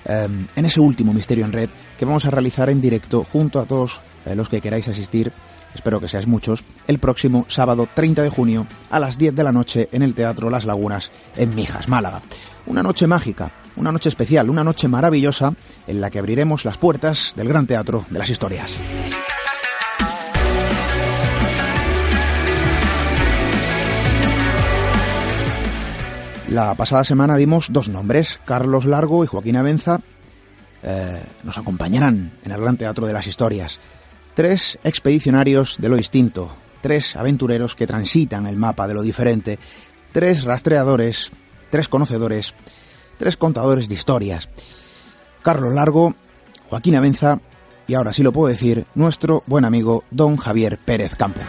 Em, 0.06 0.48
en 0.56 0.66
ese 0.66 0.80
último 0.80 1.14
Misterio 1.14 1.46
en 1.46 1.52
Red 1.52 1.70
que 1.98 2.06
vamos 2.06 2.26
a 2.26 2.32
realizar 2.32 2.70
en 2.70 2.82
directo 2.82 3.24
junto 3.24 3.60
a 3.60 3.66
todos 3.66 4.02
eh, 4.26 4.36
los 4.36 4.50
que 4.50 4.62
queráis 4.62 4.88
asistir, 4.88 5.32
espero 5.76 6.00
que 6.00 6.08
seáis 6.08 6.28
muchos, 6.28 6.64
el 6.88 7.00
próximo 7.00 7.46
sábado 7.48 7.88
30 7.94 8.24
de 8.24 8.30
junio 8.30 8.68
a 8.90 9.00
las 9.00 9.18
10 9.18 9.36
de 9.36 9.44
la 9.44 9.52
noche 9.52 9.90
en 9.92 10.02
el 10.02 10.14
Teatro 10.14 10.50
Las 10.50 10.66
Lagunas 10.66 11.12
en 11.36 11.54
Mijas, 11.56 11.88
Málaga. 11.88 12.22
Una 12.66 12.84
noche 12.84 13.08
mágica, 13.08 13.52
una 13.76 13.92
noche 13.92 14.10
especial, 14.10 14.50
una 14.50 14.64
noche 14.64 14.88
maravillosa 14.88 15.54
en 15.88 16.02
la 16.02 16.10
que 16.10 16.20
abriremos 16.20 16.66
las 16.66 16.78
puertas 16.78 17.34
del 17.36 17.48
Gran 17.48 17.68
Teatro 17.68 18.06
de 18.10 18.20
las 18.20 18.30
Historias. 18.30 18.72
La 26.52 26.76
pasada 26.76 27.06
semana 27.06 27.38
vimos 27.38 27.70
dos 27.72 27.88
nombres, 27.88 28.42
Carlos 28.44 28.84
Largo 28.84 29.24
y 29.24 29.28
Joaquín 29.28 29.56
Avenza, 29.56 30.02
eh, 30.84 31.24
nos 31.46 31.58
acompañarán 31.58 32.34
en 32.44 32.52
el 32.52 32.60
Gran 32.60 32.76
Teatro 32.76 33.08
de 33.08 33.14
las 33.14 33.26
Historias. 33.26 33.80
Tres 34.34 34.78
expedicionarios 34.84 35.78
de 35.80 35.88
lo 35.88 35.96
distinto, 35.96 36.54
tres 36.82 37.16
aventureros 37.16 37.74
que 37.74 37.88
transitan 37.88 38.48
el 38.48 38.58
mapa 38.58 38.86
de 38.86 38.94
lo 38.94 39.02
diferente, 39.02 39.60
tres 40.12 40.44
rastreadores, 40.44 41.32
tres 41.70 41.88
conocedores, 41.88 42.54
tres 43.18 43.38
contadores 43.38 43.88
de 43.88 43.96
historias. 43.96 44.50
Carlos 45.44 45.74
Largo, 45.74 46.16
Joaquín 46.70 46.98
Avenza 46.98 47.40
y 47.88 47.94
ahora 47.94 48.12
sí 48.12 48.24
lo 48.24 48.34
puedo 48.34 48.52
decir, 48.52 48.86
nuestro 48.94 49.42
buen 49.48 49.64
amigo 49.64 50.04
don 50.12 50.36
Javier 50.36 50.78
Pérez 50.78 51.16
Campos. 51.16 51.46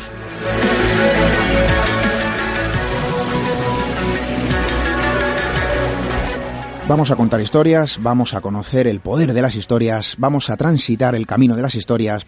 Vamos 6.89 7.13
a 7.13 7.17
contar 7.17 7.41
historias, 7.41 8.01
vamos 8.03 8.35
a 8.35 8.41
conocer 8.41 8.89
el 8.89 9.01
poder 9.01 9.33
de 9.33 9.41
las 9.41 9.55
historias, 9.55 10.17
vamos 10.19 10.51
a 10.51 10.57
transitar 10.57 11.15
el 11.15 11.29
camino 11.29 11.55
de 11.55 11.63
las 11.63 11.77
historias. 11.77 12.27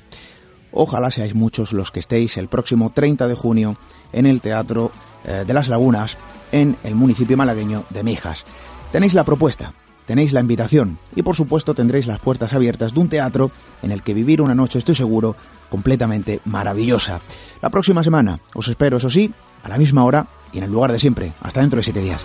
Ojalá 0.73 1.11
seáis 1.11 1.35
muchos 1.35 1.73
los 1.73 1.91
que 1.91 2.01
estéis 2.01 2.37
el 2.37 2.49
próximo 2.49 2.91
30 2.91 3.27
de 3.27 3.35
junio 3.35 3.77
en 4.13 4.27
el 4.27 4.41
Teatro 4.41 4.93
eh, 5.25 5.45
de 5.47 5.55
las 5.55 5.69
Lagunas, 5.69 6.17
en 6.53 6.77
el 6.85 6.95
municipio 6.95 7.37
malagueño 7.37 7.85
de 7.91 8.05
Mijas. 8.05 8.45
Tenéis 8.93 9.13
la 9.13 9.25
propuesta, 9.25 9.75
tenéis 10.07 10.33
la 10.33 10.41
invitación 10.41 10.99
y 11.17 11.23
por 11.23 11.35
supuesto 11.35 11.75
tendréis 11.75 12.07
las 12.07 12.21
puertas 12.21 12.55
abiertas 12.55 12.95
de 12.95 13.01
un 13.01 13.09
teatro 13.09 13.51
en 13.83 13.91
el 13.91 14.03
que 14.03 14.15
vivir 14.15 14.41
una 14.41 14.55
noche, 14.55 14.79
estoy 14.79 14.95
seguro, 14.95 15.35
completamente 15.69 16.41
maravillosa. 16.45 17.21
La 17.61 17.71
próxima 17.71 18.05
semana 18.05 18.39
os 18.55 18.69
espero, 18.69 18.99
eso 18.99 19.11
sí, 19.11 19.35
a 19.65 19.69
la 19.69 19.79
misma 19.79 20.05
hora 20.05 20.29
y 20.53 20.59
en 20.59 20.65
el 20.65 20.73
lugar 20.73 20.93
de 20.93 21.01
siempre. 21.01 21.33
Hasta 21.41 21.61
dentro 21.61 21.79
de 21.79 21.83
siete 21.83 22.01
días. 22.01 22.25